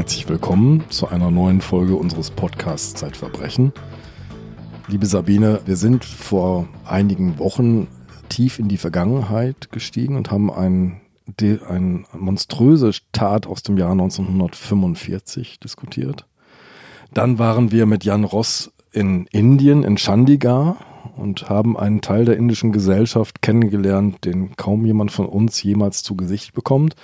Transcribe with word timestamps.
Herzlich 0.00 0.30
willkommen 0.30 0.82
zu 0.88 1.08
einer 1.08 1.30
neuen 1.30 1.60
Folge 1.60 1.94
unseres 1.94 2.30
Podcasts 2.30 2.94
Zeitverbrechen. 2.94 3.74
Liebe 4.88 5.04
Sabine, 5.04 5.60
wir 5.66 5.76
sind 5.76 6.06
vor 6.06 6.66
einigen 6.86 7.38
Wochen 7.38 7.86
tief 8.30 8.58
in 8.58 8.68
die 8.68 8.78
Vergangenheit 8.78 9.70
gestiegen 9.72 10.16
und 10.16 10.30
haben 10.30 10.50
ein, 10.50 11.02
ein 11.38 12.06
monströse 12.18 12.92
Tat 13.12 13.46
aus 13.46 13.62
dem 13.62 13.76
Jahr 13.76 13.92
1945 13.92 15.60
diskutiert. 15.60 16.24
Dann 17.12 17.38
waren 17.38 17.70
wir 17.70 17.84
mit 17.84 18.02
Jan 18.02 18.24
Ross 18.24 18.72
in 18.92 19.26
Indien, 19.26 19.82
in 19.82 19.98
Chandigarh 19.98 20.78
und 21.18 21.50
haben 21.50 21.76
einen 21.76 22.00
Teil 22.00 22.24
der 22.24 22.38
indischen 22.38 22.72
Gesellschaft 22.72 23.42
kennengelernt, 23.42 24.24
den 24.24 24.56
kaum 24.56 24.86
jemand 24.86 25.12
von 25.12 25.26
uns 25.26 25.62
jemals 25.62 26.02
zu 26.02 26.16
Gesicht 26.16 26.54
bekommt. 26.54 26.96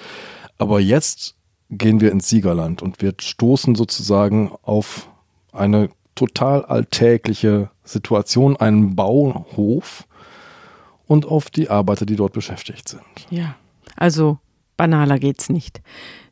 Aber 0.56 0.80
jetzt 0.80 1.36
gehen 1.70 2.00
wir 2.00 2.12
ins 2.12 2.28
Siegerland 2.28 2.82
und 2.82 3.02
wir 3.02 3.14
stoßen 3.18 3.74
sozusagen 3.74 4.52
auf 4.62 5.08
eine 5.52 5.88
total 6.14 6.64
alltägliche 6.64 7.70
Situation, 7.84 8.56
einen 8.56 8.96
Bauhof 8.96 10.06
und 11.06 11.26
auf 11.26 11.50
die 11.50 11.70
Arbeiter, 11.70 12.06
die 12.06 12.16
dort 12.16 12.32
beschäftigt 12.32 12.88
sind. 12.88 13.02
Ja, 13.30 13.56
also 13.96 14.38
banaler 14.76 15.18
geht's 15.18 15.48
nicht. 15.48 15.80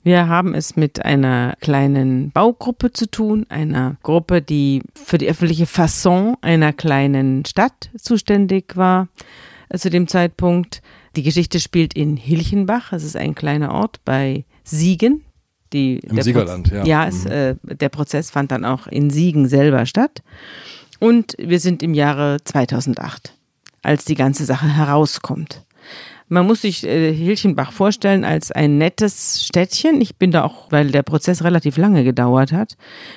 Wir 0.02 0.28
haben 0.28 0.54
es 0.54 0.76
mit 0.76 1.04
einer 1.04 1.54
kleinen 1.60 2.30
Baugruppe 2.30 2.92
zu 2.92 3.10
tun, 3.10 3.46
einer 3.48 3.96
Gruppe, 4.02 4.42
die 4.42 4.82
für 4.94 5.16
die 5.16 5.28
öffentliche 5.28 5.66
Fasson 5.66 6.36
einer 6.42 6.74
kleinen 6.74 7.44
Stadt 7.46 7.90
zuständig 7.96 8.76
war 8.76 9.08
äh, 9.70 9.78
zu 9.78 9.88
dem 9.88 10.06
Zeitpunkt. 10.06 10.82
Die 11.16 11.22
Geschichte 11.22 11.60
spielt 11.60 11.94
in 11.94 12.16
Hilchenbach, 12.16 12.92
es 12.92 13.04
ist 13.04 13.16
ein 13.16 13.34
kleiner 13.34 13.72
Ort 13.72 14.00
bei 14.04 14.44
Siegen. 14.64 15.24
Die, 15.72 15.98
Im 15.98 16.22
Siegerland, 16.22 16.68
Pro 16.68 16.76
ja. 16.76 16.84
Ja, 16.84 17.08
es, 17.08 17.24
mhm. 17.24 17.30
äh, 17.30 17.56
der 17.64 17.88
Prozess 17.88 18.30
fand 18.30 18.52
dann 18.52 18.64
auch 18.64 18.86
in 18.86 19.10
Siegen 19.10 19.48
selber 19.48 19.86
statt. 19.86 20.22
Und 21.00 21.34
wir 21.38 21.60
sind 21.60 21.82
im 21.82 21.94
Jahre 21.94 22.38
2008, 22.44 23.34
als 23.82 24.04
die 24.04 24.14
ganze 24.14 24.44
Sache 24.44 24.68
herauskommt. 24.68 25.64
Man 26.28 26.46
muss 26.46 26.62
sich 26.62 26.84
äh, 26.84 27.12
Hilchenbach 27.12 27.72
vorstellen 27.72 28.24
als 28.24 28.50
ein 28.50 28.78
nettes 28.78 29.44
Städtchen. 29.44 30.00
Ich 30.00 30.16
bin 30.16 30.30
da 30.30 30.44
auch, 30.44 30.72
weil 30.72 30.90
der 30.90 31.02
Prozess 31.02 31.44
relativ 31.44 31.76
lange 31.76 32.02
gedauert 32.02 32.52
hat, 32.52 32.76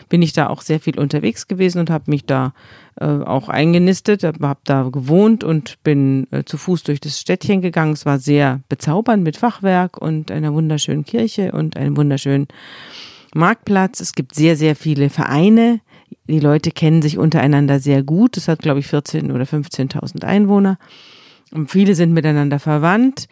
bin 0.10 0.22
ich 0.22 0.34
da 0.34 0.48
auch 0.48 0.62
sehr 0.62 0.80
viel 0.80 1.00
unterwegs 1.00 1.48
gewesen 1.48 1.80
und 1.80 1.90
habe 1.90 2.12
mich 2.12 2.26
da 2.26 2.54
auch 3.06 3.50
eingenistet, 3.50 4.24
habe 4.24 4.58
da 4.64 4.90
gewohnt 4.90 5.44
und 5.44 5.82
bin 5.84 6.28
äh, 6.32 6.44
zu 6.44 6.58
Fuß 6.58 6.84
durch 6.84 7.00
das 7.00 7.20
Städtchen 7.20 7.62
gegangen. 7.62 7.94
Es 7.94 8.06
war 8.06 8.20
sehr 8.20 8.62
bezaubernd 8.70 9.24
mit 9.24 9.38
Fachwerk 9.38 9.98
und 9.98 10.32
einer 10.32 10.54
wunderschönen 10.54 11.06
Kirche 11.06 11.52
und 11.52 11.78
einem 11.78 11.96
wunderschönen 11.98 12.48
Marktplatz. 13.36 14.00
Es 14.00 14.14
gibt 14.14 14.36
sehr, 14.36 14.56
sehr 14.56 14.76
viele 14.76 15.10
Vereine. 15.10 15.82
Die 16.28 16.40
Leute 16.40 16.72
kennen 16.72 17.02
sich 17.02 17.18
untereinander 17.18 17.80
sehr 17.80 18.04
gut. 18.04 18.38
Es 18.38 18.48
hat, 18.48 18.60
glaube 18.60 18.80
ich, 18.80 18.88
14.000 18.88 19.34
oder 19.34 19.46
15.000 19.46 20.24
Einwohner. 20.24 20.78
Und 21.52 21.72
viele 21.72 21.96
sind 21.96 22.14
miteinander 22.14 22.60
verwandt. 22.60 23.28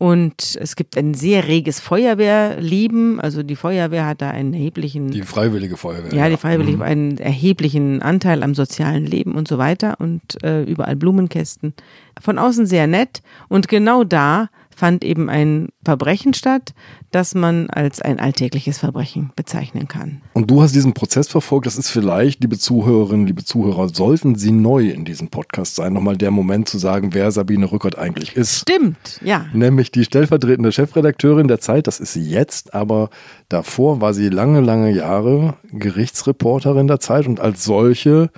Und 0.00 0.56
es 0.58 0.76
gibt 0.76 0.96
ein 0.96 1.12
sehr 1.12 1.46
reges 1.46 1.78
Feuerwehrleben. 1.78 3.20
Also 3.20 3.42
die 3.42 3.54
Feuerwehr 3.54 4.06
hat 4.06 4.22
da 4.22 4.30
einen 4.30 4.54
erheblichen. 4.54 5.10
Die 5.10 5.20
freiwillige 5.20 5.76
Feuerwehr. 5.76 6.14
Ja, 6.14 6.30
die 6.30 6.38
freiwillige, 6.38 6.78
mhm. 6.78 6.82
einen 6.82 7.18
erheblichen 7.18 8.00
Anteil 8.00 8.42
am 8.42 8.54
sozialen 8.54 9.04
Leben 9.04 9.34
und 9.34 9.46
so 9.46 9.58
weiter. 9.58 9.96
Und 10.00 10.42
äh, 10.42 10.62
überall 10.62 10.96
Blumenkästen. 10.96 11.74
Von 12.18 12.38
außen 12.38 12.64
sehr 12.64 12.86
nett. 12.86 13.20
Und 13.50 13.68
genau 13.68 14.02
da 14.02 14.48
fand 14.74 15.04
eben 15.04 15.28
ein 15.28 15.68
Verbrechen 15.84 16.34
statt, 16.34 16.72
das 17.10 17.34
man 17.34 17.68
als 17.70 18.00
ein 18.00 18.20
alltägliches 18.20 18.78
Verbrechen 18.78 19.32
bezeichnen 19.36 19.88
kann. 19.88 20.22
Und 20.32 20.50
du 20.50 20.62
hast 20.62 20.74
diesen 20.74 20.94
Prozess 20.94 21.28
verfolgt. 21.28 21.66
Das 21.66 21.76
ist 21.76 21.90
vielleicht, 21.90 22.40
liebe 22.42 22.58
Zuhörerinnen, 22.58 23.26
liebe 23.26 23.44
Zuhörer, 23.44 23.88
sollten 23.88 24.36
Sie 24.36 24.52
neu 24.52 24.88
in 24.88 25.04
diesem 25.04 25.28
Podcast 25.28 25.74
sein, 25.74 25.92
nochmal 25.92 26.16
der 26.16 26.30
Moment 26.30 26.68
zu 26.68 26.78
sagen, 26.78 27.12
wer 27.12 27.30
Sabine 27.30 27.70
Rückert 27.70 27.98
eigentlich 27.98 28.36
ist. 28.36 28.60
Stimmt, 28.60 29.20
ja. 29.22 29.46
Nämlich 29.52 29.90
die 29.90 30.04
stellvertretende 30.04 30.72
Chefredakteurin 30.72 31.48
der 31.48 31.60
Zeit, 31.60 31.86
das 31.86 32.00
ist 32.00 32.12
sie 32.12 32.28
jetzt, 32.28 32.74
aber 32.74 33.10
davor 33.48 34.00
war 34.00 34.14
sie 34.14 34.28
lange, 34.28 34.60
lange 34.60 34.92
Jahre 34.92 35.56
Gerichtsreporterin 35.72 36.86
der 36.86 37.00
Zeit 37.00 37.26
und 37.26 37.40
als 37.40 37.64
solche 37.64 38.30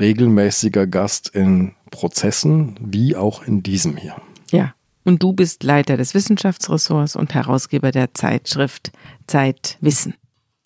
regelmäßiger 0.00 0.86
Gast 0.86 1.28
in 1.28 1.72
Prozessen, 1.90 2.78
wie 2.80 3.16
auch 3.16 3.42
in 3.42 3.62
diesem 3.62 3.96
hier. 3.96 4.16
Ja. 4.50 4.74
Und 5.08 5.22
du 5.22 5.32
bist 5.32 5.62
Leiter 5.62 5.96
des 5.96 6.12
Wissenschaftsressorts 6.12 7.16
und 7.16 7.32
Herausgeber 7.32 7.92
der 7.92 8.12
Zeitschrift 8.12 8.92
Zeitwissen. 9.26 10.12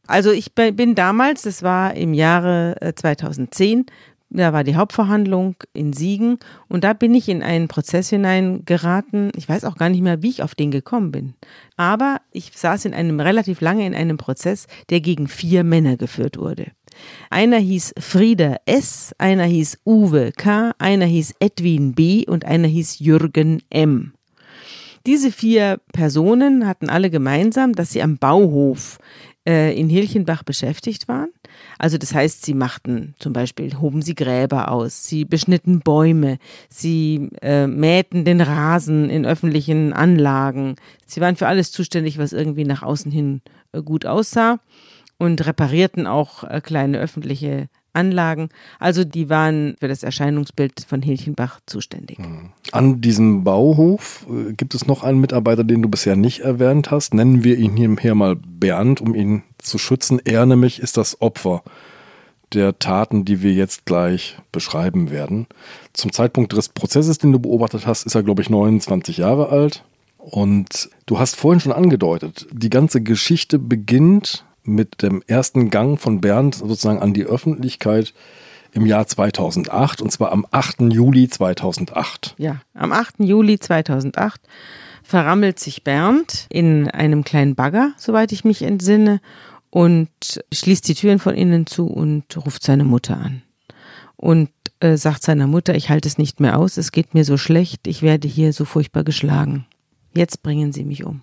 Also 0.08 0.32
ich 0.32 0.52
bin 0.56 0.96
damals, 0.96 1.42
das 1.42 1.62
war 1.62 1.94
im 1.94 2.12
Jahre 2.12 2.92
2010, 2.96 3.82
äh, 3.82 3.84
da 4.30 4.52
war 4.52 4.64
die 4.64 4.74
Hauptverhandlung 4.74 5.54
in 5.74 5.92
Siegen 5.92 6.38
und 6.68 6.82
da 6.82 6.92
bin 6.92 7.14
ich 7.14 7.28
in 7.28 7.44
einen 7.44 7.68
Prozess 7.68 8.08
hineingeraten. 8.08 9.30
Ich 9.36 9.48
weiß 9.48 9.62
auch 9.64 9.76
gar 9.76 9.90
nicht 9.90 10.02
mehr, 10.02 10.24
wie 10.24 10.30
ich 10.30 10.42
auf 10.42 10.56
den 10.56 10.72
gekommen 10.72 11.12
bin. 11.12 11.34
Aber 11.76 12.20
ich 12.32 12.50
saß 12.52 12.84
in 12.86 12.94
einem 12.94 13.20
relativ 13.20 13.60
lange 13.60 13.86
in 13.86 13.94
einem 13.94 14.16
Prozess, 14.16 14.66
der 14.90 14.98
gegen 14.98 15.28
vier 15.28 15.62
Männer 15.62 15.96
geführt 15.96 16.36
wurde. 16.36 16.72
Einer 17.30 17.58
hieß 17.58 17.94
Frieda 17.96 18.56
S., 18.66 19.14
einer 19.18 19.44
hieß 19.44 19.82
Uwe 19.86 20.32
K., 20.32 20.72
einer 20.80 21.06
hieß 21.06 21.34
Edwin 21.38 21.94
B. 21.94 22.24
und 22.26 22.44
einer 22.44 22.66
hieß 22.66 22.98
Jürgen 22.98 23.62
M. 23.70 24.14
Diese 25.06 25.32
vier 25.32 25.80
Personen 25.92 26.66
hatten 26.66 26.88
alle 26.88 27.10
gemeinsam, 27.10 27.74
dass 27.74 27.90
sie 27.92 28.02
am 28.02 28.18
Bauhof 28.18 28.98
äh, 29.46 29.78
in 29.78 29.88
Hilchenbach 29.88 30.44
beschäftigt 30.44 31.08
waren. 31.08 31.30
Also 31.78 31.98
das 31.98 32.14
heißt, 32.14 32.44
sie 32.44 32.54
machten 32.54 33.14
zum 33.18 33.32
Beispiel, 33.32 33.80
hoben 33.80 34.02
sie 34.02 34.14
Gräber 34.14 34.70
aus, 34.70 35.04
sie 35.04 35.24
beschnitten 35.24 35.80
Bäume, 35.80 36.38
sie 36.68 37.30
äh, 37.42 37.66
mähten 37.66 38.24
den 38.24 38.40
Rasen 38.40 39.10
in 39.10 39.26
öffentlichen 39.26 39.92
Anlagen. 39.92 40.76
Sie 41.06 41.20
waren 41.20 41.36
für 41.36 41.48
alles 41.48 41.72
zuständig, 41.72 42.18
was 42.18 42.32
irgendwie 42.32 42.64
nach 42.64 42.82
außen 42.82 43.10
hin 43.10 43.42
äh, 43.72 43.82
gut 43.82 44.06
aussah 44.06 44.60
und 45.18 45.44
reparierten 45.44 46.06
auch 46.06 46.44
äh, 46.44 46.60
kleine 46.60 46.98
öffentliche 46.98 47.68
Anlagen. 47.92 48.48
Also 48.78 49.04
die 49.04 49.28
waren 49.28 49.76
für 49.78 49.88
das 49.88 50.02
Erscheinungsbild 50.02 50.86
von 50.86 51.02
Hilchenbach 51.02 51.60
zuständig. 51.66 52.18
Mhm. 52.18 52.50
An 52.72 53.00
diesem 53.00 53.44
Bauhof 53.44 54.26
äh, 54.30 54.52
gibt 54.52 54.74
es 54.74 54.86
noch 54.86 55.02
einen 55.02 55.20
Mitarbeiter, 55.20 55.64
den 55.64 55.82
du 55.82 55.88
bisher 55.88 56.16
nicht 56.16 56.40
erwähnt 56.40 56.90
hast. 56.90 57.14
Nennen 57.14 57.44
wir 57.44 57.58
ihn 57.58 57.96
hier 57.98 58.14
mal 58.14 58.36
Bernd, 58.36 59.00
um 59.00 59.14
ihn 59.14 59.42
zu 59.58 59.78
schützen. 59.78 60.20
Er 60.24 60.46
nämlich 60.46 60.80
ist 60.80 60.96
das 60.96 61.20
Opfer 61.20 61.62
der 62.52 62.78
Taten, 62.78 63.24
die 63.24 63.42
wir 63.42 63.52
jetzt 63.52 63.86
gleich 63.86 64.38
beschreiben 64.52 65.10
werden. 65.10 65.46
Zum 65.92 66.12
Zeitpunkt 66.12 66.52
des 66.52 66.68
Prozesses, 66.68 67.18
den 67.18 67.32
du 67.32 67.38
beobachtet 67.38 67.86
hast, 67.86 68.04
ist 68.04 68.14
er, 68.14 68.22
glaube 68.22 68.42
ich, 68.42 68.50
29 68.50 69.16
Jahre 69.18 69.48
alt. 69.48 69.84
Und 70.18 70.90
du 71.06 71.18
hast 71.18 71.34
vorhin 71.36 71.60
schon 71.60 71.72
angedeutet, 71.72 72.46
die 72.52 72.70
ganze 72.70 73.00
Geschichte 73.00 73.58
beginnt 73.58 74.44
mit 74.64 75.02
dem 75.02 75.22
ersten 75.26 75.70
Gang 75.70 75.98
von 75.98 76.20
Bernd 76.20 76.56
sozusagen 76.56 77.00
an 77.00 77.14
die 77.14 77.24
Öffentlichkeit 77.24 78.14
im 78.72 78.86
Jahr 78.86 79.06
2008 79.06 80.00
und 80.00 80.10
zwar 80.10 80.32
am 80.32 80.46
8. 80.50 80.82
Juli 80.92 81.28
2008. 81.28 82.34
Ja, 82.38 82.62
am 82.74 82.92
8. 82.92 83.16
Juli 83.18 83.58
2008 83.58 84.40
verrammelt 85.02 85.58
sich 85.58 85.84
Bernd 85.84 86.46
in 86.48 86.88
einem 86.88 87.24
kleinen 87.24 87.54
Bagger, 87.54 87.92
soweit 87.96 88.32
ich 88.32 88.44
mich 88.44 88.62
entsinne, 88.62 89.20
und 89.70 90.10
schließt 90.52 90.86
die 90.86 90.94
Türen 90.94 91.18
von 91.18 91.34
innen 91.34 91.66
zu 91.66 91.86
und 91.86 92.36
ruft 92.36 92.62
seine 92.62 92.84
Mutter 92.84 93.16
an. 93.16 93.42
Und 94.16 94.50
äh, 94.80 94.96
sagt 94.96 95.22
seiner 95.22 95.46
Mutter, 95.46 95.74
ich 95.74 95.88
halte 95.88 96.08
es 96.08 96.18
nicht 96.18 96.40
mehr 96.40 96.58
aus, 96.58 96.76
es 96.76 96.92
geht 96.92 97.14
mir 97.14 97.24
so 97.24 97.36
schlecht, 97.36 97.86
ich 97.86 98.02
werde 98.02 98.28
hier 98.28 98.52
so 98.52 98.64
furchtbar 98.64 99.02
geschlagen. 99.02 99.66
Jetzt 100.14 100.42
bringen 100.42 100.72
Sie 100.72 100.84
mich 100.84 101.04
um. 101.04 101.22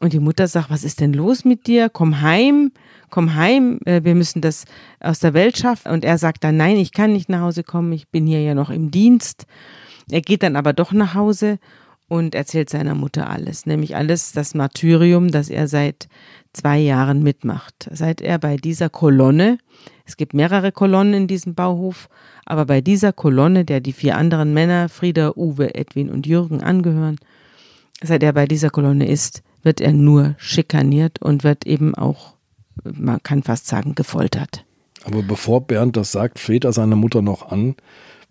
Und 0.00 0.12
die 0.12 0.20
Mutter 0.20 0.48
sagt, 0.48 0.70
was 0.70 0.84
ist 0.84 1.00
denn 1.00 1.12
los 1.12 1.44
mit 1.44 1.66
dir? 1.66 1.88
Komm 1.88 2.20
heim, 2.20 2.72
komm 3.10 3.36
heim, 3.36 3.78
äh, 3.84 4.02
wir 4.02 4.14
müssen 4.14 4.40
das 4.42 4.64
aus 5.00 5.20
der 5.20 5.34
Welt 5.34 5.56
schaffen. 5.56 5.92
Und 5.92 6.04
er 6.04 6.18
sagt 6.18 6.42
dann, 6.42 6.56
nein, 6.56 6.76
ich 6.76 6.92
kann 6.92 7.12
nicht 7.12 7.28
nach 7.28 7.40
Hause 7.40 7.62
kommen, 7.62 7.92
ich 7.92 8.08
bin 8.08 8.26
hier 8.26 8.42
ja 8.42 8.54
noch 8.54 8.70
im 8.70 8.90
Dienst. 8.90 9.46
Er 10.10 10.20
geht 10.20 10.42
dann 10.42 10.56
aber 10.56 10.72
doch 10.72 10.92
nach 10.92 11.14
Hause 11.14 11.58
und 12.08 12.34
erzählt 12.34 12.68
seiner 12.70 12.94
Mutter 12.94 13.30
alles, 13.30 13.66
nämlich 13.66 13.96
alles 13.96 14.32
das 14.32 14.54
Martyrium, 14.54 15.30
das 15.30 15.48
er 15.48 15.68
seit 15.68 16.08
zwei 16.52 16.78
Jahren 16.78 17.22
mitmacht. 17.22 17.88
Seit 17.90 18.20
er 18.20 18.38
bei 18.38 18.56
dieser 18.56 18.90
Kolonne, 18.90 19.58
es 20.04 20.16
gibt 20.16 20.34
mehrere 20.34 20.70
Kolonnen 20.70 21.14
in 21.14 21.26
diesem 21.26 21.54
Bauhof, 21.54 22.08
aber 22.44 22.66
bei 22.66 22.80
dieser 22.80 23.12
Kolonne, 23.12 23.64
der 23.64 23.80
die 23.80 23.92
vier 23.92 24.16
anderen 24.16 24.52
Männer, 24.52 24.88
Frieda, 24.88 25.32
Uwe, 25.34 25.74
Edwin 25.74 26.10
und 26.10 26.26
Jürgen 26.26 26.62
angehören, 26.62 27.16
seit 28.02 28.22
er 28.22 28.32
bei 28.32 28.46
dieser 28.46 28.70
Kolonne 28.70 29.08
ist, 29.08 29.42
wird 29.64 29.80
er 29.80 29.92
nur 29.92 30.34
schikaniert 30.38 31.20
und 31.20 31.42
wird 31.42 31.66
eben 31.66 31.94
auch, 31.94 32.34
man 32.84 33.22
kann 33.22 33.42
fast 33.42 33.66
sagen, 33.66 33.94
gefoltert. 33.94 34.64
Aber 35.04 35.22
bevor 35.22 35.66
Bernd 35.66 35.96
das 35.96 36.12
sagt, 36.12 36.38
fleht 36.38 36.64
er 36.64 36.72
seine 36.72 36.96
Mutter 36.96 37.22
noch 37.22 37.50
an, 37.50 37.74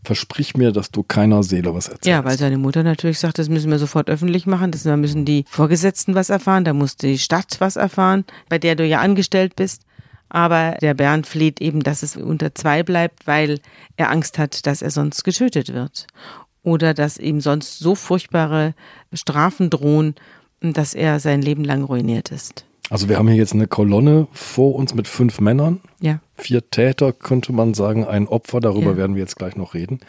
versprich 0.03 0.55
mir, 0.55 0.71
dass 0.71 0.91
du 0.91 1.03
keiner 1.03 1.43
Seele 1.43 1.73
was 1.73 1.87
erzählst. 1.87 2.05
Ja, 2.05 2.23
weil 2.25 2.37
seine 2.37 2.57
Mutter 2.57 2.83
natürlich 2.83 3.19
sagt, 3.19 3.39
das 3.39 3.49
müssen 3.49 3.71
wir 3.71 3.79
sofort 3.79 4.09
öffentlich 4.09 4.45
machen, 4.45 4.71
das, 4.71 4.83
da 4.83 4.97
müssen 4.97 5.25
die 5.25 5.45
Vorgesetzten 5.47 6.15
was 6.15 6.29
erfahren, 6.29 6.65
da 6.65 6.73
muss 6.73 6.97
die 6.97 7.17
Stadt 7.17 7.55
was 7.59 7.75
erfahren, 7.75 8.25
bei 8.49 8.57
der 8.57 8.75
du 8.75 8.85
ja 8.85 8.99
angestellt 8.99 9.55
bist. 9.55 9.83
Aber 10.29 10.77
der 10.81 10.95
Bernd 10.95 11.27
fleht 11.27 11.61
eben, 11.61 11.81
dass 11.81 12.01
es 12.01 12.17
unter 12.17 12.55
zwei 12.55 12.81
bleibt, 12.81 13.27
weil 13.27 13.59
er 13.97 14.09
Angst 14.09 14.39
hat, 14.39 14.65
dass 14.65 14.81
er 14.81 14.89
sonst 14.89 15.23
getötet 15.23 15.73
wird. 15.73 16.07
Oder 16.63 16.93
dass 16.93 17.17
ihm 17.17 17.39
sonst 17.39 17.77
so 17.77 17.93
furchtbare 17.93 18.73
Strafen 19.13 19.69
drohen, 19.69 20.15
dass 20.71 20.93
er 20.93 21.19
sein 21.19 21.41
Leben 21.41 21.65
lang 21.65 21.83
ruiniert 21.83 22.31
ist. 22.31 22.63
Also 22.89 23.09
wir 23.09 23.17
haben 23.17 23.27
hier 23.27 23.37
jetzt 23.37 23.53
eine 23.53 23.67
Kolonne 23.67 24.27
vor 24.33 24.75
uns 24.75 24.93
mit 24.93 25.07
fünf 25.07 25.41
Männern. 25.41 25.81
Ja. 25.99 26.19
Vier 26.35 26.69
Täter, 26.69 27.11
könnte 27.11 27.51
man 27.51 27.73
sagen, 27.73 28.05
ein 28.05 28.27
Opfer, 28.27 28.59
darüber 28.59 28.91
Ja. 28.91 28.97
werden 28.97 29.15
wir 29.15 29.21
jetzt 29.23 29.37
gleich 29.37 29.55
noch 29.55 29.73
reden. 29.73 29.99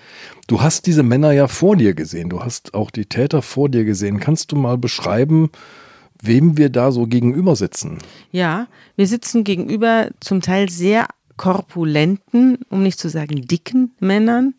Du 0.48 0.60
hast 0.60 0.86
diese 0.86 1.02
Männer 1.02 1.32
ja 1.32 1.48
vor 1.48 1.76
dir 1.76 1.94
gesehen, 1.94 2.28
du 2.28 2.40
hast 2.40 2.74
auch 2.74 2.90
die 2.90 3.06
Täter 3.06 3.42
vor 3.42 3.68
dir 3.68 3.84
gesehen. 3.84 4.20
Kannst 4.20 4.52
du 4.52 4.56
mal 4.56 4.76
beschreiben, 4.76 5.50
wem 6.20 6.58
wir 6.58 6.68
da 6.68 6.90
so 6.92 7.06
gegenüber 7.06 7.56
sitzen? 7.56 7.98
Ja, 8.32 8.66
wir 8.96 9.06
sitzen 9.06 9.44
gegenüber 9.44 10.08
zum 10.20 10.40
Teil 10.42 10.68
sehr 10.68 11.06
korpulenten, 11.36 12.58
um 12.70 12.82
nicht 12.82 12.98
zu 12.98 13.08
sagen 13.08 13.46
dicken 13.46 13.92
Männern, 14.00 14.54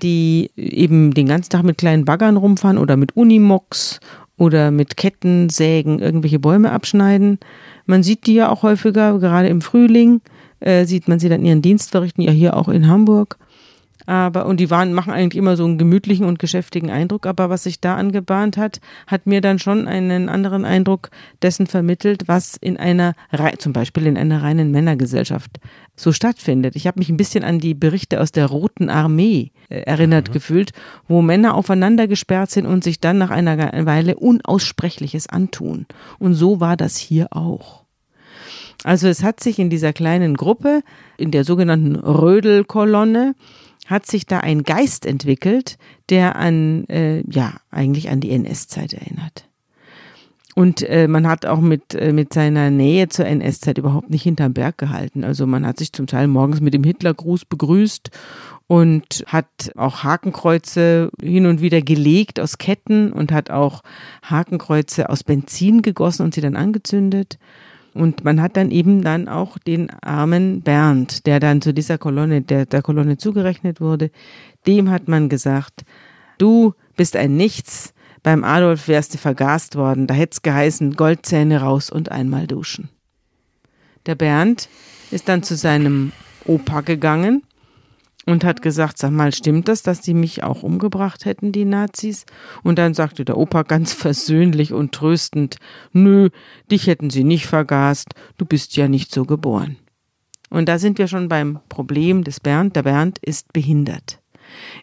die 0.00 0.50
eben 0.56 1.12
den 1.12 1.26
ganzen 1.26 1.50
Tag 1.50 1.64
mit 1.64 1.78
kleinen 1.78 2.04
Baggern 2.04 2.36
rumfahren 2.36 2.78
oder 2.78 2.96
mit 2.96 3.16
Unimox 3.16 4.00
oder 4.38 4.70
mit 4.70 4.96
Kettensägen 4.96 5.98
irgendwelche 5.98 6.38
Bäume 6.38 6.72
abschneiden. 6.72 7.38
Man 7.86 8.02
sieht 8.02 8.26
die 8.26 8.34
ja 8.34 8.48
auch 8.48 8.62
häufiger, 8.62 9.18
gerade 9.18 9.48
im 9.48 9.60
Frühling 9.60 10.20
äh, 10.60 10.84
sieht 10.84 11.08
man 11.08 11.18
sie 11.18 11.28
dann 11.28 11.44
ihren 11.44 11.62
Dienst 11.62 11.90
verrichten, 11.90 12.22
ja 12.22 12.30
hier 12.30 12.56
auch 12.56 12.68
in 12.68 12.88
Hamburg. 12.88 13.36
Aber, 14.08 14.46
und 14.46 14.58
die 14.58 14.70
waren, 14.70 14.94
machen 14.94 15.12
eigentlich 15.12 15.38
immer 15.38 15.54
so 15.58 15.66
einen 15.66 15.76
gemütlichen 15.76 16.24
und 16.24 16.38
geschäftigen 16.38 16.88
Eindruck, 16.90 17.26
aber 17.26 17.50
was 17.50 17.64
sich 17.64 17.78
da 17.78 17.96
angebahnt 17.96 18.56
hat, 18.56 18.80
hat 19.06 19.26
mir 19.26 19.42
dann 19.42 19.58
schon 19.58 19.86
einen 19.86 20.30
anderen 20.30 20.64
Eindruck 20.64 21.10
dessen 21.42 21.66
vermittelt, 21.66 22.22
was 22.26 22.56
in 22.58 22.78
einer, 22.78 23.12
zum 23.58 23.74
Beispiel 23.74 24.06
in 24.06 24.16
einer 24.16 24.42
reinen 24.42 24.70
Männergesellschaft 24.70 25.60
so 25.94 26.12
stattfindet. 26.12 26.74
Ich 26.74 26.86
habe 26.86 26.98
mich 26.98 27.10
ein 27.10 27.18
bisschen 27.18 27.44
an 27.44 27.58
die 27.58 27.74
Berichte 27.74 28.22
aus 28.22 28.32
der 28.32 28.46
Roten 28.46 28.88
Armee 28.88 29.50
äh, 29.68 29.80
erinnert 29.80 30.32
gefühlt, 30.32 30.70
wo 31.06 31.20
Männer 31.20 31.54
aufeinander 31.54 32.08
gesperrt 32.08 32.50
sind 32.50 32.64
und 32.64 32.82
sich 32.82 33.00
dann 33.00 33.18
nach 33.18 33.28
einer 33.28 33.58
Weile 33.84 34.16
Unaussprechliches 34.16 35.28
antun. 35.28 35.84
Und 36.18 36.32
so 36.32 36.60
war 36.60 36.78
das 36.78 36.96
hier 36.96 37.26
auch. 37.36 37.84
Also 38.84 39.06
es 39.06 39.22
hat 39.22 39.40
sich 39.40 39.58
in 39.58 39.68
dieser 39.68 39.92
kleinen 39.92 40.34
Gruppe, 40.34 40.80
in 41.18 41.30
der 41.30 41.44
sogenannten 41.44 41.96
Rödelkolonne, 41.96 43.34
hat 43.88 44.06
sich 44.06 44.26
da 44.26 44.40
ein 44.40 44.62
Geist 44.62 45.06
entwickelt, 45.06 45.78
der 46.10 46.36
an, 46.36 46.84
äh, 46.88 47.22
ja, 47.28 47.54
eigentlich 47.70 48.10
an 48.10 48.20
die 48.20 48.30
NS-Zeit 48.30 48.92
erinnert. 48.92 49.48
Und 50.54 50.82
äh, 50.82 51.06
man 51.06 51.26
hat 51.26 51.46
auch 51.46 51.60
mit, 51.60 51.94
äh, 51.94 52.12
mit 52.12 52.34
seiner 52.34 52.70
Nähe 52.70 53.08
zur 53.08 53.26
NS-Zeit 53.26 53.78
überhaupt 53.78 54.10
nicht 54.10 54.24
hinterm 54.24 54.52
Berg 54.52 54.76
gehalten. 54.76 55.24
Also 55.24 55.46
man 55.46 55.64
hat 55.64 55.78
sich 55.78 55.92
zum 55.92 56.06
Teil 56.06 56.26
morgens 56.26 56.60
mit 56.60 56.74
dem 56.74 56.84
Hitlergruß 56.84 57.44
begrüßt 57.44 58.10
und 58.66 59.24
hat 59.26 59.46
auch 59.76 60.02
Hakenkreuze 60.02 61.10
hin 61.22 61.46
und 61.46 61.62
wieder 61.62 61.80
gelegt 61.80 62.40
aus 62.40 62.58
Ketten 62.58 63.12
und 63.12 63.32
hat 63.32 63.50
auch 63.50 63.82
Hakenkreuze 64.24 65.08
aus 65.08 65.24
Benzin 65.24 65.80
gegossen 65.80 66.24
und 66.24 66.34
sie 66.34 66.40
dann 66.40 66.56
angezündet. 66.56 67.38
Und 67.98 68.22
man 68.22 68.40
hat 68.40 68.56
dann 68.56 68.70
eben 68.70 69.02
dann 69.02 69.26
auch 69.26 69.58
den 69.58 69.90
armen 69.90 70.62
Bernd, 70.62 71.26
der 71.26 71.40
dann 71.40 71.60
zu 71.60 71.74
dieser 71.74 71.98
Kolonne, 71.98 72.42
der, 72.42 72.64
der 72.64 72.80
Kolonne 72.80 73.18
zugerechnet 73.18 73.80
wurde, 73.80 74.12
dem 74.68 74.88
hat 74.88 75.08
man 75.08 75.28
gesagt, 75.28 75.82
du 76.38 76.74
bist 76.96 77.16
ein 77.16 77.36
Nichts, 77.36 77.92
beim 78.22 78.44
Adolf 78.44 78.86
wärst 78.86 79.14
du 79.14 79.18
vergast 79.18 79.74
worden, 79.74 80.06
da 80.06 80.14
hätt's 80.14 80.42
geheißen, 80.42 80.94
Goldzähne 80.94 81.60
raus 81.60 81.90
und 81.90 82.12
einmal 82.12 82.46
duschen. 82.46 82.88
Der 84.06 84.14
Bernd 84.14 84.68
ist 85.10 85.28
dann 85.28 85.42
zu 85.42 85.56
seinem 85.56 86.12
Opa 86.44 86.82
gegangen 86.82 87.42
und 88.28 88.44
hat 88.44 88.60
gesagt, 88.60 88.98
sag 88.98 89.10
mal, 89.10 89.32
stimmt 89.32 89.68
das, 89.68 89.82
dass 89.82 90.02
die 90.02 90.12
mich 90.12 90.42
auch 90.42 90.62
umgebracht 90.62 91.24
hätten, 91.24 91.50
die 91.50 91.64
Nazis? 91.64 92.26
Und 92.62 92.78
dann 92.78 92.92
sagte 92.92 93.24
der 93.24 93.38
Opa 93.38 93.62
ganz 93.62 93.92
versöhnlich 93.94 94.74
und 94.74 94.92
tröstend, 94.92 95.56
nö, 95.92 96.28
dich 96.70 96.86
hätten 96.86 97.08
sie 97.08 97.24
nicht 97.24 97.46
vergast, 97.46 98.08
du 98.36 98.44
bist 98.44 98.76
ja 98.76 98.86
nicht 98.86 99.12
so 99.12 99.24
geboren. 99.24 99.76
Und 100.50 100.68
da 100.68 100.78
sind 100.78 100.98
wir 100.98 101.08
schon 101.08 101.28
beim 101.28 101.60
Problem 101.70 102.22
des 102.22 102.40
Bernd. 102.40 102.76
Der 102.76 102.82
Bernd 102.82 103.18
ist 103.18 103.52
behindert. 103.52 104.20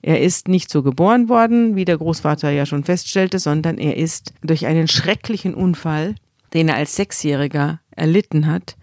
Er 0.01 0.21
ist 0.21 0.47
nicht 0.47 0.71
so 0.71 0.81
geboren 0.81 1.29
worden, 1.29 1.75
wie 1.75 1.85
der 1.85 1.97
Großvater 1.97 2.49
ja 2.49 2.65
schon 2.65 2.83
feststellte, 2.83 3.37
sondern 3.37 3.77
er 3.77 3.97
ist 3.97 4.33
durch 4.41 4.65
einen 4.65 4.87
schrecklichen 4.87 5.53
Unfall, 5.53 6.15
den 6.53 6.69
er 6.69 6.75
als 6.75 6.95
Sechsjähriger 6.95 7.79
erlitten 7.91 8.47
hat, 8.47 8.75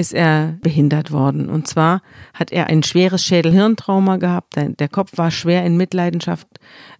ist 0.00 0.14
er 0.14 0.56
behindert 0.62 1.12
worden. 1.12 1.48
Und 1.50 1.68
zwar 1.68 2.00
hat 2.34 2.50
er 2.52 2.66
ein 2.68 2.82
schweres 2.82 3.22
Schädel-Hirntrauma 3.24 4.16
gehabt. 4.16 4.56
Der- 4.56 4.88
Kopf 4.88 5.12
war 5.16 5.30
schwer 5.30 5.64
in 5.64 5.76
Mitleidenschaft 5.76 6.48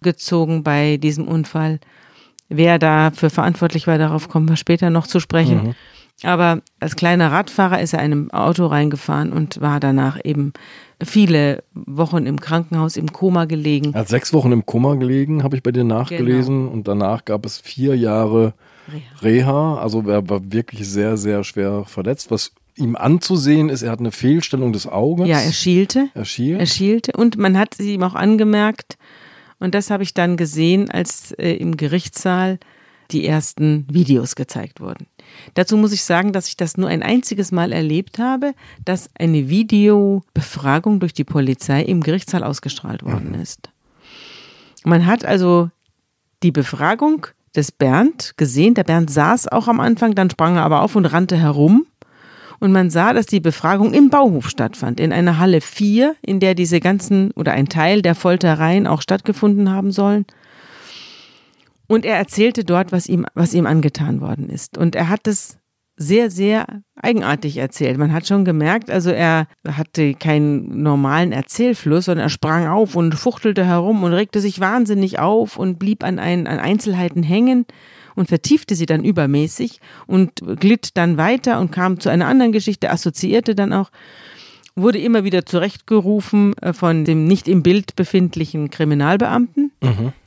gezogen 0.01 0.63
bei 0.63 0.97
diesem 0.97 1.27
Unfall. 1.27 1.79
Wer 2.47 2.79
dafür 2.79 3.29
verantwortlich 3.29 3.87
war, 3.87 3.97
darauf 3.97 4.29
kommen 4.29 4.47
wir 4.47 4.55
später 4.55 4.89
noch 4.89 5.07
zu 5.07 5.19
sprechen. 5.19 5.75
Aber 6.23 6.61
als 6.79 6.95
kleiner 6.95 7.31
Radfahrer 7.31 7.81
ist 7.81 7.93
er 7.93 7.99
in 7.99 8.11
einem 8.11 8.31
Auto 8.31 8.67
reingefahren 8.67 9.33
und 9.33 9.59
war 9.59 9.79
danach 9.79 10.19
eben 10.23 10.53
viele 11.03 11.63
Wochen 11.73 12.27
im 12.27 12.39
Krankenhaus 12.39 12.95
im 12.97 13.11
Koma 13.11 13.45
gelegen. 13.45 13.93
Er 13.95 14.01
hat 14.01 14.09
sechs 14.09 14.31
Wochen 14.31 14.51
im 14.51 14.63
Koma 14.67 14.93
gelegen, 14.95 15.41
habe 15.43 15.55
ich 15.55 15.63
bei 15.63 15.71
dir 15.71 15.83
nachgelesen. 15.83 16.67
Und 16.67 16.87
danach 16.87 17.25
gab 17.25 17.43
es 17.45 17.57
vier 17.57 17.97
Jahre 17.97 18.53
Reha. 19.23 19.77
Also 19.77 20.03
er 20.07 20.29
war 20.29 20.41
wirklich 20.51 20.87
sehr, 20.87 21.17
sehr 21.17 21.43
schwer 21.43 21.85
verletzt. 21.85 22.29
Was 22.29 22.51
ihm 22.81 22.95
anzusehen 22.95 23.69
ist, 23.69 23.81
er 23.81 23.91
hat 23.91 23.99
eine 23.99 24.11
Fehlstellung 24.11 24.73
des 24.73 24.87
Auges. 24.87 25.27
Ja, 25.27 25.39
er 25.39 25.53
schielte. 25.53 26.09
Er 26.13 26.25
schielt. 26.25 26.59
Er 26.59 26.65
schielte 26.65 27.13
und 27.13 27.37
man 27.37 27.57
hat 27.57 27.75
sie 27.75 27.93
ihm 27.93 28.03
auch 28.03 28.15
angemerkt. 28.15 28.97
Und 29.59 29.75
das 29.75 29.91
habe 29.91 30.03
ich 30.03 30.13
dann 30.13 30.37
gesehen, 30.37 30.89
als 30.89 31.31
äh, 31.33 31.53
im 31.53 31.77
Gerichtssaal 31.77 32.59
die 33.11 33.25
ersten 33.25 33.85
Videos 33.91 34.35
gezeigt 34.35 34.79
wurden. 34.79 35.05
Dazu 35.53 35.77
muss 35.77 35.91
ich 35.91 36.03
sagen, 36.03 36.33
dass 36.33 36.47
ich 36.47 36.57
das 36.57 36.77
nur 36.77 36.89
ein 36.89 37.03
einziges 37.03 37.51
Mal 37.51 37.71
erlebt 37.71 38.19
habe, 38.19 38.53
dass 38.83 39.09
eine 39.17 39.49
Videobefragung 39.49 40.99
durch 40.99 41.13
die 41.13 41.23
Polizei 41.23 41.81
im 41.83 42.01
Gerichtssaal 42.01 42.43
ausgestrahlt 42.43 43.03
worden 43.03 43.33
ist. 43.33 43.69
Man 44.83 45.05
hat 45.05 45.25
also 45.25 45.69
die 46.43 46.51
Befragung 46.51 47.27
des 47.55 47.71
Bernd 47.71 48.33
gesehen. 48.37 48.73
Der 48.73 48.83
Bernd 48.83 49.11
saß 49.11 49.47
auch 49.47 49.67
am 49.67 49.79
Anfang, 49.79 50.15
dann 50.15 50.29
sprang 50.29 50.55
er 50.55 50.63
aber 50.63 50.81
auf 50.81 50.95
und 50.95 51.05
rannte 51.05 51.37
herum. 51.37 51.85
Und 52.61 52.71
man 52.71 52.91
sah, 52.91 53.11
dass 53.11 53.25
die 53.25 53.39
Befragung 53.39 53.91
im 53.91 54.11
Bauhof 54.11 54.47
stattfand, 54.47 54.99
in 54.99 55.11
einer 55.11 55.39
Halle 55.39 55.61
4, 55.61 56.15
in 56.21 56.39
der 56.39 56.53
diese 56.53 56.79
ganzen 56.79 57.31
oder 57.31 57.53
ein 57.53 57.67
Teil 57.67 58.03
der 58.03 58.13
Foltereien 58.13 58.85
auch 58.85 59.01
stattgefunden 59.01 59.71
haben 59.71 59.91
sollen. 59.91 60.25
Und 61.87 62.05
er 62.05 62.17
erzählte 62.17 62.63
dort, 62.63 62.91
was 62.91 63.07
ihm, 63.07 63.25
was 63.33 63.55
ihm 63.55 63.65
angetan 63.65 64.21
worden 64.21 64.47
ist. 64.47 64.77
Und 64.77 64.95
er 64.95 65.09
hat 65.09 65.27
es 65.27 65.57
sehr, 65.97 66.29
sehr 66.29 66.83
eigenartig 66.95 67.57
erzählt. 67.57 67.97
Man 67.97 68.13
hat 68.13 68.27
schon 68.27 68.45
gemerkt, 68.45 68.91
also 68.91 69.09
er 69.09 69.47
hatte 69.67 70.13
keinen 70.13 70.83
normalen 70.83 71.31
Erzählfluss, 71.31 72.05
sondern 72.05 72.27
er 72.27 72.29
sprang 72.29 72.67
auf 72.67 72.95
und 72.95 73.15
fuchtelte 73.15 73.65
herum 73.65 74.03
und 74.03 74.13
regte 74.13 74.39
sich 74.39 74.59
wahnsinnig 74.59 75.17
auf 75.17 75.57
und 75.57 75.79
blieb 75.79 76.03
an, 76.03 76.19
ein, 76.19 76.45
an 76.45 76.59
Einzelheiten 76.59 77.23
hängen 77.23 77.65
und 78.21 78.27
vertiefte 78.27 78.75
sie 78.75 78.85
dann 78.85 79.03
übermäßig 79.03 79.79
und 80.05 80.43
glitt 80.59 80.91
dann 80.93 81.17
weiter 81.17 81.59
und 81.59 81.71
kam 81.71 81.99
zu 81.99 82.09
einer 82.09 82.27
anderen 82.27 82.51
Geschichte, 82.51 82.91
assoziierte 82.91 83.55
dann 83.55 83.73
auch, 83.73 83.89
wurde 84.75 84.99
immer 84.99 85.23
wieder 85.23 85.43
zurechtgerufen 85.43 86.55
äh, 86.57 86.71
von 86.71 87.03
dem 87.03 87.25
nicht 87.25 87.47
im 87.47 87.63
Bild 87.63 87.95
befindlichen 87.95 88.69
Kriminalbeamten. 88.69 89.71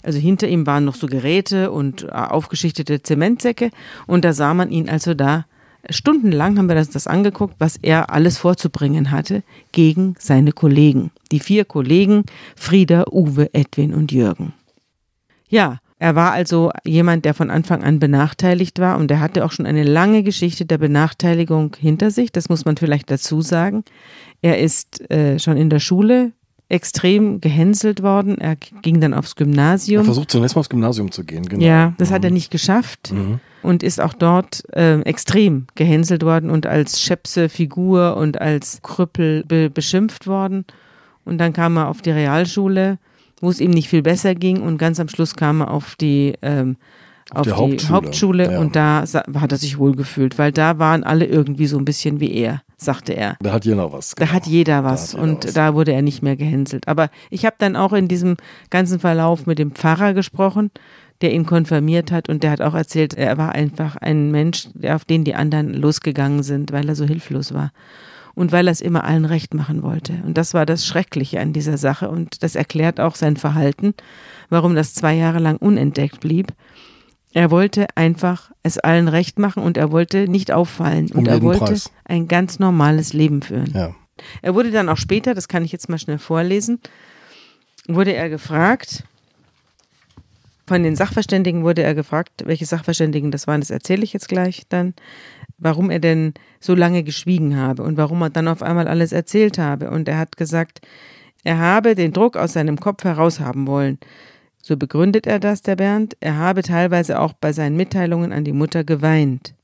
Also 0.02 0.18
hinter 0.18 0.48
ihm 0.48 0.66
waren 0.66 0.84
noch 0.84 0.96
so 0.96 1.06
Geräte 1.06 1.70
und 1.70 2.02
äh, 2.02 2.08
aufgeschichtete 2.08 3.00
Zementsäcke 3.00 3.70
und 4.08 4.24
da 4.24 4.32
sah 4.32 4.54
man 4.54 4.72
ihn 4.72 4.88
also 4.88 5.14
da 5.14 5.46
stundenlang 5.88 6.58
haben 6.58 6.66
wir 6.66 6.74
das, 6.74 6.90
das 6.90 7.06
angeguckt, 7.06 7.54
was 7.58 7.76
er 7.80 8.10
alles 8.10 8.38
vorzubringen 8.38 9.12
hatte 9.12 9.44
gegen 9.70 10.16
seine 10.18 10.50
Kollegen. 10.50 11.12
Die 11.30 11.38
vier 11.38 11.64
Kollegen, 11.64 12.24
Frieda, 12.56 13.04
Uwe, 13.12 13.54
Edwin 13.54 13.94
und 13.94 14.10
Jürgen. 14.10 14.52
Ja, 15.48 15.78
er 16.04 16.14
war 16.14 16.32
also 16.32 16.70
jemand, 16.84 17.24
der 17.24 17.32
von 17.32 17.48
Anfang 17.48 17.82
an 17.82 17.98
benachteiligt 17.98 18.78
war 18.78 18.98
und 18.98 19.10
er 19.10 19.20
hatte 19.20 19.42
auch 19.42 19.52
schon 19.52 19.64
eine 19.64 19.84
lange 19.84 20.22
Geschichte 20.22 20.66
der 20.66 20.76
Benachteiligung 20.76 21.74
hinter 21.80 22.10
sich. 22.10 22.30
Das 22.30 22.50
muss 22.50 22.66
man 22.66 22.76
vielleicht 22.76 23.10
dazu 23.10 23.40
sagen. 23.40 23.84
Er 24.42 24.58
ist 24.58 25.10
äh, 25.10 25.38
schon 25.38 25.56
in 25.56 25.70
der 25.70 25.78
Schule 25.78 26.32
extrem 26.68 27.40
gehänselt 27.40 28.02
worden. 28.02 28.36
Er 28.36 28.56
ging 28.56 29.00
dann 29.00 29.14
aufs 29.14 29.32
Er 29.32 29.46
Gymnasium. 29.46 30.04
versucht 30.04 30.30
zunächst 30.30 30.54
mal 30.54 30.60
aufs 30.60 30.68
Gymnasium 30.68 31.10
zu 31.10 31.24
gehen. 31.24 31.46
Genau. 31.46 31.64
Ja, 31.64 31.94
das 31.96 32.10
hat 32.10 32.22
er 32.22 32.30
nicht 32.30 32.50
geschafft 32.50 33.14
und 33.62 33.82
ist 33.82 33.98
auch 33.98 34.12
dort 34.12 34.62
äh, 34.74 35.00
extrem 35.04 35.68
gehänselt 35.74 36.22
worden 36.22 36.50
und 36.50 36.66
als 36.66 37.00
schäpse 37.00 37.48
Figur 37.48 38.18
und 38.18 38.42
als 38.42 38.80
Krüppel 38.82 39.42
be 39.48 39.70
beschimpft 39.70 40.26
worden. 40.26 40.66
Und 41.24 41.38
dann 41.38 41.54
kam 41.54 41.78
er 41.78 41.88
auf 41.88 42.02
die 42.02 42.10
Realschule 42.10 42.98
wo 43.40 43.50
es 43.50 43.60
ihm 43.60 43.70
nicht 43.70 43.88
viel 43.88 44.02
besser 44.02 44.34
ging 44.34 44.62
und 44.62 44.78
ganz 44.78 45.00
am 45.00 45.08
Schluss 45.08 45.34
kam 45.34 45.60
er 45.60 45.70
auf 45.70 45.96
die 45.96 46.34
ähm, 46.42 46.76
auf, 47.30 47.42
die, 47.42 47.52
Hauptschule, 47.52 47.92
Hauptschule 47.92 48.52
ja. 48.52 48.58
und 48.60 48.76
da 48.76 49.04
hat 49.40 49.52
er 49.52 49.58
sich 49.58 49.78
wohlgefühlt, 49.78 50.38
weil 50.38 50.52
da 50.52 50.78
waren 50.78 51.04
alle 51.04 51.24
irgendwie 51.24 51.66
so 51.66 51.78
ein 51.78 51.84
bisschen 51.84 52.20
wie 52.20 52.32
er, 52.32 52.62
sagte 52.76 53.14
er. 53.14 53.36
Da 53.40 53.52
hat 53.52 53.64
jeder 53.64 53.92
was. 53.92 54.14
Genau. 54.14 54.28
Da 54.28 54.34
hat 54.34 54.46
jeder 54.46 54.84
was 54.84 55.10
da 55.10 55.18
hat 55.18 55.22
jeder 55.22 55.32
und 55.32 55.44
was. 55.44 55.54
da 55.54 55.74
wurde 55.74 55.92
er 55.92 56.02
nicht 56.02 56.22
mehr 56.22 56.36
gehänselt. 56.36 56.86
Aber 56.86 57.10
ich 57.30 57.44
habe 57.44 57.56
dann 57.58 57.76
auch 57.76 57.92
in 57.92 58.08
diesem 58.08 58.36
ganzen 58.70 59.00
Verlauf 59.00 59.46
mit 59.46 59.58
dem 59.58 59.72
Pfarrer 59.72 60.12
gesprochen, 60.12 60.70
der 61.22 61.32
ihn 61.32 61.46
konfirmiert 61.46 62.12
hat 62.12 62.28
und 62.28 62.42
der 62.42 62.50
hat 62.50 62.60
auch 62.60 62.74
erzählt, 62.74 63.14
er 63.14 63.38
war 63.38 63.52
einfach 63.52 63.96
ein 63.96 64.30
Mensch, 64.30 64.68
auf 64.86 65.04
den 65.04 65.24
die 65.24 65.34
anderen 65.34 65.72
losgegangen 65.72 66.42
sind, 66.42 66.72
weil 66.72 66.88
er 66.88 66.94
so 66.94 67.04
hilflos 67.04 67.54
war 67.54 67.72
und 68.34 68.52
weil 68.52 68.68
er 68.68 68.72
es 68.72 68.80
immer 68.80 69.04
allen 69.04 69.24
recht 69.24 69.54
machen 69.54 69.82
wollte. 69.82 70.14
Und 70.24 70.36
das 70.36 70.54
war 70.54 70.66
das 70.66 70.86
Schreckliche 70.86 71.40
an 71.40 71.52
dieser 71.52 71.78
Sache 71.78 72.08
und 72.08 72.42
das 72.42 72.54
erklärt 72.54 73.00
auch 73.00 73.14
sein 73.14 73.36
Verhalten, 73.36 73.94
warum 74.48 74.74
das 74.74 74.94
zwei 74.94 75.14
Jahre 75.14 75.38
lang 75.38 75.56
unentdeckt 75.56 76.20
blieb. 76.20 76.52
Er 77.32 77.50
wollte 77.50 77.86
einfach 77.96 78.52
es 78.62 78.78
allen 78.78 79.08
recht 79.08 79.38
machen 79.38 79.62
und 79.62 79.76
er 79.76 79.90
wollte 79.90 80.28
nicht 80.28 80.52
auffallen 80.52 81.10
um 81.10 81.18
und 81.18 81.28
er 81.28 81.42
wollte 81.42 81.64
Preis. 81.64 81.92
ein 82.04 82.28
ganz 82.28 82.58
normales 82.58 83.12
Leben 83.12 83.42
führen. 83.42 83.72
Ja. 83.74 83.94
Er 84.42 84.54
wurde 84.54 84.70
dann 84.70 84.88
auch 84.88 84.96
später, 84.96 85.34
das 85.34 85.48
kann 85.48 85.64
ich 85.64 85.72
jetzt 85.72 85.88
mal 85.88 85.98
schnell 85.98 86.18
vorlesen, 86.18 86.80
wurde 87.88 88.14
er 88.14 88.28
gefragt, 88.28 89.04
von 90.66 90.82
den 90.82 90.96
Sachverständigen 90.96 91.62
wurde 91.62 91.82
er 91.82 91.94
gefragt, 91.94 92.42
welche 92.46 92.66
Sachverständigen 92.66 93.30
das 93.30 93.46
waren, 93.46 93.60
das 93.60 93.70
erzähle 93.70 94.02
ich 94.02 94.12
jetzt 94.12 94.28
gleich 94.28 94.62
dann, 94.68 94.94
warum 95.58 95.90
er 95.90 95.98
denn 95.98 96.34
so 96.60 96.74
lange 96.74 97.02
geschwiegen 97.02 97.56
habe 97.56 97.82
und 97.82 97.96
warum 97.96 98.22
er 98.22 98.30
dann 98.30 98.48
auf 98.48 98.62
einmal 98.62 98.88
alles 98.88 99.12
erzählt 99.12 99.58
habe. 99.58 99.90
Und 99.90 100.08
er 100.08 100.18
hat 100.18 100.36
gesagt, 100.36 100.80
er 101.44 101.58
habe 101.58 101.94
den 101.94 102.12
Druck 102.12 102.36
aus 102.36 102.54
seinem 102.54 102.80
Kopf 102.80 103.04
heraushaben 103.04 103.66
wollen. 103.66 103.98
So 104.62 104.78
begründet 104.78 105.26
er 105.26 105.38
das, 105.38 105.60
der 105.60 105.76
Bernd. 105.76 106.16
Er 106.20 106.38
habe 106.38 106.62
teilweise 106.62 107.20
auch 107.20 107.34
bei 107.34 107.52
seinen 107.52 107.76
Mitteilungen 107.76 108.32
an 108.32 108.44
die 108.44 108.54
Mutter 108.54 108.82
geweint. 108.82 109.54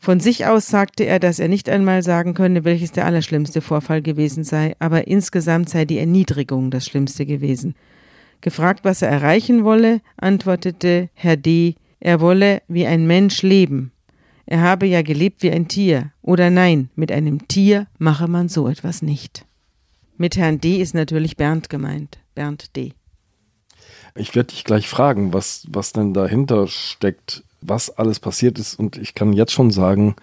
Von 0.00 0.20
sich 0.20 0.46
aus 0.46 0.68
sagte 0.68 1.04
er, 1.04 1.20
dass 1.20 1.38
er 1.38 1.48
nicht 1.48 1.68
einmal 1.68 2.02
sagen 2.02 2.34
könne, 2.34 2.64
welches 2.64 2.92
der 2.92 3.04
allerschlimmste 3.04 3.60
Vorfall 3.60 4.02
gewesen 4.02 4.42
sei, 4.42 4.74
aber 4.78 5.06
insgesamt 5.06 5.68
sei 5.68 5.84
die 5.84 5.98
Erniedrigung 5.98 6.70
das 6.70 6.86
Schlimmste 6.86 7.26
gewesen. 7.26 7.74
Gefragt, 8.40 8.84
was 8.84 9.02
er 9.02 9.08
erreichen 9.08 9.64
wolle, 9.64 10.00
antwortete 10.16 11.10
Herr 11.14 11.36
D., 11.36 11.74
er 12.00 12.20
wolle 12.20 12.62
wie 12.68 12.86
ein 12.86 13.06
Mensch 13.06 13.42
leben. 13.42 13.90
Er 14.46 14.62
habe 14.62 14.86
ja 14.86 15.02
gelebt 15.02 15.42
wie 15.42 15.50
ein 15.50 15.68
Tier. 15.68 16.12
Oder 16.22 16.48
nein, 16.48 16.90
mit 16.94 17.12
einem 17.12 17.48
Tier 17.48 17.86
mache 17.98 18.28
man 18.28 18.48
so 18.48 18.68
etwas 18.68 19.02
nicht. 19.02 19.44
Mit 20.16 20.36
Herrn 20.36 20.60
D. 20.60 20.80
ist 20.80 20.94
natürlich 20.94 21.36
Bernd 21.36 21.68
gemeint. 21.68 22.18
Bernd 22.34 22.74
D. 22.74 22.92
Ich 24.14 24.34
werde 24.34 24.52
dich 24.52 24.64
gleich 24.64 24.88
fragen, 24.88 25.32
was, 25.32 25.66
was 25.70 25.92
denn 25.92 26.14
dahinter 26.14 26.66
steckt, 26.66 27.44
was 27.60 27.90
alles 27.90 28.20
passiert 28.20 28.58
ist. 28.58 28.78
Und 28.78 28.96
ich 28.96 29.14
kann 29.14 29.32
jetzt 29.32 29.52
schon 29.52 29.70
sagen, 29.70 30.16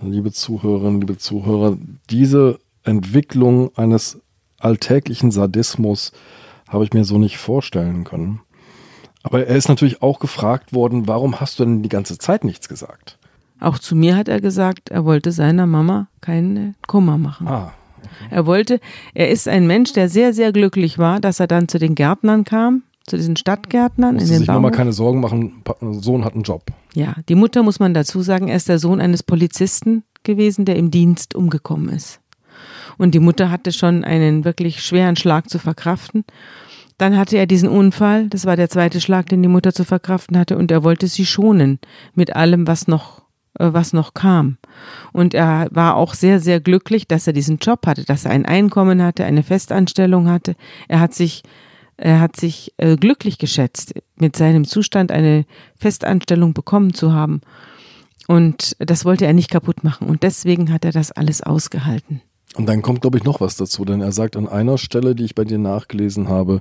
liebe 0.00 0.32
Zuhörerinnen, 0.32 1.00
liebe 1.00 1.18
Zuhörer, 1.18 1.76
diese 2.10 2.58
Entwicklung 2.84 3.76
eines 3.76 4.18
alltäglichen 4.58 5.30
Sadismus 5.30 6.12
habe 6.68 6.84
ich 6.84 6.92
mir 6.92 7.04
so 7.04 7.18
nicht 7.18 7.38
vorstellen 7.38 8.04
können. 8.04 8.40
Aber 9.22 9.46
er 9.46 9.56
ist 9.56 9.68
natürlich 9.68 10.00
auch 10.02 10.20
gefragt 10.20 10.72
worden, 10.72 11.06
warum 11.08 11.40
hast 11.40 11.58
du 11.58 11.64
denn 11.64 11.82
die 11.82 11.88
ganze 11.88 12.18
Zeit 12.18 12.44
nichts 12.44 12.68
gesagt? 12.68 13.18
Auch 13.60 13.78
zu 13.78 13.96
mir 13.96 14.16
hat 14.16 14.28
er 14.28 14.40
gesagt, 14.40 14.90
er 14.90 15.04
wollte 15.04 15.32
seiner 15.32 15.66
Mama 15.66 16.08
keinen 16.20 16.76
Kummer 16.86 17.18
machen. 17.18 17.48
Ah, 17.48 17.72
Er 18.30 18.46
wollte, 18.46 18.80
er 19.14 19.28
ist 19.30 19.48
ein 19.48 19.66
Mensch, 19.66 19.92
der 19.92 20.08
sehr, 20.08 20.32
sehr 20.32 20.52
glücklich 20.52 20.98
war, 20.98 21.18
dass 21.20 21.40
er 21.40 21.48
dann 21.48 21.66
zu 21.68 21.78
den 21.78 21.94
Gärtnern 21.94 22.44
kam 22.44 22.82
zu 23.08 23.16
diesen 23.16 23.36
Stadtgärtnern 23.36 24.14
Musste 24.14 24.26
in 24.26 24.32
den 24.34 24.38
sich 24.40 24.46
Bauhof. 24.46 24.62
Mama 24.62 24.70
keine 24.70 24.92
Sorgen 24.92 25.20
machen, 25.20 25.64
Sohn 26.00 26.24
hat 26.24 26.34
einen 26.34 26.42
Job. 26.42 26.66
Ja, 26.94 27.14
die 27.28 27.34
Mutter 27.34 27.62
muss 27.62 27.80
man 27.80 27.94
dazu 27.94 28.20
sagen, 28.22 28.48
er 28.48 28.56
ist 28.56 28.68
der 28.68 28.78
Sohn 28.78 29.00
eines 29.00 29.22
Polizisten 29.22 30.04
gewesen, 30.24 30.64
der 30.66 30.76
im 30.76 30.90
Dienst 30.90 31.34
umgekommen 31.34 31.88
ist. 31.88 32.20
Und 32.98 33.14
die 33.14 33.20
Mutter 33.20 33.50
hatte 33.50 33.72
schon 33.72 34.04
einen 34.04 34.44
wirklich 34.44 34.82
schweren 34.82 35.16
Schlag 35.16 35.48
zu 35.48 35.58
verkraften. 35.58 36.24
Dann 36.98 37.16
hatte 37.16 37.36
er 37.36 37.46
diesen 37.46 37.68
Unfall, 37.68 38.28
das 38.28 38.44
war 38.44 38.56
der 38.56 38.68
zweite 38.68 39.00
Schlag, 39.00 39.28
den 39.28 39.40
die 39.40 39.48
Mutter 39.48 39.72
zu 39.72 39.84
verkraften 39.84 40.36
hatte, 40.36 40.58
und 40.58 40.70
er 40.72 40.82
wollte 40.82 41.06
sie 41.06 41.24
schonen 41.24 41.78
mit 42.14 42.34
allem, 42.34 42.66
was 42.66 42.88
noch, 42.88 43.22
äh, 43.58 43.72
was 43.72 43.92
noch 43.92 44.14
kam. 44.14 44.58
Und 45.12 45.32
er 45.32 45.68
war 45.70 45.94
auch 45.94 46.14
sehr, 46.14 46.40
sehr 46.40 46.60
glücklich, 46.60 47.06
dass 47.06 47.28
er 47.28 47.32
diesen 47.32 47.58
Job 47.58 47.86
hatte, 47.86 48.04
dass 48.04 48.24
er 48.24 48.32
ein 48.32 48.44
Einkommen 48.44 49.00
hatte, 49.00 49.24
eine 49.24 49.44
Festanstellung 49.44 50.28
hatte. 50.28 50.56
Er 50.88 50.98
hat 50.98 51.14
sich 51.14 51.44
er 52.00 52.20
hat 52.20 52.36
sich 52.36 52.72
äh, 52.76 52.96
glücklich 52.96 53.38
geschätzt, 53.38 53.92
mit 54.14 54.36
seinem 54.36 54.64
Zustand 54.64 55.10
eine 55.10 55.44
Festanstellung 55.74 56.54
bekommen 56.54 56.94
zu 56.94 57.12
haben. 57.12 57.40
Und 58.28 58.76
das 58.78 59.04
wollte 59.04 59.26
er 59.26 59.32
nicht 59.32 59.50
kaputt 59.50 59.82
machen. 59.82 60.06
Und 60.06 60.22
deswegen 60.22 60.72
hat 60.72 60.84
er 60.84 60.92
das 60.92 61.10
alles 61.10 61.42
ausgehalten. 61.42 62.22
Und 62.58 62.66
dann 62.68 62.82
kommt, 62.82 63.02
glaube 63.02 63.18
ich, 63.18 63.24
noch 63.24 63.40
was 63.40 63.56
dazu, 63.56 63.84
denn 63.84 64.00
er 64.00 64.10
sagt 64.10 64.36
an 64.36 64.48
einer 64.48 64.78
Stelle, 64.78 65.14
die 65.14 65.24
ich 65.24 65.36
bei 65.36 65.44
dir 65.44 65.58
nachgelesen 65.58 66.28
habe, 66.28 66.60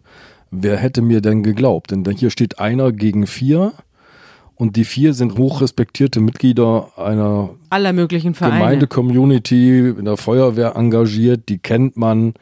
wer 0.51 0.77
hätte 0.77 1.01
mir 1.01 1.21
denn 1.21 1.41
geglaubt? 1.41 1.89
Denn 1.89 2.05
hier 2.11 2.29
steht 2.29 2.59
einer 2.59 2.91
gegen 2.91 3.25
vier 3.25 3.73
und 4.53 4.75
die 4.75 4.85
vier 4.85 5.15
sind 5.15 5.39
hochrespektierte 5.39 6.19
Mitglieder 6.19 6.89
einer 6.97 7.49
Aller 7.71 7.93
möglichen 7.93 8.35
Vereine. 8.35 8.59
Gemeinde-Community, 8.59 9.89
in 9.97 10.05
der 10.05 10.17
Feuerwehr 10.17 10.75
engagiert, 10.75 11.49
die 11.49 11.57
kennt 11.57 11.97
man. 11.97 12.35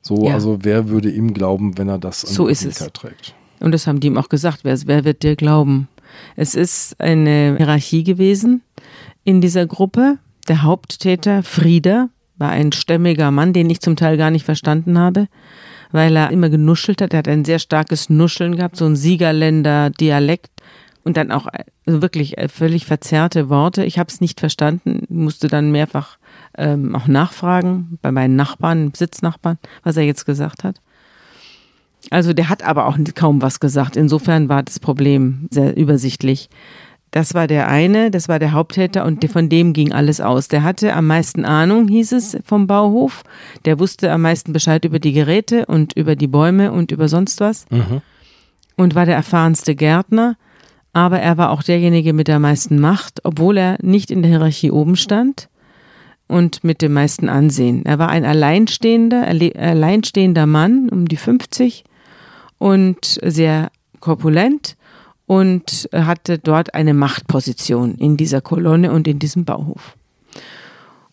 So, 0.00 0.26
Ja. 0.28 0.34
also 0.34 0.58
wer 0.62 0.88
würde 0.88 1.10
ihm 1.10 1.34
glauben, 1.34 1.76
wenn 1.78 1.88
er 1.88 1.98
das 1.98 2.24
an 2.24 2.32
So 2.32 2.46
ist 2.46 2.64
es. 2.64 2.78
Trägt? 2.92 3.34
Und 3.58 3.72
das 3.72 3.88
haben 3.88 3.98
die 3.98 4.06
ihm 4.06 4.16
auch 4.16 4.28
gesagt. 4.28 4.60
Wer, 4.62 4.78
wer 4.86 5.04
wird 5.04 5.24
dir 5.24 5.34
glauben? 5.34 5.88
Es 6.36 6.54
ist 6.54 7.00
eine 7.00 7.56
Hierarchie 7.58 8.04
gewesen 8.04 8.62
in 9.24 9.40
dieser 9.40 9.66
Gruppe. 9.66 10.18
Der 10.46 10.62
Haupttäter, 10.62 11.42
Frieder, 11.42 12.08
war 12.42 12.50
ein 12.50 12.72
stämmiger 12.72 13.30
Mann, 13.30 13.52
den 13.52 13.70
ich 13.70 13.80
zum 13.80 13.96
Teil 13.96 14.16
gar 14.16 14.30
nicht 14.30 14.44
verstanden 14.44 14.98
habe, 14.98 15.28
weil 15.92 16.16
er 16.16 16.30
immer 16.30 16.50
genuschelt 16.50 17.00
hat. 17.00 17.14
Er 17.14 17.20
hat 17.20 17.28
ein 17.28 17.44
sehr 17.44 17.60
starkes 17.60 18.10
Nuscheln 18.10 18.56
gehabt, 18.56 18.76
so 18.76 18.84
ein 18.84 18.96
Siegerländer 18.96 19.90
Dialekt 19.90 20.50
und 21.04 21.16
dann 21.16 21.30
auch 21.30 21.46
äh, 21.46 21.64
wirklich 21.86 22.38
äh, 22.38 22.48
völlig 22.48 22.84
verzerrte 22.84 23.48
Worte. 23.48 23.84
Ich 23.84 23.98
habe 23.98 24.08
es 24.08 24.20
nicht 24.20 24.40
verstanden, 24.40 25.06
musste 25.08 25.46
dann 25.46 25.70
mehrfach 25.70 26.18
ähm, 26.58 26.96
auch 26.96 27.06
nachfragen 27.06 27.98
bei 28.02 28.10
meinen 28.10 28.34
Nachbarn, 28.34 28.92
Sitznachbarn, 28.92 29.58
was 29.84 29.96
er 29.96 30.02
jetzt 30.02 30.26
gesagt 30.26 30.64
hat. 30.64 30.80
Also 32.10 32.32
der 32.32 32.48
hat 32.48 32.64
aber 32.64 32.86
auch 32.86 32.98
kaum 33.14 33.40
was 33.40 33.60
gesagt. 33.60 33.96
Insofern 33.96 34.48
war 34.48 34.64
das 34.64 34.80
Problem 34.80 35.46
sehr 35.50 35.76
übersichtlich. 35.76 36.50
Das 37.12 37.34
war 37.34 37.46
der 37.46 37.68
eine, 37.68 38.10
das 38.10 38.28
war 38.30 38.38
der 38.38 38.52
Haupttäter 38.52 39.04
und 39.04 39.22
von 39.30 39.50
dem 39.50 39.74
ging 39.74 39.92
alles 39.92 40.22
aus. 40.22 40.48
Der 40.48 40.62
hatte 40.62 40.94
am 40.94 41.06
meisten 41.06 41.44
Ahnung, 41.44 41.86
hieß 41.86 42.12
es 42.12 42.38
vom 42.42 42.66
Bauhof. 42.66 43.22
Der 43.66 43.78
wusste 43.78 44.10
am 44.10 44.22
meisten 44.22 44.54
Bescheid 44.54 44.82
über 44.86 44.98
die 44.98 45.12
Geräte 45.12 45.66
und 45.66 45.92
über 45.92 46.16
die 46.16 46.26
Bäume 46.26 46.72
und 46.72 46.90
über 46.90 47.08
sonst 47.08 47.40
was. 47.40 47.66
Und 48.76 48.94
war 48.94 49.04
der 49.04 49.14
erfahrenste 49.14 49.74
Gärtner. 49.74 50.36
Aber 50.94 51.20
er 51.20 51.36
war 51.36 51.50
auch 51.50 51.62
derjenige 51.62 52.14
mit 52.14 52.28
der 52.28 52.38
meisten 52.38 52.80
Macht, 52.80 53.20
obwohl 53.24 53.58
er 53.58 53.76
nicht 53.82 54.10
in 54.10 54.22
der 54.22 54.30
Hierarchie 54.30 54.70
oben 54.70 54.96
stand 54.96 55.50
und 56.28 56.64
mit 56.64 56.80
dem 56.80 56.94
meisten 56.94 57.28
Ansehen. 57.28 57.84
Er 57.84 57.98
war 57.98 58.08
ein 58.08 58.24
alleinstehender, 58.24 59.26
alleinstehender 59.26 60.46
Mann, 60.46 60.88
um 60.88 61.06
die 61.06 61.16
50 61.16 61.84
und 62.56 63.18
sehr 63.22 63.70
korpulent 64.00 64.76
und 65.32 65.88
hatte 65.94 66.38
dort 66.38 66.74
eine 66.74 66.92
Machtposition 66.92 67.94
in 67.94 68.18
dieser 68.18 68.42
Kolonne 68.42 68.92
und 68.92 69.08
in 69.08 69.18
diesem 69.18 69.46
Bauhof. 69.46 69.96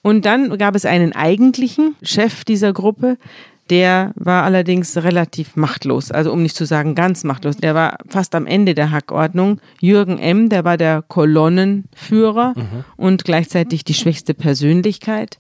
Und 0.02 0.26
dann 0.26 0.58
gab 0.58 0.76
es 0.76 0.84
einen 0.84 1.14
eigentlichen 1.16 1.96
Chef 2.04 2.44
dieser 2.44 2.74
Gruppe, 2.74 3.18
der 3.70 4.12
war 4.16 4.44
allerdings 4.44 4.98
relativ 4.98 5.56
machtlos, 5.56 6.12
also 6.12 6.34
um 6.34 6.44
nicht 6.44 6.58
zu 6.58 6.66
sagen 6.66 6.96
ganz 6.96 7.24
machtlos. 7.24 7.56
Der 7.56 7.76
war 7.76 7.98
fast 8.10 8.36
am 8.36 8.46
Ende 8.46 8.74
der 8.74 8.92
Hackordnung. 8.92 9.62
Jürgen 9.80 10.20
M., 10.20 10.50
der 10.50 10.66
war 10.66 10.76
der 10.76 11.02
Kolonnenführer 11.08 12.56
und 12.98 13.24
gleichzeitig 13.24 13.86
die 13.86 13.94
schwächste 13.94 14.34
Persönlichkeit. 14.34 15.40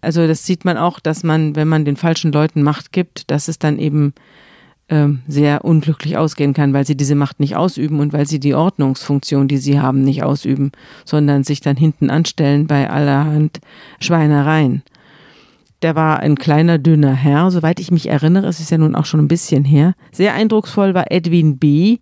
Also 0.00 0.26
das 0.26 0.44
sieht 0.44 0.64
man 0.64 0.78
auch, 0.78 0.98
dass 0.98 1.22
man, 1.22 1.54
wenn 1.54 1.68
man 1.68 1.84
den 1.84 1.96
falschen 1.96 2.32
Leuten 2.32 2.62
Macht 2.62 2.90
gibt, 2.90 3.30
dass 3.30 3.46
es 3.46 3.60
dann 3.60 3.78
eben 3.78 4.14
ähm, 4.90 5.20
sehr 5.26 5.64
unglücklich 5.64 6.16
ausgehen 6.18 6.52
kann, 6.52 6.72
weil 6.74 6.84
sie 6.84 6.96
diese 6.96 7.14
Macht 7.14 7.40
nicht 7.40 7.56
ausüben 7.56 8.00
und 8.00 8.12
weil 8.12 8.26
sie 8.26 8.40
die 8.40 8.54
Ordnungsfunktion, 8.54 9.48
die 9.48 9.58
sie 9.58 9.80
haben, 9.80 10.02
nicht 10.02 10.22
ausüben, 10.24 10.72
sondern 11.04 11.44
sich 11.44 11.60
dann 11.60 11.76
hinten 11.76 12.10
anstellen 12.10 12.66
bei 12.66 12.90
allerhand 12.90 13.60
Schweinereien. 14.00 14.82
Der 15.82 15.94
war 15.94 16.20
ein 16.20 16.34
kleiner, 16.36 16.78
dünner 16.78 17.14
Herr, 17.14 17.50
soweit 17.50 17.80
ich 17.80 17.90
mich 17.90 18.08
erinnere, 18.08 18.48
es 18.48 18.60
ist 18.60 18.70
ja 18.70 18.76
nun 18.78 18.94
auch 18.94 19.06
schon 19.06 19.20
ein 19.20 19.28
bisschen 19.28 19.64
her. 19.64 19.94
Sehr 20.12 20.34
eindrucksvoll 20.34 20.92
war 20.92 21.10
Edwin 21.10 21.58
B., 21.58 21.98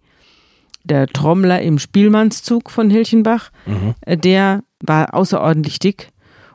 der 0.85 1.07
Trommler 1.07 1.61
im 1.61 1.79
Spielmannszug 1.79 2.71
von 2.71 2.89
Hilchenbach. 2.89 3.51
Äh, 4.01 4.17
Der 4.17 4.63
war 4.81 5.13
außerordentlich 5.13 5.79
dick 5.79 6.09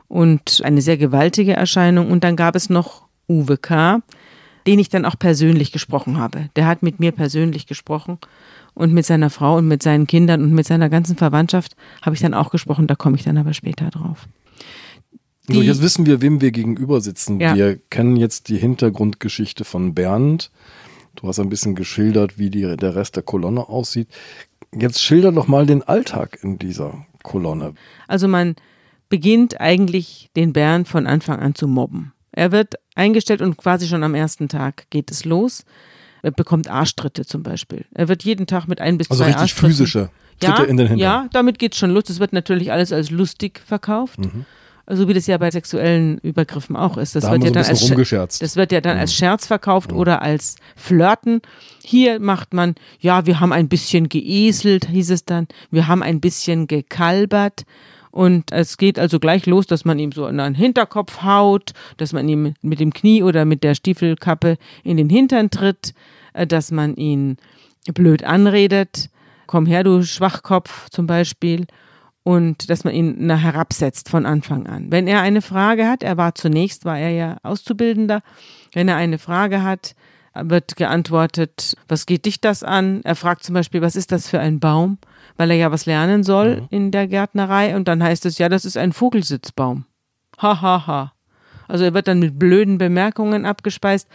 und 0.08 0.60
eine 0.64 0.80
sehr 0.82 0.96
gewaltige 0.96 1.52
Erscheinung. 1.52 2.10
Und 2.10 2.24
dann 2.24 2.34
gab 2.34 2.56
es 2.56 2.68
noch 2.68 3.04
Uwe 3.28 3.56
K., 3.56 4.00
den 4.66 4.78
ich 4.78 4.88
dann 4.88 5.04
auch 5.04 5.18
persönlich 5.18 5.72
gesprochen 5.72 6.18
habe. 6.18 6.50
Der 6.56 6.66
hat 6.66 6.82
mit 6.82 7.00
mir 7.00 7.12
persönlich 7.12 7.66
gesprochen 7.66 8.18
und 8.74 8.92
mit 8.92 9.06
seiner 9.06 9.30
Frau 9.30 9.58
und 9.58 9.68
mit 9.68 9.82
seinen 9.82 10.06
Kindern 10.06 10.42
und 10.42 10.52
mit 10.52 10.66
seiner 10.66 10.88
ganzen 10.88 11.16
Verwandtschaft 11.16 11.76
habe 12.02 12.14
ich 12.14 12.22
dann 12.22 12.34
auch 12.34 12.50
gesprochen. 12.50 12.86
Da 12.86 12.94
komme 12.94 13.16
ich 13.16 13.24
dann 13.24 13.38
aber 13.38 13.54
später 13.54 13.90
drauf. 13.90 14.28
Die, 15.48 15.54
so, 15.54 15.62
jetzt 15.62 15.82
wissen 15.82 16.06
wir, 16.06 16.22
wem 16.22 16.40
wir 16.40 16.52
gegenüber 16.52 17.00
sitzen. 17.00 17.38
Ja. 17.38 17.54
Wir 17.54 17.76
kennen 17.90 18.16
jetzt 18.16 18.48
die 18.48 18.56
Hintergrundgeschichte 18.56 19.64
von 19.64 19.94
Bernd. 19.94 20.50
Du 21.16 21.28
hast 21.28 21.38
ein 21.38 21.50
bisschen 21.50 21.74
geschildert, 21.74 22.38
wie 22.38 22.50
die, 22.50 22.76
der 22.76 22.96
Rest 22.96 23.16
der 23.16 23.22
Kolonne 23.22 23.68
aussieht. 23.68 24.08
Jetzt 24.76 25.02
schilder 25.02 25.32
doch 25.32 25.46
mal 25.46 25.66
den 25.66 25.82
Alltag 25.82 26.38
in 26.42 26.58
dieser 26.58 27.06
Kolonne. 27.22 27.74
Also 28.08 28.26
man 28.26 28.56
beginnt 29.08 29.60
eigentlich 29.60 30.30
den 30.34 30.52
Bernd 30.52 30.88
von 30.88 31.06
Anfang 31.06 31.38
an 31.38 31.54
zu 31.54 31.68
mobben. 31.68 32.12
Er 32.32 32.50
wird 32.50 32.74
eingestellt 32.94 33.42
und 33.42 33.56
quasi 33.56 33.86
schon 33.86 34.02
am 34.02 34.14
ersten 34.14 34.48
Tag 34.48 34.86
geht 34.90 35.10
es 35.10 35.24
los. 35.24 35.64
Er 36.22 36.30
bekommt 36.30 36.68
Arschtritte 36.68 37.26
zum 37.26 37.42
Beispiel. 37.42 37.84
Er 37.92 38.08
wird 38.08 38.24
jeden 38.24 38.46
Tag 38.46 38.66
mit 38.66 38.80
ein 38.80 38.96
bis 38.96 39.10
also 39.10 39.24
zwei 39.24 39.32
richtig 39.32 39.54
physische 39.54 40.10
Tritte 40.40 40.62
ja, 40.62 40.64
in 40.64 40.76
den 40.76 40.86
Hintern. 40.88 40.98
Ja, 40.98 41.28
damit 41.32 41.58
geht 41.58 41.74
es 41.74 41.78
schon 41.78 41.90
los. 41.90 42.08
Es 42.08 42.18
wird 42.18 42.32
natürlich 42.32 42.72
alles 42.72 42.92
als 42.92 43.10
lustig 43.10 43.60
verkauft. 43.64 44.18
Mhm. 44.18 44.46
Also 44.86 45.08
wie 45.08 45.14
das 45.14 45.26
ja 45.26 45.38
bei 45.38 45.50
sexuellen 45.50 46.18
Übergriffen 46.18 46.76
auch 46.76 46.98
ist. 46.98 47.16
Das 47.16 47.24
da 47.24 47.32
wird 47.32 47.42
ja 47.42 47.48
so 47.48 47.54
dann 47.54 47.64
als 47.64 47.90
rumgescherzt. 47.90 48.42
das 48.42 48.56
wird 48.56 48.70
ja 48.70 48.80
dann 48.82 48.96
mhm. 48.96 49.00
als 49.00 49.14
Scherz 49.14 49.46
verkauft 49.46 49.92
mhm. 49.92 49.98
oder 49.98 50.22
als 50.22 50.56
Flirten. 50.76 51.40
Hier 51.82 52.20
macht 52.20 52.52
man, 52.52 52.74
ja, 53.00 53.24
wir 53.26 53.40
haben 53.40 53.52
ein 53.52 53.68
bisschen 53.68 54.08
geeselt, 54.08 54.88
hieß 54.88 55.10
es 55.10 55.24
dann. 55.24 55.46
Wir 55.70 55.88
haben 55.88 56.02
ein 56.02 56.20
bisschen 56.20 56.66
gekalbert. 56.66 57.64
Und 58.14 58.52
es 58.52 58.76
geht 58.76 58.96
also 58.96 59.18
gleich 59.18 59.44
los, 59.44 59.66
dass 59.66 59.84
man 59.84 59.98
ihm 59.98 60.12
so 60.12 60.28
in 60.28 60.38
den 60.38 60.54
Hinterkopf 60.54 61.24
haut, 61.24 61.72
dass 61.96 62.12
man 62.12 62.28
ihm 62.28 62.54
mit 62.62 62.78
dem 62.78 62.92
Knie 62.92 63.24
oder 63.24 63.44
mit 63.44 63.64
der 63.64 63.74
Stiefelkappe 63.74 64.56
in 64.84 64.96
den 64.96 65.10
Hintern 65.10 65.50
tritt, 65.50 65.94
äh, 66.32 66.46
dass 66.46 66.70
man 66.70 66.94
ihn 66.94 67.38
blöd 67.92 68.22
anredet. 68.22 69.10
Komm 69.48 69.66
her, 69.66 69.82
du 69.82 70.04
Schwachkopf 70.04 70.90
zum 70.90 71.08
Beispiel 71.08 71.66
und 72.22 72.70
dass 72.70 72.84
man 72.84 72.94
ihn 72.94 73.36
herabsetzt 73.36 74.08
von 74.08 74.26
Anfang 74.26 74.68
an. 74.68 74.92
Wenn 74.92 75.08
er 75.08 75.20
eine 75.20 75.42
Frage 75.42 75.88
hat, 75.88 76.04
er 76.04 76.16
war 76.16 76.36
zunächst, 76.36 76.84
war 76.84 76.96
er 76.96 77.10
ja 77.10 77.38
Auszubildender, 77.42 78.22
wenn 78.74 78.86
er 78.86 78.94
eine 78.94 79.18
Frage 79.18 79.64
hat, 79.64 79.96
wird 80.40 80.76
geantwortet, 80.76 81.76
was 81.88 82.06
geht 82.06 82.26
dich 82.26 82.40
das 82.40 82.62
an? 82.62 83.00
Er 83.02 83.16
fragt 83.16 83.42
zum 83.42 83.54
Beispiel, 83.54 83.82
was 83.82 83.96
ist 83.96 84.12
das 84.12 84.28
für 84.28 84.38
ein 84.38 84.60
Baum? 84.60 84.98
Weil 85.36 85.50
er 85.50 85.56
ja 85.56 85.72
was 85.72 85.86
lernen 85.86 86.22
soll 86.22 86.60
mhm. 86.60 86.66
in 86.70 86.90
der 86.90 87.08
Gärtnerei 87.08 87.74
und 87.74 87.88
dann 87.88 88.02
heißt 88.02 88.26
es, 88.26 88.38
ja, 88.38 88.48
das 88.48 88.64
ist 88.64 88.76
ein 88.76 88.92
Vogelsitzbaum. 88.92 89.84
Ha, 90.40 90.60
ha, 90.60 90.86
ha. 90.86 91.12
Also 91.68 91.84
er 91.84 91.94
wird 91.94 92.08
dann 92.08 92.18
mit 92.18 92.38
blöden 92.38 92.78
Bemerkungen 92.78 93.46
abgespeist 93.46 94.08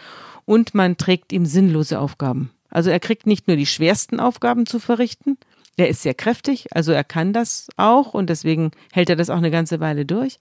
und 0.45 0.75
man 0.75 0.97
trägt 0.97 1.33
ihm 1.33 1.45
sinnlose 1.45 1.99
Aufgaben. 1.99 2.51
Also 2.69 2.89
er 2.89 2.99
kriegt 2.99 3.25
nicht 3.25 3.47
nur 3.47 3.57
die 3.57 3.65
schwersten 3.65 4.19
Aufgaben 4.19 4.65
zu 4.65 4.79
verrichten, 4.79 5.37
der 5.77 5.89
ist 5.89 6.03
sehr 6.03 6.13
kräftig, 6.13 6.67
also 6.75 6.91
er 6.91 7.03
kann 7.03 7.33
das 7.33 7.69
auch 7.77 8.13
und 8.13 8.29
deswegen 8.29 8.71
hält 8.91 9.09
er 9.09 9.15
das 9.15 9.29
auch 9.29 9.37
eine 9.37 9.51
ganze 9.51 9.79
Weile 9.79 10.05
durch. 10.05 10.39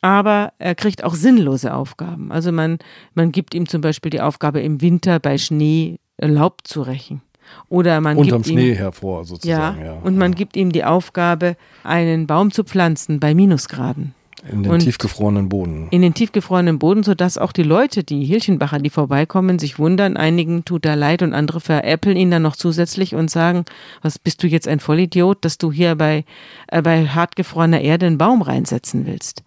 Aber 0.00 0.54
er 0.58 0.74
kriegt 0.74 1.04
auch 1.04 1.14
sinnlose 1.14 1.74
Aufgaben. 1.74 2.32
Also 2.32 2.52
man, 2.52 2.78
man 3.14 3.32
gibt 3.32 3.54
ihm 3.54 3.68
zum 3.68 3.82
Beispiel 3.82 4.10
die 4.10 4.22
Aufgabe, 4.22 4.60
im 4.60 4.80
Winter 4.80 5.20
bei 5.20 5.36
Schnee 5.36 5.98
Laub 6.18 6.62
zu 6.64 6.82
rächen. 6.82 7.20
Oder 7.68 8.00
man 8.00 8.16
Unterm 8.16 8.42
gibt 8.42 8.52
Schnee 8.52 8.70
ihm, 8.70 8.76
hervor 8.76 9.24
sozusagen. 9.24 9.80
Ja, 9.80 9.84
ja, 9.84 9.98
und 10.02 10.16
man 10.16 10.34
gibt 10.34 10.56
ihm 10.56 10.72
die 10.72 10.84
Aufgabe, 10.84 11.56
einen 11.84 12.26
Baum 12.26 12.50
zu 12.50 12.64
pflanzen 12.64 13.20
bei 13.20 13.34
Minusgraden. 13.34 14.14
In 14.48 14.62
den 14.62 14.72
und 14.72 14.78
tiefgefrorenen 14.80 15.48
Boden. 15.48 15.88
In 15.90 16.00
den 16.00 16.14
tiefgefrorenen 16.14 16.78
Boden, 16.78 17.02
sodass 17.02 17.36
auch 17.36 17.52
die 17.52 17.62
Leute, 17.62 18.04
die 18.04 18.24
Hilchenbacher, 18.24 18.78
die 18.78 18.88
vorbeikommen, 18.88 19.58
sich 19.58 19.78
wundern. 19.78 20.16
Einigen 20.16 20.64
tut 20.64 20.86
da 20.86 20.94
leid 20.94 21.22
und 21.22 21.34
andere 21.34 21.60
veräppeln 21.60 22.16
ihn 22.16 22.30
dann 22.30 22.42
noch 22.42 22.56
zusätzlich 22.56 23.14
und 23.14 23.30
sagen, 23.30 23.64
was 24.00 24.18
bist 24.18 24.42
du 24.42 24.46
jetzt 24.46 24.66
ein 24.66 24.80
Vollidiot, 24.80 25.44
dass 25.44 25.58
du 25.58 25.72
hier 25.72 25.94
bei, 25.94 26.24
äh, 26.68 26.80
bei 26.80 27.06
hartgefrorener 27.06 27.82
Erde 27.82 28.06
einen 28.06 28.18
Baum 28.18 28.40
reinsetzen 28.40 29.04
willst. 29.04 29.42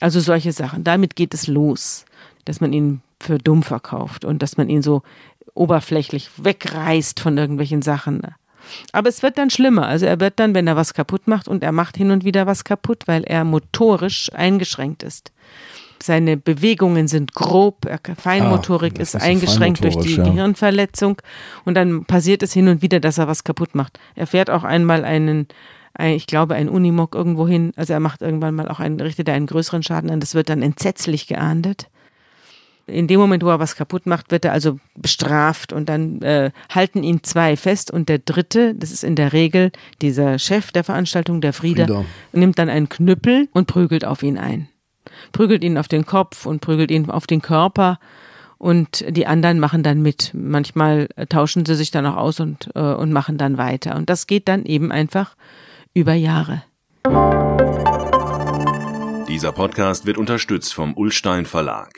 Also 0.00 0.18
solche 0.18 0.52
Sachen. 0.52 0.82
Damit 0.82 1.14
geht 1.14 1.32
es 1.32 1.46
los, 1.46 2.04
dass 2.44 2.60
man 2.60 2.72
ihn 2.72 3.02
für 3.20 3.38
dumm 3.38 3.62
verkauft 3.62 4.24
und 4.24 4.42
dass 4.42 4.56
man 4.56 4.68
ihn 4.68 4.82
so 4.82 5.02
oberflächlich 5.54 6.30
wegreißt 6.36 7.20
von 7.20 7.38
irgendwelchen 7.38 7.82
Sachen. 7.82 8.22
Aber 8.92 9.08
es 9.08 9.22
wird 9.22 9.38
dann 9.38 9.50
schlimmer. 9.50 9.86
Also 9.86 10.06
er 10.06 10.20
wird 10.20 10.40
dann, 10.40 10.54
wenn 10.54 10.66
er 10.66 10.76
was 10.76 10.94
kaputt 10.94 11.26
macht, 11.26 11.48
und 11.48 11.62
er 11.62 11.72
macht 11.72 11.96
hin 11.96 12.10
und 12.10 12.24
wieder 12.24 12.46
was 12.46 12.64
kaputt, 12.64 13.04
weil 13.06 13.22
er 13.24 13.44
motorisch 13.44 14.30
eingeschränkt 14.32 15.02
ist. 15.02 15.32
Seine 16.02 16.36
Bewegungen 16.36 17.08
sind 17.08 17.34
grob, 17.34 17.86
Feinmotorik 18.16 18.94
ah, 18.98 19.02
ist, 19.02 19.14
ist 19.14 19.22
eingeschränkt 19.22 19.84
durch 19.84 19.96
die 19.96 20.16
ja. 20.16 20.24
Gehirnverletzung. 20.24 21.20
Und 21.64 21.74
dann 21.74 22.04
passiert 22.04 22.42
es 22.42 22.52
hin 22.52 22.68
und 22.68 22.82
wieder, 22.82 23.00
dass 23.00 23.18
er 23.18 23.28
was 23.28 23.44
kaputt 23.44 23.74
macht. 23.74 23.98
Er 24.14 24.26
fährt 24.26 24.50
auch 24.50 24.64
einmal 24.64 25.04
einen, 25.04 25.46
ich 25.98 26.26
glaube, 26.26 26.56
ein 26.56 26.68
Unimog 26.68 27.14
irgendwo 27.14 27.46
hin. 27.46 27.72
Also 27.76 27.92
er 27.92 28.00
macht 28.00 28.22
irgendwann 28.22 28.54
mal 28.54 28.68
auch 28.68 28.80
einen, 28.80 29.00
richtet 29.00 29.28
einen 29.30 29.46
größeren 29.46 29.82
Schaden 29.82 30.10
an. 30.10 30.20
Das 30.20 30.34
wird 30.34 30.48
dann 30.48 30.62
entsetzlich 30.62 31.26
geahndet 31.26 31.88
in 32.86 33.06
dem 33.06 33.20
Moment, 33.20 33.42
wo 33.42 33.48
er 33.48 33.60
was 33.60 33.76
kaputt 33.76 34.06
macht, 34.06 34.30
wird 34.30 34.44
er 34.44 34.52
also 34.52 34.78
bestraft 34.96 35.72
und 35.72 35.88
dann 35.88 36.20
äh, 36.22 36.50
halten 36.70 37.02
ihn 37.02 37.22
zwei 37.22 37.56
fest 37.56 37.90
und 37.90 38.08
der 38.08 38.18
dritte, 38.18 38.74
das 38.74 38.90
ist 38.90 39.04
in 39.04 39.16
der 39.16 39.32
Regel 39.32 39.72
dieser 40.02 40.38
Chef 40.38 40.72
der 40.72 40.84
Veranstaltung, 40.84 41.40
der 41.40 41.52
Frieder, 41.52 41.86
Frieder. 41.86 42.04
nimmt 42.32 42.58
dann 42.58 42.68
einen 42.68 42.88
Knüppel 42.88 43.48
und 43.52 43.66
prügelt 43.66 44.04
auf 44.04 44.22
ihn 44.22 44.38
ein. 44.38 44.68
Prügelt 45.32 45.64
ihn 45.64 45.78
auf 45.78 45.88
den 45.88 46.06
Kopf 46.06 46.46
und 46.46 46.60
prügelt 46.60 46.90
ihn 46.90 47.10
auf 47.10 47.26
den 47.26 47.42
Körper 47.42 47.98
und 48.58 49.04
die 49.08 49.26
anderen 49.26 49.60
machen 49.60 49.82
dann 49.82 50.02
mit. 50.02 50.30
Manchmal 50.32 51.08
tauschen 51.28 51.66
sie 51.66 51.74
sich 51.74 51.90
dann 51.90 52.06
auch 52.06 52.16
aus 52.16 52.40
und, 52.40 52.70
äh, 52.74 52.80
und 52.80 53.12
machen 53.12 53.36
dann 53.36 53.58
weiter. 53.58 53.96
Und 53.96 54.08
das 54.08 54.26
geht 54.26 54.48
dann 54.48 54.64
eben 54.64 54.90
einfach 54.92 55.36
über 55.92 56.14
Jahre. 56.14 56.62
Dieser 59.28 59.52
Podcast 59.52 60.06
wird 60.06 60.16
unterstützt 60.16 60.72
vom 60.72 60.94
Ullstein 60.96 61.44
Verlag. 61.44 61.92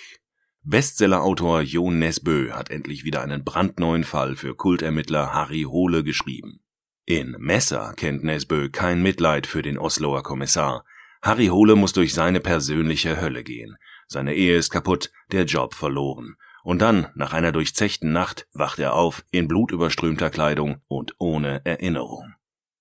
Bestsellerautor 0.69 1.61
Jo 1.61 1.93
Nesbø 1.93 2.51
hat 2.51 2.71
endlich 2.71 3.05
wieder 3.05 3.23
einen 3.23 3.45
brandneuen 3.45 4.03
Fall 4.03 4.35
für 4.35 4.57
Kultermittler 4.57 5.33
Harry 5.33 5.63
Hohle 5.63 6.03
geschrieben. 6.03 6.59
In 7.05 7.37
Messer 7.39 7.95
kennt 7.97 8.25
Nesbø 8.25 8.69
kein 8.69 9.01
Mitleid 9.01 9.47
für 9.47 9.63
den 9.63 9.79
Osloer 9.79 10.25
Kommissar. 10.25 10.85
Harry 11.23 11.47
Hohle 11.47 11.77
muss 11.77 11.93
durch 11.93 12.13
seine 12.15 12.41
persönliche 12.41 13.21
Hölle 13.21 13.45
gehen. 13.45 13.77
Seine 14.09 14.35
Ehe 14.35 14.57
ist 14.57 14.71
kaputt, 14.71 15.13
der 15.31 15.45
Job 15.45 15.73
verloren. 15.73 16.35
Und 16.65 16.83
dann, 16.83 17.07
nach 17.15 17.33
einer 17.33 17.53
durchzechten 17.53 18.11
Nacht, 18.11 18.49
wacht 18.53 18.81
er 18.81 18.95
auf, 18.95 19.25
in 19.31 19.47
blutüberströmter 19.47 20.31
Kleidung 20.31 20.79
und 20.89 21.15
ohne 21.19 21.65
Erinnerung. 21.65 22.35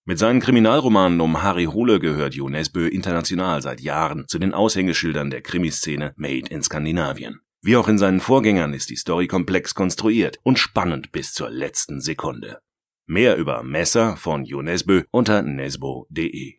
Mit 0.05 0.17
seinen 0.17 0.39
Kriminalromanen 0.39 1.21
um 1.21 1.43
Harry 1.43 1.65
Hohle 1.65 1.99
gehört 1.99 2.33
Jo 2.33 2.49
Nesbø 2.49 2.87
international 2.87 3.61
seit 3.61 3.79
Jahren 3.79 4.27
zu 4.27 4.39
den 4.39 4.55
Aushängeschildern 4.55 5.29
der 5.29 5.41
Krimiszene 5.41 6.15
Made 6.17 6.49
in 6.49 6.63
Skandinavien. 6.63 7.41
Wie 7.65 7.78
auch 7.78 7.88
in 7.88 7.97
seinen 7.97 8.19
Vorgängern 8.19 8.75
ist 8.75 8.91
die 8.91 8.95
Story 8.95 9.25
komplex 9.25 9.73
konstruiert 9.73 10.39
und 10.43 10.60
spannend 10.60 11.12
bis 11.12 11.34
zur 11.34 11.49
letzten 11.49 11.99
Sekunde. 11.99 12.60
Mehr 13.08 13.38
über 13.38 13.63
Messer 13.63 14.17
von 14.17 14.45
Jo 14.45 14.62
Nesbø 14.62 15.01
unter 15.10 15.41
nesbo.de. 15.41 16.58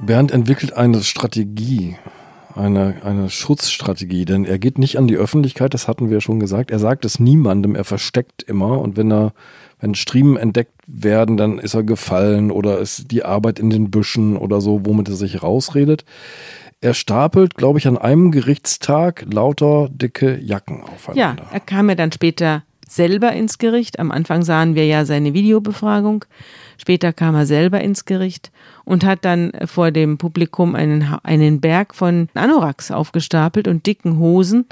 Bernd 0.00 0.32
entwickelt 0.32 0.72
eine 0.72 1.04
Strategie, 1.04 1.96
eine, 2.56 2.96
eine 3.04 3.30
Schutzstrategie, 3.30 4.24
denn 4.24 4.44
er 4.44 4.58
geht 4.58 4.78
nicht 4.78 4.98
an 4.98 5.06
die 5.06 5.16
Öffentlichkeit, 5.16 5.72
das 5.72 5.86
hatten 5.86 6.10
wir 6.10 6.20
schon 6.20 6.40
gesagt. 6.40 6.72
Er 6.72 6.80
sagt 6.80 7.04
es 7.04 7.20
niemandem, 7.20 7.76
er 7.76 7.84
versteckt 7.84 8.42
immer 8.42 8.80
und 8.80 8.96
wenn 8.96 9.12
er, 9.12 9.34
wenn 9.78 9.94
Striemen 9.94 10.36
entdeckt 10.36 10.80
werden, 10.88 11.36
dann 11.36 11.60
ist 11.60 11.74
er 11.74 11.84
gefallen 11.84 12.50
oder 12.50 12.80
ist 12.80 13.12
die 13.12 13.24
Arbeit 13.24 13.60
in 13.60 13.70
den 13.70 13.92
Büschen 13.92 14.36
oder 14.36 14.60
so, 14.60 14.84
womit 14.84 15.08
er 15.10 15.14
sich 15.14 15.44
rausredet. 15.44 16.04
Er 16.80 16.94
stapelt, 16.94 17.54
glaube 17.54 17.78
ich, 17.78 17.86
an 17.86 17.96
einem 17.96 18.30
Gerichtstag 18.30 19.24
lauter 19.32 19.88
dicke 19.90 20.38
Jacken 20.38 20.82
aufeinander. 20.82 21.42
Ja, 21.42 21.50
er 21.50 21.60
kam 21.60 21.88
ja 21.88 21.94
dann 21.94 22.12
später 22.12 22.62
selber 22.88 23.32
ins 23.32 23.58
Gericht. 23.58 23.98
Am 23.98 24.10
Anfang 24.10 24.42
sahen 24.42 24.74
wir 24.74 24.86
ja 24.86 25.04
seine 25.04 25.34
Videobefragung. 25.34 26.24
Später 26.78 27.12
kam 27.12 27.34
er 27.34 27.46
selber 27.46 27.80
ins 27.80 28.04
Gericht 28.04 28.52
und 28.84 29.04
hat 29.04 29.24
dann 29.24 29.52
vor 29.64 29.90
dem 29.90 30.18
Publikum 30.18 30.74
einen, 30.74 31.16
einen 31.22 31.60
Berg 31.60 31.94
von 31.94 32.28
Anoraks 32.34 32.90
aufgestapelt 32.90 33.68
und 33.68 33.86
dicken 33.86 34.18
Hosen. 34.18 34.66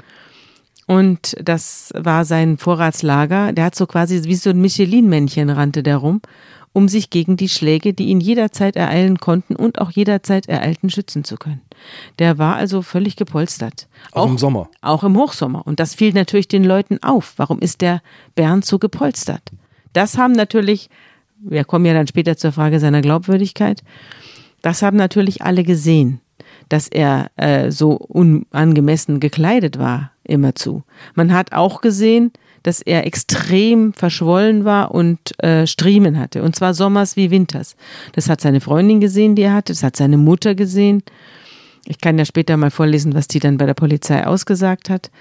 Und 0.85 1.35
das 1.41 1.93
war 1.95 2.25
sein 2.25 2.57
Vorratslager. 2.57 3.53
Der 3.53 3.65
hat 3.65 3.75
so 3.75 3.87
quasi 3.87 4.23
wie 4.25 4.35
so 4.35 4.49
ein 4.49 4.61
Michelin-Männchen 4.61 5.49
rannte 5.49 5.81
der 5.81 5.97
rum 5.97 6.21
um 6.73 6.87
sich 6.87 7.09
gegen 7.11 7.37
die 7.37 7.49
Schläge, 7.49 7.93
die 7.93 8.05
ihn 8.05 8.19
jederzeit 8.19 8.75
ereilen 8.75 9.19
konnten 9.19 9.55
und 9.55 9.79
auch 9.79 9.91
jederzeit 9.91 10.49
ereilten, 10.49 10.89
schützen 10.89 11.23
zu 11.23 11.37
können. 11.37 11.61
Der 12.19 12.39
war 12.39 12.55
also 12.55 12.81
völlig 12.81 13.15
gepolstert. 13.15 13.87
Auch, 14.11 14.23
auch 14.23 14.29
im 14.29 14.37
Sommer. 14.37 14.69
Auch 14.81 15.03
im 15.03 15.15
Hochsommer. 15.15 15.65
Und 15.65 15.79
das 15.79 15.93
fiel 15.93 16.13
natürlich 16.13 16.47
den 16.47 16.63
Leuten 16.63 17.01
auf. 17.03 17.33
Warum 17.37 17.59
ist 17.59 17.81
der 17.81 18.01
Bernd 18.35 18.65
so 18.65 18.79
gepolstert? 18.79 19.51
Das 19.93 20.17
haben 20.17 20.33
natürlich, 20.33 20.89
wir 21.39 21.63
kommen 21.63 21.85
ja 21.85 21.93
dann 21.93 22.07
später 22.07 22.35
zur 22.35 22.51
Frage 22.51 22.79
seiner 22.79 23.01
Glaubwürdigkeit, 23.01 23.83
das 24.63 24.81
haben 24.81 24.97
natürlich 24.97 25.43
alle 25.43 25.63
gesehen 25.63 26.19
dass 26.69 26.87
er 26.87 27.29
äh, 27.35 27.71
so 27.71 27.91
unangemessen 27.91 29.19
gekleidet 29.19 29.77
war, 29.77 30.11
immerzu. 30.23 30.83
Man 31.15 31.33
hat 31.33 31.53
auch 31.53 31.81
gesehen, 31.81 32.31
dass 32.63 32.81
er 32.81 33.05
extrem 33.05 33.93
verschwollen 33.93 34.65
war 34.65 34.91
und 34.91 35.19
äh, 35.43 35.67
Striemen 35.67 36.17
hatte. 36.17 36.41
Und 36.43 36.55
zwar 36.55 36.73
sommers 36.73 37.15
wie 37.15 37.29
winters. 37.29 37.75
Das 38.13 38.29
hat 38.29 38.41
seine 38.41 38.61
Freundin 38.61 38.99
gesehen, 38.99 39.35
die 39.35 39.43
er 39.43 39.53
hatte. 39.53 39.73
Das 39.73 39.83
hat 39.83 39.95
seine 39.95 40.17
Mutter 40.17 40.55
gesehen. 40.55 41.03
Ich 41.85 41.99
kann 41.99 42.17
ja 42.17 42.25
später 42.25 42.55
mal 42.57 42.71
vorlesen, 42.71 43.13
was 43.13 43.27
die 43.27 43.39
dann 43.39 43.57
bei 43.57 43.65
der 43.65 43.73
Polizei 43.73 44.25
ausgesagt 44.25 44.89
hat. 44.89 45.11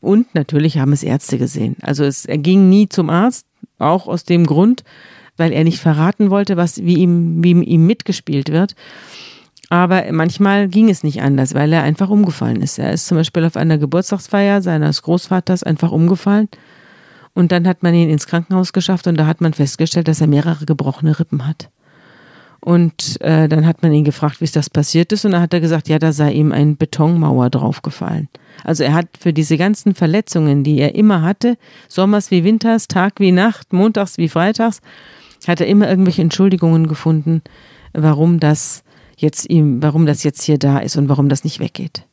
Und 0.00 0.34
natürlich 0.34 0.78
haben 0.78 0.92
es 0.92 1.02
Ärzte 1.02 1.38
gesehen. 1.38 1.76
Also 1.82 2.04
es, 2.04 2.24
er 2.24 2.38
ging 2.38 2.68
nie 2.68 2.88
zum 2.88 3.10
Arzt, 3.10 3.46
auch 3.78 4.06
aus 4.06 4.24
dem 4.24 4.46
Grund, 4.46 4.84
weil 5.36 5.52
er 5.52 5.64
nicht 5.64 5.78
verraten 5.78 6.30
wollte, 6.30 6.56
was, 6.56 6.78
wie 6.78 6.96
ihm, 6.96 7.42
wie 7.42 7.50
ihm 7.50 7.86
mitgespielt 7.86 8.50
wird. 8.50 8.74
Aber 9.70 10.04
manchmal 10.12 10.68
ging 10.68 10.88
es 10.88 11.04
nicht 11.04 11.20
anders, 11.20 11.54
weil 11.54 11.72
er 11.72 11.82
einfach 11.82 12.08
umgefallen 12.08 12.62
ist. 12.62 12.78
Er 12.78 12.92
ist 12.92 13.06
zum 13.06 13.18
Beispiel 13.18 13.44
auf 13.44 13.56
einer 13.56 13.76
Geburtstagsfeier 13.76 14.62
seines 14.62 15.02
Großvaters 15.02 15.62
einfach 15.62 15.92
umgefallen. 15.92 16.48
Und 17.38 17.52
dann 17.52 17.68
hat 17.68 17.84
man 17.84 17.94
ihn 17.94 18.10
ins 18.10 18.26
Krankenhaus 18.26 18.72
geschafft 18.72 19.06
und 19.06 19.16
da 19.16 19.24
hat 19.24 19.40
man 19.40 19.52
festgestellt, 19.52 20.08
dass 20.08 20.20
er 20.20 20.26
mehrere 20.26 20.66
gebrochene 20.66 21.20
Rippen 21.20 21.46
hat. 21.46 21.70
Und 22.58 23.20
äh, 23.20 23.48
dann 23.48 23.64
hat 23.64 23.80
man 23.80 23.92
ihn 23.92 24.02
gefragt, 24.02 24.40
wie 24.40 24.44
es 24.44 24.50
das 24.50 24.68
passiert 24.68 25.12
ist. 25.12 25.24
Und 25.24 25.30
dann 25.30 25.42
hat 25.42 25.54
er 25.54 25.60
gesagt, 25.60 25.88
ja, 25.88 26.00
da 26.00 26.10
sei 26.10 26.32
ihm 26.32 26.50
ein 26.50 26.76
Betonmauer 26.76 27.48
draufgefallen. 27.48 28.28
Also 28.64 28.82
er 28.82 28.92
hat 28.92 29.06
für 29.20 29.32
diese 29.32 29.56
ganzen 29.56 29.94
Verletzungen, 29.94 30.64
die 30.64 30.80
er 30.80 30.96
immer 30.96 31.22
hatte, 31.22 31.56
sommers 31.86 32.32
wie 32.32 32.42
winters, 32.42 32.88
Tag 32.88 33.20
wie 33.20 33.30
Nacht, 33.30 33.72
montags 33.72 34.18
wie 34.18 34.28
freitags, 34.28 34.80
hat 35.46 35.60
er 35.60 35.68
immer 35.68 35.88
irgendwelche 35.88 36.22
Entschuldigungen 36.22 36.88
gefunden, 36.88 37.42
warum 37.92 38.40
das 38.40 38.82
jetzt 39.16 39.48
ihm, 39.48 39.80
warum 39.80 40.06
das 40.06 40.24
jetzt 40.24 40.42
hier 40.42 40.58
da 40.58 40.78
ist 40.78 40.96
und 40.96 41.08
warum 41.08 41.28
das 41.28 41.44
nicht 41.44 41.60
weggeht. 41.60 42.07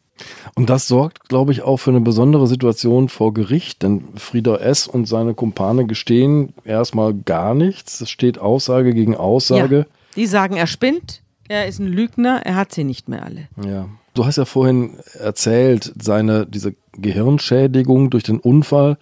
Und 0.58 0.70
das 0.70 0.88
sorgt, 0.88 1.28
glaube 1.28 1.52
ich, 1.52 1.64
auch 1.64 1.78
für 1.78 1.90
eine 1.90 2.00
besondere 2.00 2.48
Situation 2.48 3.10
vor 3.10 3.34
Gericht, 3.34 3.84
denn 3.84 4.06
Frieder 4.16 4.62
S. 4.62 4.88
und 4.88 5.06
seine 5.06 5.34
Kumpane 5.34 5.86
gestehen 5.86 6.54
erstmal 6.64 7.14
gar 7.14 7.54
nichts. 7.54 8.00
Es 8.00 8.10
steht 8.10 8.40
Aussage 8.40 8.94
gegen 8.94 9.18
Aussage. 9.18 9.80
Ja, 9.80 9.86
die 10.16 10.26
sagen, 10.26 10.56
er 10.56 10.68
spinnt, 10.68 11.22
er 11.50 11.68
ist 11.68 11.80
ein 11.80 11.88
Lügner, 11.88 12.42
er 12.46 12.56
hat 12.56 12.72
sie 12.72 12.86
nicht 12.86 13.10
mehr 13.10 13.24
alle. 13.24 13.50
Ja. 13.66 13.90
Du 14.14 14.26
hast 14.26 14.38
ja 14.38 14.46
vorhin 14.46 14.98
erzählt, 15.20 15.92
seine, 16.02 16.46
diese 16.46 16.74
Gehirnschädigung 16.94 18.10
durch 18.10 18.24
den 18.24 18.40
Unfall 18.40 18.98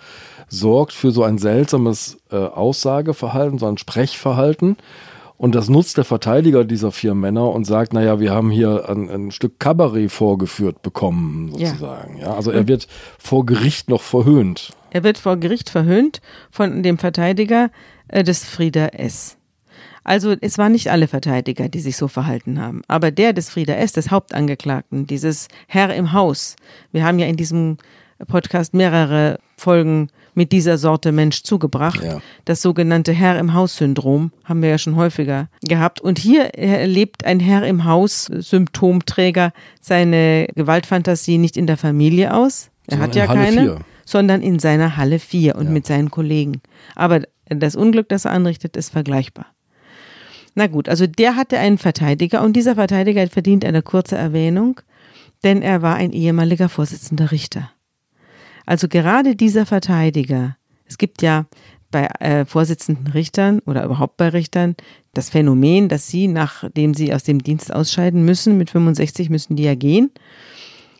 sorgt 0.48 0.92
für 0.92 1.12
so 1.12 1.24
ein 1.24 1.38
seltsames 1.38 2.18
äh, 2.32 2.36
Aussageverhalten, 2.36 3.60
so 3.60 3.68
ein 3.68 3.78
Sprechverhalten. 3.78 4.78
Und 5.44 5.56
das 5.56 5.68
nutzt 5.68 5.98
der 5.98 6.06
Verteidiger 6.06 6.64
dieser 6.64 6.94
vier 6.94 7.16
Männer 7.16 7.52
und 7.52 7.66
sagt, 7.66 7.92
naja, 7.92 8.22
wir 8.22 8.32
haben 8.32 8.50
hier 8.50 8.88
ein, 8.88 9.10
ein 9.10 9.30
Stück 9.30 9.60
Kabarett 9.60 10.10
vorgeführt 10.10 10.82
bekommen, 10.84 11.52
sozusagen. 11.52 12.16
Ja. 12.16 12.28
ja. 12.28 12.34
also 12.34 12.50
er 12.50 12.70
wird 12.70 12.88
vor 13.20 13.46
Gericht 13.46 13.90
noch 13.90 14.04
verhöhnt. 14.04 14.72
Er 14.92 15.04
wird 15.04 15.18
vor 15.18 15.36
Gericht 15.36 15.70
verhöhnt 15.70 16.22
von 16.50 16.82
dem 16.82 16.98
Verteidiger 16.98 17.72
äh, 18.08 18.24
des 18.24 18.46
Frieder 18.46 18.98
S. 18.98 19.36
Also 20.06 20.34
es 20.40 20.58
waren 20.58 20.72
nicht 20.72 20.90
alle 20.90 21.10
Verteidiger, 21.10 21.68
die 21.68 21.82
sich 21.82 21.98
so 21.98 22.08
verhalten 22.08 22.62
haben. 22.62 22.82
Aber 22.88 23.12
der 23.12 23.34
des 23.34 23.50
Frieder 23.50 23.78
S., 23.78 23.92
des 23.92 24.12
Hauptangeklagten, 24.12 25.08
dieses 25.08 25.50
Herr 25.68 25.94
im 25.94 26.14
Haus. 26.14 26.56
Wir 26.94 27.04
haben 27.04 27.20
ja 27.20 27.28
in 27.28 27.36
diesem 27.36 27.80
Podcast 28.28 28.74
mehrere 28.74 29.40
Folgen 29.58 30.08
mit 30.36 30.52
dieser 30.52 30.78
Sorte 30.78 31.12
Mensch 31.12 31.44
zugebracht. 31.44 32.04
Ja. 32.04 32.22
Das 32.46 32.62
sogenannte 32.62 33.12
Herr 33.12 33.40
im 33.40 33.54
Haus-Syndrom 33.54 34.32
haben 34.44 34.62
wir 34.62 34.70
ja 34.70 34.78
schon 34.78 34.96
häufiger 34.96 35.48
gehabt. 35.62 36.02
Und 36.02 36.20
hier 36.20 36.56
erlebt 36.56 37.26
ein 37.26 37.40
Herr 37.40 37.66
im 37.66 37.86
Haus-Symptomträger 37.86 39.52
seine 39.82 40.48
Gewaltfantasie 40.56 41.38
nicht 41.38 41.58
in 41.58 41.68
der 41.68 41.78
Familie 41.78 42.34
aus. 42.34 42.70
Er 42.88 43.00
hat 43.00 43.16
ja 43.16 43.28
keine, 43.28 43.62
4. 43.62 43.80
sondern 44.06 44.42
in 44.42 44.60
seiner 44.60 44.98
Halle 44.98 45.20
4 45.20 45.56
und 45.56 45.66
ja. 45.66 45.72
mit 45.72 45.86
seinen 45.86 46.12
Kollegen. 46.12 46.62
Aber 46.96 47.22
das 47.48 47.76
Unglück, 47.76 48.10
das 48.10 48.26
er 48.26 48.32
anrichtet, 48.32 48.76
ist 48.78 48.90
vergleichbar. 48.90 49.48
Na 50.56 50.68
gut, 50.68 50.88
also 50.88 51.08
der 51.08 51.36
hatte 51.36 51.58
einen 51.58 51.78
Verteidiger 51.78 52.44
und 52.44 52.54
dieser 52.54 52.76
Verteidiger 52.76 53.26
verdient 53.28 53.66
eine 53.66 53.82
kurze 53.82 54.16
Erwähnung, 54.16 54.82
denn 55.44 55.62
er 55.62 55.82
war 55.82 55.96
ein 55.96 56.12
ehemaliger 56.12 56.70
Vorsitzender 56.70 57.32
Richter. 57.32 57.72
Also 58.66 58.88
gerade 58.88 59.36
dieser 59.36 59.66
Verteidiger, 59.66 60.58
es 60.86 60.98
gibt 60.98 61.22
ja 61.22 61.46
bei 61.92 62.08
äh, 62.20 62.46
Vorsitzenden 62.46 63.08
Richtern 63.08 63.60
oder 63.60 63.86
überhaupt 63.86 64.18
bei 64.18 64.30
Richtern 64.30 64.76
das 65.14 65.30
Phänomen, 65.30 65.90
dass 65.90 66.08
sie, 66.08 66.28
nachdem 66.28 66.94
sie 66.94 67.14
aus 67.14 67.24
dem 67.24 67.44
Dienst 67.44 67.74
ausscheiden 67.74 68.26
müssen, 68.26 68.58
mit 68.58 68.72
65 68.72 69.30
müssen 69.30 69.56
die 69.56 69.64
ja 69.64 69.76
gehen, 69.76 70.12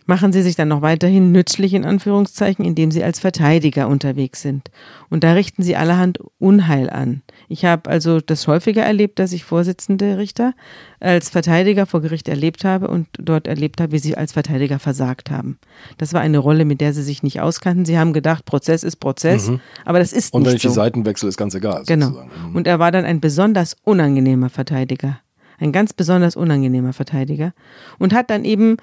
machen 0.06 0.32
sie 0.32 0.42
sich 0.42 0.56
dann 0.56 0.68
noch 0.68 0.82
weiterhin 0.82 1.32
nützlich 1.32 1.74
in 1.74 1.86
Anführungszeichen, 1.86 2.64
indem 2.64 2.92
sie 2.92 3.04
als 3.04 3.20
Verteidiger 3.20 3.88
unterwegs 3.88 4.42
sind. 4.42 4.70
Und 5.10 5.24
da 5.24 5.34
richten 5.34 5.64
sie 5.64 5.76
allerhand 5.76 6.20
Unheil 6.40 6.90
an. 6.90 7.24
Ich 7.48 7.66
habe 7.66 7.90
also 7.90 8.20
das 8.20 8.48
häufiger 8.48 8.84
erlebt, 8.84 9.20
dass 9.20 9.32
ich 9.32 9.44
Vorsitzende 9.44 10.18
Richter 10.18 10.54
als 11.00 11.30
Verteidiger 11.30 11.86
vor 11.86 12.02
Gericht 12.02 12.28
erlebt 12.28 12.64
habe 12.64 12.88
und 12.88 13.08
dort 13.20 13.48
erlebt 13.48 13.82
habe, 13.82 13.92
wie 13.92 14.00
sie 14.00 14.18
als 14.18 14.34
Verteidiger 14.34 14.80
versagt 14.80 15.32
haben. 15.32 15.60
Das 15.98 16.14
war 16.14 16.22
eine 16.22 16.38
Rolle, 16.38 16.66
mit 16.66 16.82
der 16.82 16.94
sie 16.94 17.04
sich 17.04 17.24
nicht 17.24 17.42
auskannten. 17.42 17.86
Sie 17.86 17.98
haben 17.98 18.14
gedacht, 18.14 18.46
Prozess 18.46 18.84
ist 18.84 18.98
Prozess, 18.98 19.50
mhm. 19.50 19.60
aber 19.86 20.00
das 20.00 20.14
ist 20.14 20.34
und 20.34 20.44
nicht 20.44 20.46
so. 20.46 20.50
Und 20.50 20.52
wenn 20.52 20.56
ich 20.56 20.62
die 20.62 20.70
Seiten 20.70 21.06
wechsle, 21.06 21.30
ist 21.30 21.38
ganz 21.38 21.56
egal. 21.56 21.84
Genau. 21.86 22.10
Mhm. 22.10 22.56
Und 22.56 22.68
er 22.68 22.80
war 22.80 22.92
dann 22.92 23.06
ein 23.06 23.20
besonders 23.20 23.76
unangenehmer 23.84 24.50
Verteidiger. 24.50 25.20
Ein 25.60 25.72
ganz 25.72 25.94
besonders 25.94 26.36
unangenehmer 26.36 26.94
Verteidiger. 26.94 27.54
Und 28.00 28.14
hat 28.14 28.30
dann 28.30 28.46
eben 28.46 28.78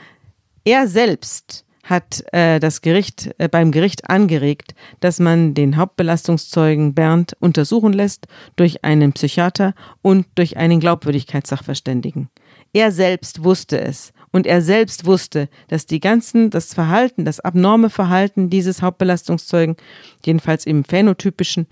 er 0.64 0.88
selbst 0.88 1.64
hat 1.82 2.24
äh, 2.32 2.60
das 2.60 2.82
Gericht 2.82 3.30
äh, 3.38 3.48
beim 3.48 3.72
Gericht 3.72 4.08
angeregt, 4.08 4.74
dass 5.00 5.18
man 5.18 5.54
den 5.54 5.76
Hauptbelastungszeugen 5.76 6.94
Bernd 6.94 7.36
untersuchen 7.40 7.92
lässt 7.92 8.26
durch 8.56 8.84
einen 8.84 9.12
Psychiater 9.12 9.74
und 10.02 10.26
durch 10.34 10.56
einen 10.56 10.80
Glaubwürdigkeitssachverständigen. 10.80 12.28
Er 12.72 12.92
selbst 12.92 13.42
wusste 13.42 13.80
es 13.80 14.12
und 14.32 14.46
er 14.46 14.62
selbst 14.62 15.06
wusste, 15.06 15.48
dass 15.68 15.86
die 15.86 16.00
ganzen, 16.00 16.50
das 16.50 16.74
Verhalten, 16.74 17.24
das 17.24 17.40
abnorme 17.40 17.90
Verhalten 17.90 18.50
dieses 18.50 18.82
Hauptbelastungszeugen, 18.82 19.76
jedenfalls 20.24 20.66
im 20.66 20.84
phänotypischen, 20.84 21.66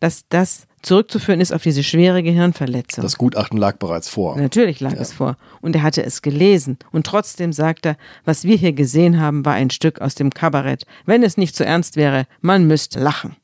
dass 0.00 0.24
das 0.28 0.66
zurückzuführen 0.82 1.40
ist 1.40 1.52
auf 1.52 1.62
diese 1.62 1.82
schwere 1.82 2.22
Gehirnverletzung. 2.22 3.02
Das 3.02 3.18
Gutachten 3.18 3.58
lag 3.58 3.76
bereits 3.76 4.08
vor. 4.08 4.36
Natürlich 4.36 4.80
lag 4.80 4.94
ja. 4.94 5.00
es 5.00 5.12
vor. 5.12 5.36
Und 5.60 5.76
er 5.76 5.82
hatte 5.82 6.02
es 6.02 6.22
gelesen. 6.22 6.78
Und 6.90 7.06
trotzdem 7.06 7.52
sagt 7.52 7.86
er, 7.86 7.96
was 8.24 8.44
wir 8.44 8.56
hier 8.56 8.72
gesehen 8.72 9.20
haben, 9.20 9.44
war 9.44 9.54
ein 9.54 9.70
Stück 9.70 10.00
aus 10.00 10.14
dem 10.14 10.30
Kabarett. 10.30 10.84
Wenn 11.04 11.22
es 11.22 11.36
nicht 11.36 11.54
so 11.54 11.64
ernst 11.64 11.96
wäre, 11.96 12.26
man 12.40 12.66
müsste 12.66 12.98
lachen. 12.98 13.36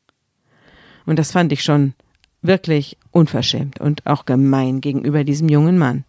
Und 1.05 1.19
das 1.19 1.33
fand 1.33 1.53
ich 1.53 1.63
schon 1.63 1.95
wirklich 2.43 2.97
unverschämt 3.11 3.81
und 3.81 4.07
auch 4.07 4.25
gemein 4.25 4.81
gegenüber 4.81 5.25
diesem 5.25 5.49
jungen 5.49 5.79
Mann. 5.79 6.05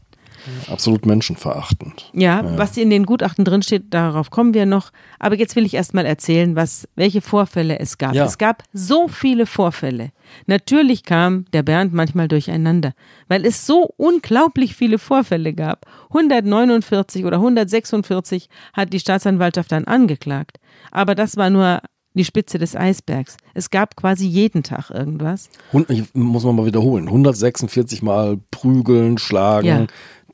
Absolut 0.70 1.06
menschenverachtend. 1.06 2.10
Ja, 2.14 2.42
ja, 2.42 2.58
was 2.58 2.78
in 2.78 2.90
den 2.90 3.06
Gutachten 3.06 3.46
drinsteht, 3.46 3.86
darauf 3.90 4.30
kommen 4.30 4.54
wir 4.54 4.66
noch. 4.66 4.92
Aber 5.20 5.36
jetzt 5.36 5.56
will 5.56 5.66
ich 5.66 5.74
erstmal 5.74 6.06
erzählen, 6.06 6.56
was, 6.56 6.88
welche 6.96 7.22
Vorfälle 7.22 7.80
es 7.80 7.98
gab. 7.98 8.14
Ja. 8.14 8.26
Es 8.26 8.38
gab 8.38 8.64
so 8.74 9.08
viele 9.08 9.46
Vorfälle. 9.46 10.12
Natürlich 10.46 11.04
kam 11.04 11.46
der 11.54 11.64
Bernd 11.64 11.94
manchmal 11.94 12.28
durcheinander, 12.28 12.94
weil 13.28 13.46
es 13.46 13.66
so 13.66 13.94
unglaublich 13.98 14.76
viele 14.76 15.00
Vorfälle 15.00 15.54
gab. 15.54 15.86
149 16.10 17.26
oder 17.26 17.38
146 17.38 18.50
hat 18.74 18.94
die 18.94 19.00
Staatsanwaltschaft 19.00 19.72
dann 19.72 19.86
angeklagt. 19.86 20.58
Aber 20.92 21.16
das 21.16 21.38
war 21.38 21.50
nur 21.50 21.82
die 22.14 22.26
Spitze 22.26 22.58
des 22.58 22.76
Eisbergs. 22.76 23.38
Es 23.54 23.70
gab 23.70 23.96
quasi 23.96 24.26
jeden 24.26 24.64
Tag 24.64 24.90
irgendwas. 24.90 25.50
Ich 25.88 26.04
muss 26.14 26.44
man 26.44 26.56
mal 26.56 26.66
wiederholen. 26.66 27.08
146 27.08 28.02
Mal 28.02 28.40
prügeln, 28.52 29.18
schlagen, 29.18 29.68
ja 29.68 29.88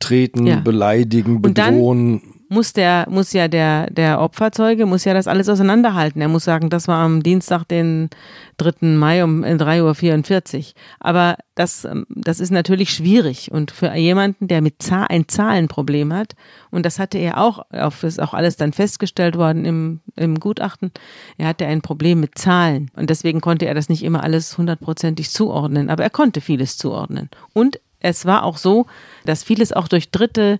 treten, 0.04 0.46
ja. 0.46 0.60
beleidigen, 0.60 1.42
bedrohen. 1.42 2.22
muss 2.50 2.74
der, 2.74 3.08
muss 3.10 3.32
ja 3.34 3.48
der, 3.48 3.89
der 3.89 4.20
Opferzeuge, 4.20 4.86
muss 4.86 5.06
ja 5.06 5.13
das 5.13 5.28
alles 5.28 5.48
auseinanderhalten. 5.48 6.22
Er 6.22 6.28
muss 6.28 6.44
sagen, 6.44 6.70
das 6.70 6.88
war 6.88 6.98
am 6.98 7.24
Dienstag, 7.24 7.63
den 7.63 8.10
3. 8.58 8.86
Mai 8.88 9.24
um 9.24 9.44
3.44 9.44 10.58
Uhr. 10.58 10.63
Aber 11.00 11.38
das, 11.56 11.86
ähm, 11.86 12.06
das 12.10 12.39
ist 12.39 12.52
natürlich 12.52 12.92
schwierig. 12.92 13.50
Und 13.52 13.72
für 13.72 13.94
jemanden, 13.96 14.48
der 14.50 14.62
mit 14.62 14.82
Zahl, 14.82 15.08
ein 15.10 15.28
Zahlenproblem 15.28 16.13
hat, 16.13 16.36
und 16.70 16.86
das 16.86 17.00
hatte 17.00 17.18
er 17.18 17.42
auch, 17.42 17.66
ist 18.04 18.22
auch 18.22 18.34
alles 18.34 18.58
dann 18.58 18.74
festgestellt 18.74 19.38
worden 19.38 19.63
im, 19.63 20.02
im 20.16 20.39
Gutachten, 20.39 20.92
er 21.38 21.48
hatte 21.48 21.66
ein 21.66 21.82
Problem 21.82 22.20
mit 22.20 22.38
Zahlen. 22.38 22.92
Und 22.96 23.10
deswegen 23.10 23.39
konnte 23.39 23.68
er 23.68 23.74
das 23.74 23.88
nicht 23.88 24.04
immer 24.04 24.22
alles 24.24 24.58
hundertprozentig 24.58 25.30
zuordnen. 25.32 25.89
Aber 25.89 26.04
er 26.04 26.10
konnte 26.10 26.42
vieles 26.42 26.78
zuordnen. 26.78 27.30
Und 27.54 27.80
es 28.04 28.26
war 28.26 28.44
auch 28.44 28.58
so, 28.58 28.86
dass 29.26 29.44
vieles 29.44 29.74
auch 29.74 29.88
durch 29.88 30.12
Dritte 30.12 30.60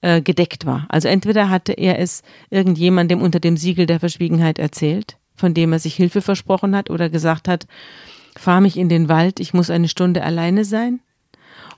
äh, 0.00 0.22
gedeckt 0.22 0.64
war. 0.64 0.86
Also 0.88 1.08
entweder 1.08 1.50
hatte 1.50 1.72
er 1.72 1.98
es 1.98 2.22
irgendjemandem 2.48 3.20
unter 3.20 3.40
dem 3.40 3.58
Siegel 3.58 3.84
der 3.84 4.00
Verschwiegenheit 4.00 4.58
erzählt, 4.58 5.18
von 5.36 5.52
dem 5.52 5.72
er 5.72 5.80
sich 5.80 5.94
Hilfe 5.94 6.22
versprochen 6.22 6.74
hat 6.74 6.88
oder 6.88 7.10
gesagt 7.10 7.48
hat, 7.48 7.66
fahr 8.36 8.60
mich 8.60 8.76
in 8.76 8.88
den 8.88 9.08
Wald, 9.08 9.40
ich 9.40 9.52
muss 9.52 9.70
eine 9.70 9.88
Stunde 9.88 10.22
alleine 10.22 10.64
sein. 10.64 11.00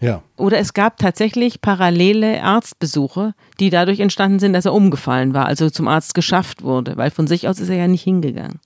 Ja. 0.00 0.22
Oder 0.36 0.58
es 0.58 0.74
gab 0.74 0.98
tatsächlich 0.98 1.62
parallele 1.62 2.42
Arztbesuche, 2.42 3.32
die 3.58 3.70
dadurch 3.70 4.00
entstanden 4.00 4.38
sind, 4.38 4.52
dass 4.52 4.66
er 4.66 4.74
umgefallen 4.74 5.32
war, 5.32 5.46
also 5.46 5.70
zum 5.70 5.88
Arzt 5.88 6.14
geschafft 6.14 6.62
wurde, 6.62 6.98
weil 6.98 7.10
von 7.10 7.26
sich 7.26 7.48
aus 7.48 7.58
ist 7.60 7.70
er 7.70 7.76
ja 7.76 7.88
nicht 7.88 8.02
hingegangen. 8.02 8.60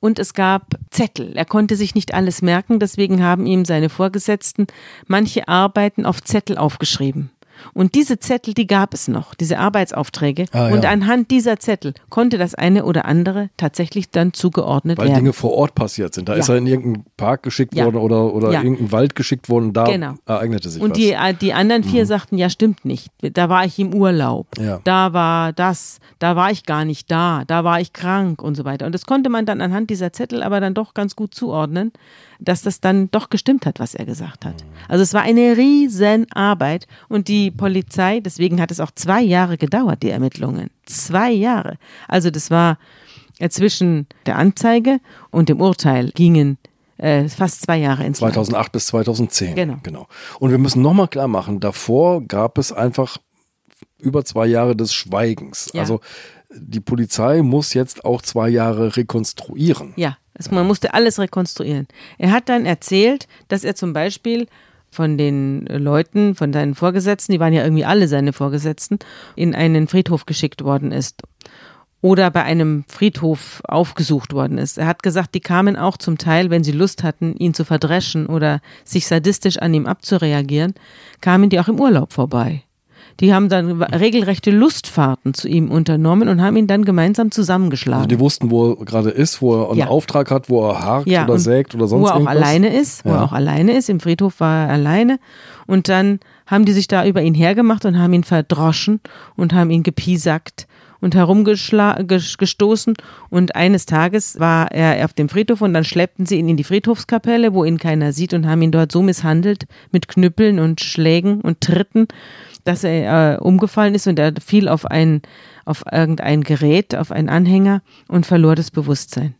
Und 0.00 0.18
es 0.18 0.32
gab 0.34 0.76
Zettel. 0.90 1.36
Er 1.36 1.44
konnte 1.44 1.76
sich 1.76 1.94
nicht 1.94 2.14
alles 2.14 2.40
merken, 2.40 2.80
deswegen 2.80 3.22
haben 3.22 3.46
ihm 3.46 3.64
seine 3.64 3.90
Vorgesetzten 3.90 4.66
manche 5.06 5.46
Arbeiten 5.46 6.06
auf 6.06 6.22
Zettel 6.22 6.56
aufgeschrieben. 6.56 7.30
Und 7.74 7.94
diese 7.94 8.18
Zettel, 8.18 8.54
die 8.54 8.66
gab 8.66 8.94
es 8.94 9.08
noch, 9.08 9.34
diese 9.34 9.58
Arbeitsaufträge. 9.58 10.46
Ah, 10.52 10.68
und 10.68 10.84
ja. 10.84 10.90
anhand 10.90 11.30
dieser 11.30 11.58
Zettel 11.58 11.94
konnte 12.08 12.38
das 12.38 12.54
eine 12.54 12.84
oder 12.84 13.04
andere 13.04 13.50
tatsächlich 13.56 14.10
dann 14.10 14.32
zugeordnet 14.32 14.98
Weil 14.98 15.08
werden. 15.08 15.16
Dinge 15.18 15.32
vor 15.32 15.52
Ort 15.52 15.74
passiert 15.74 16.14
sind. 16.14 16.28
Da 16.28 16.34
Ja. 16.34 16.40
ist 16.40 16.48
er 16.48 16.56
in 16.56 16.66
irgendeinen 16.66 17.04
Park 17.16 17.42
geschickt 17.42 17.74
Ja. 17.74 17.84
worden 17.84 17.96
oder, 17.96 18.32
oder 18.34 18.52
Ja. 18.52 18.62
irgendeinen 18.62 18.92
Wald 18.92 19.14
geschickt 19.14 19.48
worden. 19.48 19.72
Da 19.72 19.84
Genau. 19.84 20.14
ereignete 20.26 20.68
sich 20.68 20.82
Und 20.82 20.90
was. 20.90 20.98
die, 20.98 21.12
äh, 21.12 21.34
die 21.34 21.52
anderen 21.52 21.84
vier 21.84 22.06
sagten, 22.06 22.36
ja, 22.38 22.50
stimmt 22.50 22.84
nicht. 22.84 23.08
Da 23.20 23.48
war 23.48 23.64
ich 23.64 23.78
im 23.78 23.94
Urlaub. 23.94 24.46
Da 24.84 25.12
war 25.12 25.52
das, 25.52 25.98
da 26.18 26.36
war 26.36 26.50
ich 26.50 26.64
gar 26.66 26.84
nicht 26.84 27.10
da, 27.10 27.44
da 27.46 27.64
war 27.64 27.80
ich 27.80 27.92
krank 27.92 28.42
und 28.42 28.54
so 28.54 28.64
weiter. 28.64 28.86
Und 28.86 28.92
das 28.94 29.06
konnte 29.06 29.30
man 29.30 29.46
dann 29.46 29.60
anhand 29.60 29.90
dieser 29.90 30.12
Zettel 30.12 30.42
aber 30.42 30.60
dann 30.60 30.74
doch 30.74 30.94
ganz 30.94 31.16
gut 31.16 31.34
zuordnen, 31.34 31.92
dass 32.40 32.62
das 32.62 32.80
dann 32.80 33.10
doch 33.10 33.30
gestimmt 33.30 33.66
hat, 33.66 33.80
was 33.80 33.94
er 33.94 34.04
gesagt 34.04 34.44
hat. 34.44 34.64
Also 34.88 35.02
es 35.02 35.14
war 35.14 35.22
eine 35.22 35.56
riesen 35.56 36.30
Arbeit 36.32 36.86
und 37.08 37.28
die 37.28 37.50
Polizei, 37.50 38.20
deswegen 38.20 38.60
hat 38.60 38.70
es 38.70 38.80
auch 38.80 38.90
zwei 38.92 39.22
Jahre 39.22 39.58
gedauert, 39.58 40.02
die 40.02 40.10
Ermittlungen. 40.10 40.70
Zwei 40.86 41.30
Jahre. 41.30 41.76
Also 42.08 42.30
das 42.30 42.50
war 42.50 42.78
äh, 43.38 43.48
zwischen 43.48 44.06
der 44.26 44.36
Anzeige 44.36 45.00
und 45.30 45.48
dem 45.48 45.60
Urteil 45.60 46.10
gingen 46.10 46.58
äh, 46.98 47.28
fast 47.28 47.62
zwei 47.62 47.78
Jahre 47.78 48.04
ins 48.04 48.20
Land. 48.20 48.34
2008 48.34 48.72
bis 48.72 48.86
2010. 48.86 49.54
Genau. 49.54 49.76
genau. 49.82 50.06
Und 50.38 50.50
wir 50.50 50.58
müssen 50.58 50.82
nochmal 50.82 51.08
klar 51.08 51.28
machen, 51.28 51.60
davor 51.60 52.22
gab 52.22 52.58
es 52.58 52.72
einfach 52.72 53.18
über 53.98 54.24
zwei 54.24 54.46
Jahre 54.46 54.76
des 54.76 54.92
Schweigens. 54.92 55.70
Ja. 55.72 55.82
Also 55.82 56.00
die 56.54 56.80
Polizei 56.80 57.42
muss 57.42 57.74
jetzt 57.74 58.04
auch 58.04 58.22
zwei 58.22 58.48
Jahre 58.48 58.96
rekonstruieren. 58.96 59.92
Ja, 59.96 60.16
es, 60.34 60.50
man 60.50 60.66
musste 60.66 60.94
alles 60.94 61.18
rekonstruieren. 61.18 61.86
Er 62.18 62.32
hat 62.32 62.48
dann 62.48 62.66
erzählt, 62.66 63.28
dass 63.48 63.64
er 63.64 63.74
zum 63.74 63.92
Beispiel 63.92 64.46
von 64.90 65.16
den 65.16 65.66
Leuten, 65.66 66.34
von 66.34 66.52
seinen 66.52 66.74
Vorgesetzten, 66.74 67.32
die 67.32 67.40
waren 67.40 67.52
ja 67.52 67.62
irgendwie 67.62 67.84
alle 67.84 68.08
seine 68.08 68.32
Vorgesetzten, 68.32 68.98
in 69.36 69.54
einen 69.54 69.86
Friedhof 69.86 70.26
geschickt 70.26 70.64
worden 70.64 70.90
ist 70.90 71.22
oder 72.02 72.30
bei 72.30 72.42
einem 72.42 72.84
Friedhof 72.88 73.60
aufgesucht 73.64 74.32
worden 74.32 74.58
ist. 74.58 74.78
Er 74.78 74.86
hat 74.86 75.02
gesagt, 75.02 75.34
die 75.34 75.40
kamen 75.40 75.76
auch 75.76 75.96
zum 75.96 76.18
Teil, 76.18 76.50
wenn 76.50 76.64
sie 76.64 76.72
Lust 76.72 77.02
hatten, 77.02 77.36
ihn 77.36 77.54
zu 77.54 77.64
verdreschen 77.64 78.26
oder 78.26 78.60
sich 78.84 79.06
sadistisch 79.06 79.58
an 79.58 79.74
ihm 79.74 79.86
abzureagieren, 79.86 80.74
kamen 81.20 81.50
die 81.50 81.60
auch 81.60 81.68
im 81.68 81.78
Urlaub 81.78 82.12
vorbei. 82.12 82.62
Die 83.20 83.34
haben 83.34 83.48
dann 83.50 83.82
regelrechte 83.82 84.50
Lustfahrten 84.50 85.34
zu 85.34 85.46
ihm 85.46 85.70
unternommen 85.70 86.28
und 86.28 86.40
haben 86.40 86.56
ihn 86.56 86.66
dann 86.66 86.84
gemeinsam 86.84 87.30
zusammengeschlagen. 87.30 88.04
Also 88.04 88.08
die 88.08 88.18
wussten, 88.20 88.50
wo 88.50 88.70
er 88.72 88.84
gerade 88.84 89.10
ist, 89.10 89.42
wo 89.42 89.60
er 89.62 89.68
einen 89.70 89.78
Ja. 89.78 89.86
Auftrag 89.88 90.30
hat, 90.30 90.48
wo 90.48 90.66
er 90.68 90.82
hakt 90.82 91.06
oder 91.06 91.32
und 91.34 91.38
sägt 91.38 91.74
oder 91.74 91.86
sonst 91.86 92.02
Wo 92.02 92.06
er 92.06 92.14
auch 92.14 92.20
irgendwas. 92.20 92.36
alleine 92.36 92.74
ist, 92.76 93.04
wo 93.04 93.10
Ja. 93.10 93.16
er 93.16 93.24
auch 93.24 93.32
alleine 93.32 93.72
ist. 93.76 93.90
Im 93.90 94.00
Friedhof 94.00 94.40
war 94.40 94.66
er 94.66 94.72
alleine. 94.72 95.18
Und 95.66 95.88
dann 95.88 96.20
haben 96.46 96.64
die 96.64 96.72
sich 96.72 96.88
da 96.88 97.04
über 97.06 97.22
ihn 97.22 97.34
hergemacht 97.34 97.84
und 97.84 97.98
haben 97.98 98.12
ihn 98.14 98.24
verdroschen 98.24 99.00
und 99.36 99.52
haben 99.52 99.70
ihn 99.70 99.82
gepiesackt 99.82 100.66
und 101.02 101.14
herumgestoßen. 101.14 102.94
Und 103.30 103.54
eines 103.56 103.86
Tages 103.86 104.38
war 104.40 104.70
er 104.72 105.04
auf 105.04 105.12
dem 105.14 105.28
Friedhof 105.28 105.60
und 105.62 105.72
dann 105.74 105.84
schleppten 105.84 106.26
sie 106.26 106.36
ihn 106.38 106.48
in 106.48 106.56
die 106.56 106.64
Friedhofskapelle, 106.64 107.54
wo 107.54 107.64
ihn 107.64 107.78
keiner 107.78 108.12
sieht 108.12 108.34
und 108.34 108.46
haben 108.46 108.62
ihn 108.62 108.72
dort 108.72 108.92
so 108.92 109.02
misshandelt 109.02 109.64
mit 109.92 110.08
Knüppeln 110.08 110.58
und 110.58 110.80
Schlägen 110.80 111.40
und 111.40 111.60
Tritten, 111.60 112.06
dass 112.64 112.84
er 112.84 113.34
äh, 113.34 113.38
umgefallen 113.38 113.94
ist 113.94 114.06
und 114.06 114.18
er 114.18 114.32
fiel 114.44 114.68
auf 114.68 114.86
ein, 114.86 115.22
auf 115.64 115.84
irgendein 115.90 116.42
Gerät, 116.42 116.94
auf 116.94 117.10
einen 117.12 117.28
Anhänger 117.28 117.82
und 118.08 118.26
verlor 118.26 118.54
das 118.54 118.70
Bewusstsein. 118.70 119.34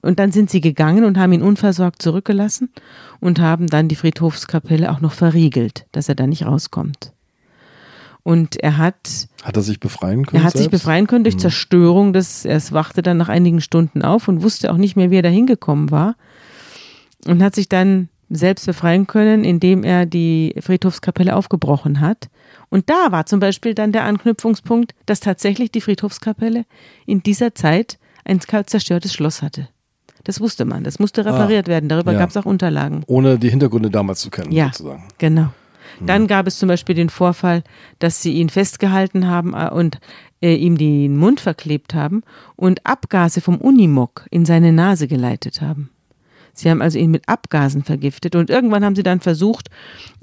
Und 0.00 0.18
dann 0.18 0.32
sind 0.32 0.50
sie 0.50 0.60
gegangen 0.60 1.04
und 1.04 1.18
haben 1.18 1.32
ihn 1.32 1.42
unversorgt 1.42 2.02
zurückgelassen 2.02 2.70
und 3.20 3.40
haben 3.40 3.66
dann 3.66 3.88
die 3.88 3.96
Friedhofskapelle 3.96 4.90
auch 4.90 5.00
noch 5.00 5.12
verriegelt, 5.12 5.86
dass 5.92 6.08
er 6.08 6.14
da 6.14 6.26
nicht 6.26 6.44
rauskommt. 6.46 7.12
Und 8.22 8.56
er 8.62 8.76
hat, 8.76 9.28
Hat 9.42 9.56
er 9.56 9.62
sich 9.62 9.80
befreien 9.80 10.24
können? 10.26 10.42
er 10.42 10.44
hat 10.44 10.52
sich 10.52 10.62
selbst? 10.62 10.82
befreien 10.82 11.08
können 11.08 11.24
durch 11.24 11.38
Zerstörung 11.38 12.12
des, 12.12 12.44
er 12.44 12.60
wachte 12.70 13.02
dann 13.02 13.16
nach 13.16 13.28
einigen 13.28 13.60
Stunden 13.60 14.02
auf 14.02 14.28
und 14.28 14.42
wusste 14.42 14.72
auch 14.72 14.76
nicht 14.76 14.94
mehr, 14.94 15.10
wie 15.10 15.16
er 15.16 15.22
da 15.22 15.28
hingekommen 15.28 15.90
war. 15.90 16.14
Und 17.26 17.42
hat 17.42 17.54
sich 17.56 17.68
dann 17.68 18.08
selbst 18.34 18.66
befreien 18.66 19.06
können, 19.06 19.44
indem 19.44 19.84
er 19.84 20.06
die 20.06 20.54
Friedhofskapelle 20.60 21.36
aufgebrochen 21.36 22.00
hat. 22.00 22.28
Und 22.70 22.88
da 22.88 23.12
war 23.12 23.26
zum 23.26 23.40
Beispiel 23.40 23.74
dann 23.74 23.92
der 23.92 24.04
Anknüpfungspunkt, 24.04 24.94
dass 25.06 25.20
tatsächlich 25.20 25.70
die 25.70 25.80
Friedhofskapelle 25.80 26.64
in 27.06 27.22
dieser 27.22 27.54
Zeit 27.54 27.98
ein 28.24 28.40
zerstörtes 28.40 29.12
Schloss 29.12 29.42
hatte. 29.42 29.68
Das 30.24 30.40
wusste 30.40 30.64
man, 30.64 30.84
das 30.84 30.98
musste 30.98 31.24
repariert 31.24 31.66
werden. 31.66 31.88
Darüber 31.88 32.12
ja. 32.12 32.18
gab 32.20 32.30
es 32.30 32.36
auch 32.36 32.44
Unterlagen. 32.44 33.02
Ohne 33.06 33.38
die 33.38 33.50
Hintergründe 33.50 33.90
damals 33.90 34.20
zu 34.20 34.30
kennen, 34.30 34.52
Ja. 34.52 34.66
sozusagen. 34.66 35.04
Genau. 35.18 35.48
Dann 36.00 36.26
gab 36.26 36.46
es 36.46 36.58
zum 36.58 36.68
Beispiel 36.68 36.94
den 36.94 37.10
Vorfall, 37.10 37.62
dass 37.98 38.22
sie 38.22 38.32
ihn 38.32 38.48
festgehalten 38.48 39.28
haben 39.28 39.54
äh, 39.54 39.68
und 39.70 39.98
äh, 40.40 40.54
ihm 40.54 40.78
den 40.78 41.16
Mund 41.16 41.40
verklebt 41.40 41.94
haben 41.94 42.22
und 42.56 42.84
Abgase 42.86 43.40
vom 43.40 43.58
Unimog 43.58 44.26
in 44.30 44.44
seine 44.44 44.72
Nase 44.72 45.06
geleitet 45.06 45.60
haben. 45.60 45.90
Sie 46.54 46.70
haben 46.70 46.82
also 46.82 46.98
ihn 46.98 47.10
mit 47.10 47.28
Abgasen 47.28 47.82
vergiftet 47.82 48.36
und 48.36 48.50
irgendwann 48.50 48.84
haben 48.84 48.94
sie 48.94 49.02
dann 49.02 49.20
versucht, 49.20 49.70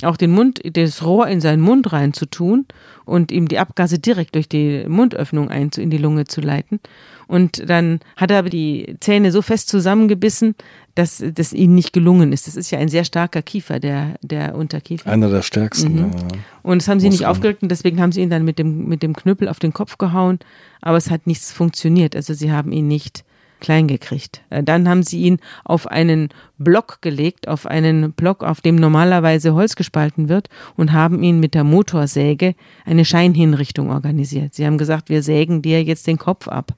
auch 0.04 0.16
den 0.16 0.32
Mund, 0.32 0.62
das 0.64 1.04
Rohr 1.04 1.28
in 1.28 1.42
seinen 1.42 1.62
Mund 1.62 1.92
reinzutun 1.92 2.66
und 3.06 3.32
ihm 3.32 3.48
die 3.48 3.58
Abgase 3.58 3.98
direkt 3.98 4.36
durch 4.36 4.48
die 4.48 4.86
Mundöffnung 4.88 5.50
ein, 5.50 5.72
in 5.76 5.90
die 5.90 5.98
Lunge 5.98 6.26
zu 6.26 6.42
leiten. 6.42 6.80
Und 7.28 7.68
dann 7.70 8.00
hat 8.16 8.32
er 8.32 8.40
aber 8.40 8.50
die 8.50 8.96
Zähne 9.00 9.32
so 9.32 9.42
fest 9.42 9.70
zusammengebissen, 9.70 10.56
dass 10.96 11.24
das 11.34 11.54
ihnen 11.54 11.76
nicht 11.76 11.94
gelungen 11.94 12.34
ist. 12.34 12.48
Das 12.48 12.56
ist 12.56 12.72
ja 12.72 12.80
ein 12.80 12.90
sehr 12.90 13.06
starker 13.06 13.42
Kiefer, 13.42 13.80
der, 13.80 14.16
der 14.22 14.56
Unterkiefer. 14.56 15.10
Einer 15.10 15.30
der 15.30 15.42
stärksten. 15.42 15.94
Mhm. 15.94 16.12
Ja. 16.12 16.28
Und 16.62 16.82
das 16.82 16.88
haben 16.88 17.00
sie 17.00 17.08
Muss 17.08 17.14
nicht 17.14 17.22
man. 17.22 17.32
aufgeregt 17.32 17.64
und 17.64 17.70
deswegen 17.70 18.02
haben 18.02 18.12
sie 18.12 18.22
ihn 18.22 18.30
dann 18.30 18.46
mit 18.46 18.60
dem, 18.60 18.88
mit 18.88 19.02
dem 19.02 19.16
Knüppel 19.16 19.48
auf 19.48 19.60
den 19.60 19.74
Kopf 19.74 19.98
gehauen. 19.98 20.40
Aber 20.82 20.98
es 20.98 21.10
hat 21.10 21.28
nichts 21.28 21.52
funktioniert. 21.52 22.16
Also 22.16 22.34
sie 22.34 22.52
haben 22.52 22.72
ihn 22.72 22.88
nicht 22.88 23.24
klein 23.60 23.88
gekriegt. 23.88 24.42
Äh, 24.50 24.64
Dann 24.64 24.88
haben 24.88 25.04
sie 25.04 25.22
ihn 25.22 25.40
auf 25.64 25.88
einen 25.88 26.30
Block 26.58 27.02
gelegt, 27.02 27.48
auf 27.48 27.66
einen 27.66 28.12
Block, 28.14 28.44
auf 28.44 28.62
dem 28.62 28.76
normalerweise 28.76 29.54
Holz 29.54 29.76
gespalten 29.76 30.30
wird 30.30 30.50
und 30.76 30.92
haben 30.94 31.24
ihn 31.24 31.40
mit 31.40 31.54
der 31.54 31.64
Motorsäge 31.64 32.56
eine 32.86 33.06
Scheinhinrichtung 33.06 33.90
organisiert. 33.90 34.54
Sie 34.56 34.66
haben 34.66 34.78
gesagt, 34.78 35.10
wir 35.10 35.24
sägen 35.24 35.62
dir 35.62 35.84
jetzt 35.84 36.08
den 36.08 36.18
Kopf 36.18 36.48
ab. 36.48 36.74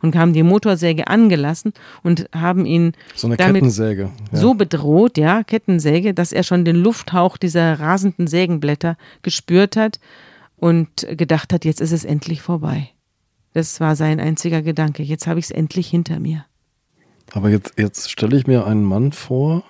Und 0.00 0.16
haben 0.16 0.32
die 0.32 0.42
Motorsäge 0.42 1.08
angelassen 1.08 1.74
und 2.02 2.26
haben 2.34 2.64
ihn 2.64 2.92
So 3.14 3.26
eine 3.26 3.36
damit 3.36 3.56
Kettensäge. 3.56 4.10
Ja. 4.32 4.38
so 4.38 4.54
bedroht, 4.54 5.18
ja, 5.18 5.42
Kettensäge, 5.44 6.14
dass 6.14 6.32
er 6.32 6.42
schon 6.42 6.64
den 6.64 6.76
Lufthauch 6.76 7.36
dieser 7.36 7.78
rasenden 7.78 8.26
Sägenblätter 8.26 8.96
gespürt 9.20 9.76
hat 9.76 10.00
und 10.56 11.06
gedacht 11.10 11.52
hat, 11.52 11.66
jetzt 11.66 11.82
ist 11.82 11.92
es 11.92 12.06
endlich 12.06 12.40
vorbei. 12.40 12.93
Das 13.54 13.80
war 13.80 13.96
sein 13.96 14.20
einziger 14.20 14.62
Gedanke. 14.62 15.02
Jetzt 15.02 15.26
habe 15.26 15.38
ich 15.38 15.46
es 15.46 15.50
endlich 15.50 15.88
hinter 15.88 16.20
mir. 16.20 16.44
Aber 17.32 17.48
jetzt, 17.48 17.74
jetzt 17.78 18.10
stelle 18.10 18.36
ich 18.36 18.46
mir 18.46 18.66
einen 18.66 18.84
Mann 18.84 19.12
vor, 19.12 19.62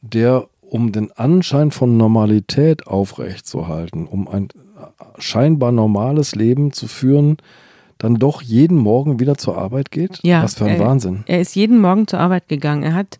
der, 0.00 0.46
um 0.62 0.92
den 0.92 1.12
Anschein 1.12 1.70
von 1.70 1.96
Normalität 1.96 2.86
aufrechtzuerhalten, 2.86 4.06
um 4.06 4.26
ein 4.28 4.48
scheinbar 5.18 5.72
normales 5.72 6.34
Leben 6.34 6.72
zu 6.72 6.88
führen, 6.88 7.36
dann 7.98 8.16
doch 8.16 8.42
jeden 8.42 8.76
Morgen 8.76 9.20
wieder 9.20 9.36
zur 9.36 9.58
Arbeit 9.58 9.90
geht? 9.90 10.20
Ja, 10.22 10.42
Was 10.42 10.54
für 10.54 10.64
ein 10.64 10.80
er, 10.80 10.86
Wahnsinn. 10.86 11.24
Er 11.26 11.40
ist 11.40 11.54
jeden 11.54 11.80
Morgen 11.80 12.06
zur 12.06 12.20
Arbeit 12.20 12.48
gegangen. 12.48 12.82
Er 12.82 12.94
hat 12.94 13.18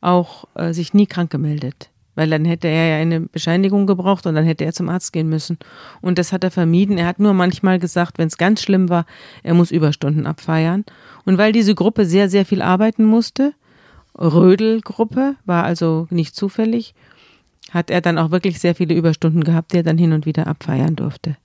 auch 0.00 0.44
äh, 0.54 0.72
sich 0.72 0.94
nie 0.94 1.06
krank 1.06 1.30
gemeldet. 1.30 1.90
Weil 2.18 2.30
dann 2.30 2.44
hätte 2.44 2.66
er 2.66 2.88
ja 2.88 2.96
eine 2.96 3.20
Bescheinigung 3.20 3.86
gebraucht 3.86 4.26
und 4.26 4.34
dann 4.34 4.44
hätte 4.44 4.64
er 4.64 4.72
zum 4.72 4.88
Arzt 4.88 5.12
gehen 5.12 5.28
müssen. 5.28 5.56
Und 6.00 6.18
das 6.18 6.32
hat 6.32 6.42
er 6.42 6.50
vermieden. 6.50 6.98
Er 6.98 7.06
hat 7.06 7.20
nur 7.20 7.32
manchmal 7.32 7.78
gesagt, 7.78 8.18
wenn 8.18 8.26
es 8.26 8.36
ganz 8.36 8.60
schlimm 8.60 8.88
war, 8.88 9.06
er 9.44 9.54
muss 9.54 9.70
Überstunden 9.70 10.26
abfeiern. 10.26 10.84
Und 11.24 11.38
weil 11.38 11.52
diese 11.52 11.76
Gruppe 11.76 12.06
sehr, 12.06 12.28
sehr 12.28 12.44
viel 12.44 12.60
arbeiten 12.60 13.04
musste, 13.04 13.54
Rödel-Gruppe, 14.18 15.36
war 15.46 15.62
also 15.62 16.08
nicht 16.10 16.34
zufällig, 16.34 16.92
hat 17.70 17.88
er 17.88 18.00
dann 18.00 18.18
auch 18.18 18.32
wirklich 18.32 18.58
sehr 18.58 18.74
viele 18.74 18.94
Überstunden 18.94 19.44
gehabt, 19.44 19.72
die 19.72 19.76
er 19.76 19.82
dann 19.84 19.96
hin 19.96 20.12
und 20.12 20.26
wieder 20.26 20.48
abfeiern 20.48 20.96
durfte. 20.96 21.36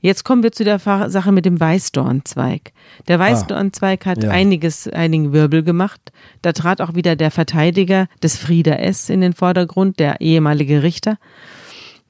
Jetzt 0.00 0.24
kommen 0.24 0.42
wir 0.42 0.52
zu 0.52 0.64
der 0.64 0.78
Sache 0.78 1.32
mit 1.32 1.44
dem 1.44 1.60
Weißdornzweig. 1.60 2.72
Der 3.08 3.18
Weißdornzweig 3.18 4.06
hat 4.06 4.22
ja. 4.22 4.30
einiges, 4.30 4.88
einigen 4.88 5.32
Wirbel 5.32 5.62
gemacht. 5.62 6.00
Da 6.42 6.52
trat 6.52 6.80
auch 6.80 6.94
wieder 6.94 7.16
der 7.16 7.30
Verteidiger 7.30 8.06
des 8.22 8.36
Frieder 8.36 8.80
S. 8.80 9.08
in 9.08 9.20
den 9.20 9.32
Vordergrund, 9.32 9.98
der 9.98 10.20
ehemalige 10.20 10.82
Richter, 10.82 11.18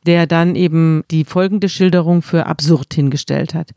der 0.07 0.27
dann 0.27 0.57
eben 0.57 1.03
die 1.11 1.25
folgende 1.25 1.69
Schilderung 1.69 2.23
für 2.23 2.47
absurd 2.47 2.95
hingestellt 2.95 3.55
hat. 3.55 3.71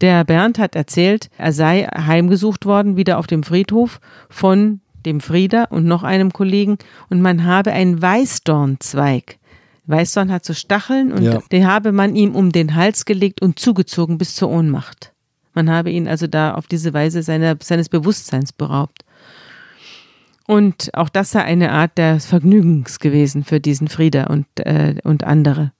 Der 0.00 0.24
Bernd 0.24 0.58
hat 0.58 0.74
erzählt, 0.74 1.30
er 1.38 1.52
sei 1.52 1.84
heimgesucht 1.84 2.66
worden, 2.66 2.96
wieder 2.96 3.18
auf 3.18 3.26
dem 3.26 3.42
Friedhof 3.42 4.00
von 4.28 4.80
dem 5.06 5.20
Frieder 5.20 5.70
und 5.70 5.84
noch 5.84 6.02
einem 6.02 6.32
Kollegen 6.32 6.78
und 7.08 7.22
man 7.22 7.44
habe 7.44 7.72
einen 7.72 8.00
Weißdornzweig 8.00 9.38
Weißdorn 9.86 10.30
hat 10.30 10.44
so 10.44 10.54
Stacheln 10.54 11.12
und 11.12 11.22
Ja. 11.22 11.40
den 11.50 11.66
habe 11.66 11.92
man 11.92 12.14
ihm 12.14 12.34
um 12.34 12.52
den 12.52 12.74
Hals 12.74 13.04
gelegt 13.04 13.42
und 13.42 13.58
zugezogen 13.58 14.16
bis 14.18 14.34
zur 14.34 14.48
Ohnmacht. 14.50 15.12
Man 15.54 15.68
habe 15.70 15.90
ihn 15.90 16.08
also 16.08 16.26
da 16.26 16.54
auf 16.54 16.66
diese 16.66 16.94
Weise 16.94 17.22
seiner, 17.22 17.56
seines 17.60 17.88
Bewusstseins 17.88 18.52
beraubt. 18.52 19.02
Und 20.46 20.90
auch 20.94 21.08
das 21.08 21.30
sei 21.30 21.42
eine 21.42 21.70
Art 21.72 21.96
des 21.98 22.26
Vergnügens 22.26 22.98
gewesen 22.98 23.44
für 23.44 23.60
diesen 23.60 23.88
Frieder 23.88 24.30
und, 24.30 24.46
äh, 24.56 24.96
und 25.04 25.24
andere. 25.24 25.72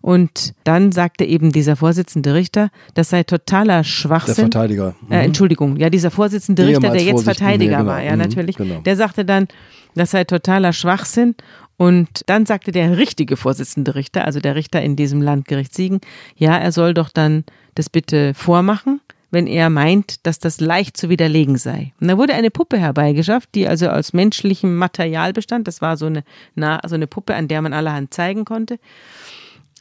Und 0.00 0.54
dann 0.64 0.90
sagte 0.90 1.24
eben 1.24 1.52
dieser 1.52 1.76
Vorsitzende 1.76 2.34
Richter, 2.34 2.70
das 2.94 3.10
sei 3.10 3.22
totaler 3.22 3.78
Der 3.78 3.84
Schwachsinn. 3.84 4.34
Verteidiger. 4.34 4.96
Mhm. 5.06 5.12
Äh, 5.12 5.24
Entschuldigung, 5.24 5.76
ja, 5.76 5.90
dieser 5.90 6.10
Vorsitzende 6.10 6.66
Richter, 6.66 6.80
Ehemals 6.82 6.92
der 6.94 7.02
jetzt 7.02 7.10
Vorsitzende, 7.22 7.38
Verteidiger 7.38 7.76
genau. 7.78 7.90
war, 7.90 8.02
ja, 8.02 8.12
Mhm, 8.12 8.18
natürlich. 8.18 8.56
genau. 8.56 8.80
Der 8.80 8.96
sagte 8.96 9.24
dann, 9.24 9.46
das 9.94 10.10
sei 10.10 10.24
totaler 10.24 10.72
Schwachsinn. 10.72 11.36
Und 11.82 12.22
dann 12.26 12.46
sagte 12.46 12.70
der 12.70 12.96
richtige 12.96 13.36
Vorsitzende 13.36 13.96
Richter, 13.96 14.24
also 14.24 14.38
der 14.38 14.54
Richter 14.54 14.80
in 14.80 14.94
diesem 14.94 15.20
Landgericht 15.20 15.74
Siegen, 15.74 16.00
ja, 16.36 16.56
er 16.56 16.70
soll 16.70 16.94
doch 16.94 17.08
dann 17.08 17.42
das 17.74 17.90
bitte 17.90 18.34
vormachen, 18.34 19.00
wenn 19.32 19.48
er 19.48 19.68
meint, 19.68 20.24
dass 20.24 20.38
das 20.38 20.60
leicht 20.60 20.96
zu 20.96 21.08
widerlegen 21.08 21.58
sei. 21.58 21.92
Und 22.00 22.06
da 22.06 22.16
wurde 22.16 22.34
eine 22.34 22.52
Puppe 22.52 22.78
herbeigeschafft, 22.78 23.48
die 23.56 23.66
also 23.66 23.88
aus 23.88 24.12
menschlichem 24.12 24.76
Material 24.76 25.32
bestand. 25.32 25.66
Das 25.66 25.82
war 25.82 25.96
so 25.96 26.06
eine, 26.06 26.22
na, 26.54 26.80
so 26.86 26.94
eine 26.94 27.08
Puppe, 27.08 27.34
an 27.34 27.48
der 27.48 27.60
man 27.62 27.72
allerhand 27.72 28.14
zeigen 28.14 28.44
konnte. 28.44 28.78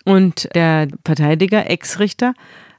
Und 0.03 0.49
der 0.55 0.87
Verteidiger, 1.05 1.69
Ex-Richter, 1.69 2.33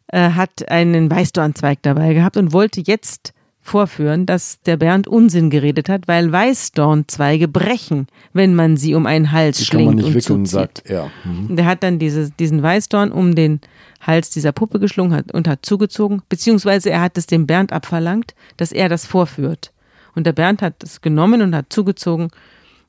äh, 0.09 0.31
hat 0.31 0.69
einen 0.69 1.09
Weißdornzweig 1.09 1.79
dabei 1.83 2.15
gehabt 2.15 2.37
und 2.37 2.53
wollte 2.53 2.83
jetzt 2.85 3.35
vorführen, 3.63 4.27
dass 4.27 4.61
der 4.63 4.77
Bernd 4.77 5.07
Unsinn 5.07 5.49
geredet 5.49 5.89
hat, 5.89 6.09
weil 6.09 6.31
Weißdornzweige 6.33 7.47
brechen, 7.47 8.09
wenn 8.33 8.55
man 8.55 8.77
sie 8.77 8.95
um 8.95 9.07
einen 9.07 9.31
Hals 9.31 9.59
Die 9.59 9.65
kann 9.67 9.85
man 9.85 9.95
schlingt 9.95 9.97
nicht 9.97 10.07
und 10.07 10.15
wickeln, 10.15 10.47
zuzieht. 10.47 10.51
sagt 10.51 10.83
er. 10.91 11.11
Mhm. 11.25 11.57
Der 11.57 11.67
hat 11.67 11.83
dann 11.85 12.01
diese, 12.01 12.31
diesen 12.31 12.63
Weißdorn 12.63 13.13
um 13.13 13.37
den 13.37 13.61
Hals 14.01 14.31
dieser 14.31 14.51
Puppe 14.51 14.81
geschlungen 14.81 15.15
hat, 15.15 15.33
und 15.33 15.47
hat 15.47 15.65
zugezogen, 15.65 16.23
beziehungsweise 16.29 16.91
er 16.91 17.01
hat 17.01 17.17
es 17.17 17.27
dem 17.27 17.47
Bernd 17.47 17.73
abverlangt, 17.73 18.35
dass 18.57 18.73
er 18.73 18.89
das 18.89 19.07
vorführt. 19.07 19.73
Und 20.15 20.27
der 20.27 20.33
Bernd 20.33 20.61
hat 20.61 20.83
es 20.83 21.01
genommen 21.01 21.41
und 21.41 21.55
hat 21.55 21.67
zugezogen 21.73 22.29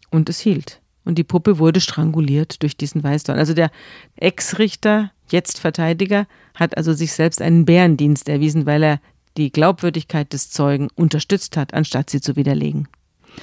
und 0.09 0.27
es 0.27 0.39
hielt. 0.39 0.81
Und 1.05 1.17
die 1.17 1.23
Puppe 1.23 1.59
wurde 1.59 1.81
stranguliert 1.81 2.63
durch 2.63 2.75
diesen 2.75 3.03
Weißdorn. 3.03 3.38
Also 3.38 3.53
der 3.53 3.69
Ex-Richter, 4.15 5.12
jetzt 5.29 5.59
Verteidiger, 5.59 6.25
hat 6.55 6.77
also 6.77 6.93
sich 6.93 7.13
selbst 7.13 7.41
einen 7.41 7.65
Bärendienst 7.65 8.27
erwiesen, 8.27 8.65
weil 8.65 8.83
er 8.83 8.99
die 9.38 9.52
Glaubwürdigkeit 9.52 10.32
des 10.34 10.50
Zeugen 10.50 10.89
unterstützt 10.96 11.58
hat, 11.58 11.74
anstatt 11.74 12.10
sie 12.10 12.22
zu 12.22 12.36
widerlegen. 12.36 12.88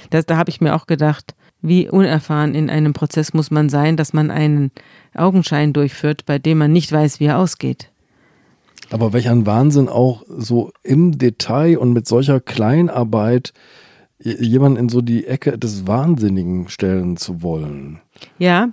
Das, 0.09 0.25
da 0.25 0.37
habe 0.37 0.49
ich 0.49 0.61
mir 0.61 0.75
auch 0.75 0.87
gedacht, 0.87 1.35
wie 1.61 1.89
unerfahren 1.89 2.55
in 2.55 2.69
einem 2.69 2.93
Prozess 2.93 3.33
muss 3.33 3.51
man 3.51 3.69
sein, 3.69 3.97
dass 3.97 4.13
man 4.13 4.31
einen 4.31 4.71
Augenschein 5.13 5.73
durchführt, 5.73 6.25
bei 6.25 6.39
dem 6.39 6.57
man 6.57 6.71
nicht 6.71 6.91
weiß, 6.91 7.19
wie 7.19 7.25
er 7.25 7.37
ausgeht. 7.37 7.91
Aber 8.89 9.13
welch 9.13 9.29
ein 9.29 9.45
Wahnsinn 9.45 9.87
auch 9.87 10.23
so 10.27 10.71
im 10.83 11.17
Detail 11.17 11.77
und 11.77 11.93
mit 11.93 12.07
solcher 12.07 12.39
Kleinarbeit 12.39 13.53
jemanden 14.19 14.77
in 14.77 14.89
so 14.89 15.01
die 15.01 15.25
Ecke 15.27 15.57
des 15.57 15.87
Wahnsinnigen 15.87 16.67
stellen 16.67 17.17
zu 17.17 17.41
wollen. 17.41 18.01
Ja, 18.37 18.69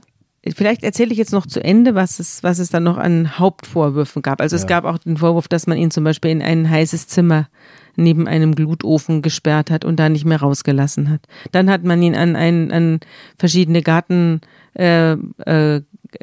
vielleicht 0.56 0.82
erzähle 0.84 1.12
ich 1.12 1.18
jetzt 1.18 1.32
noch 1.32 1.46
zu 1.46 1.62
Ende, 1.62 1.94
was 1.94 2.18
es, 2.18 2.42
was 2.42 2.58
es 2.58 2.70
dann 2.70 2.82
noch 2.84 2.98
an 2.98 3.38
Hauptvorwürfen 3.38 4.22
gab. 4.22 4.40
Also 4.40 4.56
es 4.56 4.62
Ja. 4.62 4.68
gab 4.68 4.84
auch 4.84 4.98
den 4.98 5.16
Vorwurf, 5.16 5.48
dass 5.48 5.66
man 5.66 5.78
ihn 5.78 5.90
zum 5.90 6.04
Beispiel 6.04 6.30
in 6.30 6.42
ein 6.42 6.68
heißes 6.68 7.06
Zimmer 7.08 7.48
neben 7.96 8.28
einem 8.28 8.54
Glutofen 8.54 9.22
gesperrt 9.22 9.70
hat 9.70 9.84
und 9.84 9.96
da 9.96 10.08
nicht 10.08 10.24
mehr 10.24 10.40
rausgelassen 10.40 11.10
hat. 11.10 11.20
Dann 11.52 11.68
hat 11.68 11.82
man 11.84 12.00
ihn 12.02 12.14
an, 12.14 12.36
ein, 12.36 12.70
an 12.70 13.00
verschiedene 13.38 13.82
Garten, 13.82 14.40
äh, 14.74 15.12
äh, 15.12 15.82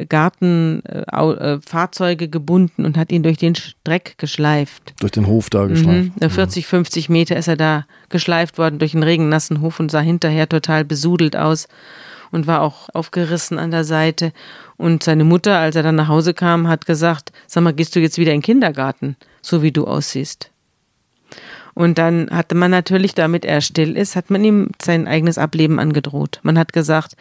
Garten, 0.10 0.82
äh, 0.86 1.02
äh, 1.02 1.60
Fahrzeuge 1.62 2.28
gebunden 2.30 2.86
und 2.86 2.98
hat 2.98 3.12
ihn 3.12 3.24
durch 3.24 3.38
den 3.38 3.54
Dreck 3.84 4.16
geschleift. 4.18 4.94
Durch 5.00 5.12
den 5.12 5.28
Hof 5.28 5.50
da 5.50 5.66
geschleift. 5.68 6.12
Mhm. 6.22 6.30
40, 6.30 6.66
50 6.66 7.10
Meter 7.10 7.36
ist 7.36 7.48
er 7.50 7.58
da 7.58 7.86
geschleift 8.10 8.58
worden 8.58 8.80
durch 8.80 8.94
einen 8.96 9.04
regennassen 9.04 9.62
Hof 9.62 9.80
und 9.80 9.92
sah 9.92 10.00
hinterher 10.00 10.48
total 10.50 10.86
besudelt 10.86 11.36
aus 11.36 11.68
und 12.32 12.48
war 12.48 12.62
auch 12.62 12.90
aufgerissen 12.94 13.60
an 13.60 13.72
der 13.72 13.84
Seite. 13.84 14.34
Und 14.78 15.04
seine 15.04 15.24
Mutter, 15.24 15.58
als 15.58 15.76
er 15.76 15.84
dann 15.84 15.96
nach 15.96 16.08
Hause 16.08 16.34
kam, 16.34 16.68
hat 16.68 16.86
gesagt, 16.86 17.32
sag 17.48 17.64
mal, 17.64 17.74
gehst 17.74 17.96
du 17.96 18.00
jetzt 18.00 18.18
wieder 18.18 18.32
in 18.32 18.40
den 18.40 18.46
Kindergarten, 18.46 19.16
so 19.42 19.62
wie 19.62 19.72
du 19.72 19.86
aussiehst? 19.86 20.52
Und 21.76 21.98
dann 21.98 22.30
hatte 22.32 22.56
man 22.56 22.72
natürlich, 22.72 23.16
damit 23.16 23.44
er 23.44 23.60
still 23.60 23.98
ist, 23.98 24.16
hat 24.16 24.30
man 24.30 24.44
ihm 24.44 24.70
sein 24.82 25.08
eigenes 25.08 25.38
Ableben 25.38 25.78
angedroht. 25.78 26.40
Man 26.42 26.58
hat 26.58 26.72
gesagt, 26.72 27.16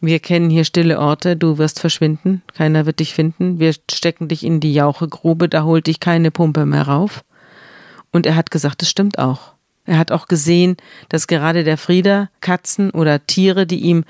wir 0.00 0.18
kennen 0.18 0.50
hier 0.50 0.64
stille 0.64 0.98
Orte, 0.98 1.36
du 1.36 1.58
wirst 1.58 1.78
verschwinden, 1.78 2.42
keiner 2.54 2.86
wird 2.86 3.00
dich 3.00 3.14
finden, 3.14 3.60
wir 3.60 3.74
stecken 3.90 4.28
dich 4.28 4.44
in 4.44 4.60
die 4.60 4.72
Jauchegrube, 4.72 5.48
da 5.48 5.62
holt 5.64 5.86
dich 5.86 6.00
keine 6.00 6.30
Pumpe 6.30 6.64
mehr 6.64 6.88
rauf. 6.88 7.22
Und 8.10 8.26
er 8.26 8.34
hat 8.34 8.50
gesagt, 8.50 8.82
das 8.82 8.88
stimmt 8.88 9.18
auch. 9.18 9.52
Er 9.84 9.98
hat 9.98 10.12
auch 10.12 10.28
gesehen, 10.28 10.76
dass 11.08 11.26
gerade 11.26 11.64
der 11.64 11.76
Frieder 11.76 12.30
Katzen 12.40 12.90
oder 12.90 13.26
Tiere, 13.26 13.66
die 13.66 13.80
ihm 13.80 14.04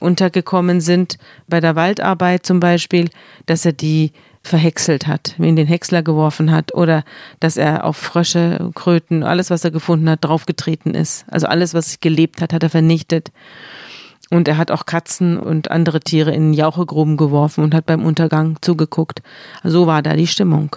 untergekommen 0.00 0.80
sind, 0.80 1.16
bei 1.48 1.60
der 1.60 1.76
Waldarbeit 1.76 2.44
zum 2.44 2.60
Beispiel, 2.60 3.08
dass 3.46 3.64
er 3.64 3.72
die 3.72 4.12
verhäckselt 4.42 5.06
hat, 5.06 5.36
in 5.38 5.54
den 5.54 5.68
Häcksler 5.68 6.02
geworfen 6.02 6.50
hat 6.50 6.74
oder 6.74 7.04
dass 7.38 7.56
er 7.56 7.84
auf 7.84 7.96
Frösche, 7.96 8.70
Kröten, 8.74 9.22
alles, 9.22 9.50
was 9.50 9.64
er 9.64 9.70
gefunden 9.70 10.10
hat, 10.10 10.24
draufgetreten 10.24 10.94
ist. 10.94 11.24
Also 11.30 11.46
alles, 11.46 11.74
was 11.74 12.00
gelebt 12.00 12.42
hat, 12.42 12.52
hat 12.52 12.64
er 12.64 12.70
vernichtet. 12.70 13.30
Und 14.30 14.48
er 14.48 14.56
hat 14.56 14.70
auch 14.70 14.86
Katzen 14.86 15.38
und 15.38 15.70
andere 15.70 16.00
Tiere 16.00 16.32
in 16.32 16.54
Jauchegruben 16.54 17.16
geworfen 17.16 17.62
und 17.62 17.74
hat 17.74 17.86
beim 17.86 18.04
Untergang 18.04 18.56
zugeguckt. 18.62 19.22
So 19.62 19.86
war 19.86 20.02
da 20.02 20.16
die 20.16 20.26
Stimmung. 20.26 20.74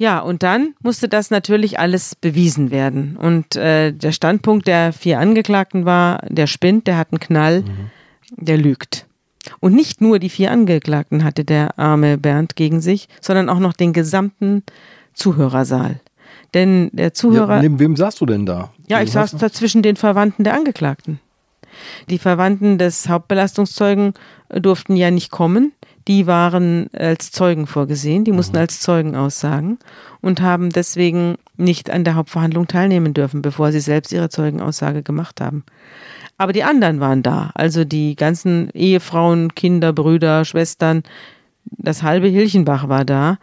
Ja, 0.00 0.20
und 0.20 0.42
dann 0.42 0.72
musste 0.82 1.10
das 1.10 1.30
natürlich 1.30 1.78
alles 1.78 2.14
bewiesen 2.14 2.70
werden. 2.70 3.18
Und 3.18 3.54
äh, 3.56 3.92
der 3.92 4.12
Standpunkt 4.12 4.66
der 4.66 4.94
vier 4.94 5.18
Angeklagten 5.20 5.84
war, 5.84 6.20
der 6.26 6.46
spinnt, 6.46 6.86
der 6.86 6.96
hat 6.96 7.08
einen 7.12 7.20
Knall, 7.20 7.64
der 8.34 8.56
lügt. 8.56 9.04
Und 9.60 9.74
nicht 9.74 10.00
nur 10.00 10.18
die 10.18 10.30
vier 10.30 10.52
Angeklagten 10.52 11.22
hatte 11.22 11.44
der 11.44 11.78
arme 11.78 12.16
Bernd 12.16 12.56
gegen 12.56 12.80
sich, 12.80 13.10
sondern 13.20 13.50
auch 13.50 13.58
noch 13.58 13.74
den 13.74 13.92
gesamten 13.92 14.62
Zuhörersaal. 15.12 16.00
Denn 16.54 16.88
der 16.94 17.12
Zuhörer. 17.12 17.56
Ja, 17.56 17.62
neben 17.62 17.78
wem 17.78 17.94
saßt 17.94 18.22
du 18.22 18.24
denn 18.24 18.46
da? 18.46 18.72
Ja, 18.88 19.02
ich 19.02 19.12
saß 19.12 19.34
saßt- 19.34 19.38
da 19.38 19.52
zwischen 19.52 19.82
den 19.82 19.96
Verwandten 19.96 20.44
der 20.44 20.54
Angeklagten. 20.54 21.20
Die 22.08 22.18
Verwandten 22.18 22.78
des 22.78 23.06
Hauptbelastungszeugen 23.06 24.14
durften 24.48 24.96
ja 24.96 25.10
nicht 25.10 25.30
kommen. 25.30 25.72
Die 26.10 26.26
waren 26.26 26.90
als 26.92 27.30
Zeugen 27.30 27.68
vorgesehen. 27.68 28.24
Die 28.24 28.32
mussten 28.32 28.56
als 28.56 28.80
Zeugen 28.80 29.14
aussagen 29.14 29.78
und 30.20 30.40
haben 30.40 30.70
deswegen 30.70 31.36
nicht 31.56 31.88
an 31.88 32.02
der 32.02 32.16
Hauptverhandlung 32.16 32.66
teilnehmen 32.66 33.14
dürfen, 33.14 33.42
bevor 33.42 33.70
sie 33.70 33.78
selbst 33.78 34.12
ihre 34.12 34.28
Zeugenaussage 34.28 35.04
gemacht 35.04 35.40
haben. 35.40 35.62
Aber 36.36 36.52
die 36.52 36.64
anderen 36.64 36.98
waren 36.98 37.22
da. 37.22 37.52
Also 37.54 37.84
die 37.84 38.16
ganzen 38.16 38.70
Ehefrauen, 38.70 39.54
Kinder, 39.54 39.92
Brüder, 39.92 40.44
Schwestern. 40.44 41.04
Das 41.64 42.02
halbe 42.02 42.26
Hilchenbach 42.26 42.88
war 42.88 43.04
da, 43.04 43.38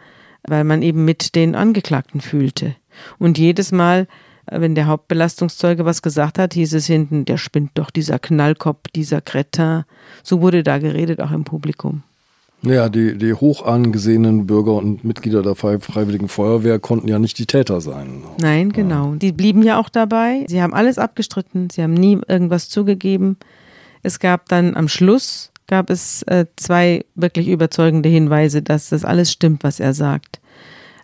weil 0.46 0.64
man 0.64 0.82
eben 0.82 1.06
mit 1.06 1.36
den 1.36 1.54
Angeklagten 1.54 2.20
fühlte. 2.20 2.76
Und 3.18 3.38
jedes 3.38 3.72
Mal, 3.72 4.06
wenn 4.44 4.74
der 4.74 4.88
Hauptbelastungszeuge 4.88 5.86
was 5.86 6.02
gesagt 6.02 6.38
hat, 6.38 6.52
hieß 6.52 6.74
es 6.74 6.84
hinten, 6.84 7.24
der 7.24 7.38
spinnt 7.38 7.70
doch, 7.76 7.90
dieser 7.90 8.18
Knallkopf, 8.18 8.88
dieser 8.94 9.22
Cretin. 9.22 9.84
So 10.22 10.42
wurde 10.42 10.62
da 10.62 10.76
geredet, 10.76 11.22
auch 11.22 11.32
im 11.32 11.44
Publikum. 11.44 12.02
Ja, 12.62 12.88
die, 12.88 13.16
die 13.16 13.34
hoch 13.34 13.64
angesehenen 13.64 14.46
Bürger 14.46 14.72
und 14.74 15.04
Mitglieder 15.04 15.42
der 15.42 15.54
Frei- 15.54 15.78
Freiwilligen 15.78 16.28
Feuerwehr 16.28 16.78
konnten 16.80 17.06
ja 17.08 17.18
nicht 17.18 17.38
die 17.38 17.46
Täter 17.46 17.80
sein. 17.80 18.24
Nein, 18.40 18.72
genau. 18.72 19.14
Die 19.14 19.30
blieben 19.32 19.62
ja 19.62 19.78
auch 19.78 19.88
dabei. 19.88 20.44
Sie 20.48 20.60
haben 20.60 20.74
alles 20.74 20.98
abgestritten. 20.98 21.70
Sie 21.70 21.82
haben 21.82 21.94
nie 21.94 22.18
irgendwas 22.26 22.68
zugegeben. 22.68 23.36
Es 24.02 24.18
gab 24.18 24.48
dann 24.48 24.76
am 24.76 24.88
Schluss 24.88 25.52
gab 25.68 25.90
es 25.90 26.22
äh, 26.22 26.46
zwei 26.56 27.04
wirklich 27.14 27.48
überzeugende 27.48 28.08
Hinweise, 28.08 28.62
dass 28.62 28.88
das 28.88 29.04
alles 29.04 29.30
stimmt, 29.30 29.62
was 29.64 29.80
er 29.80 29.92
sagt. 29.92 30.40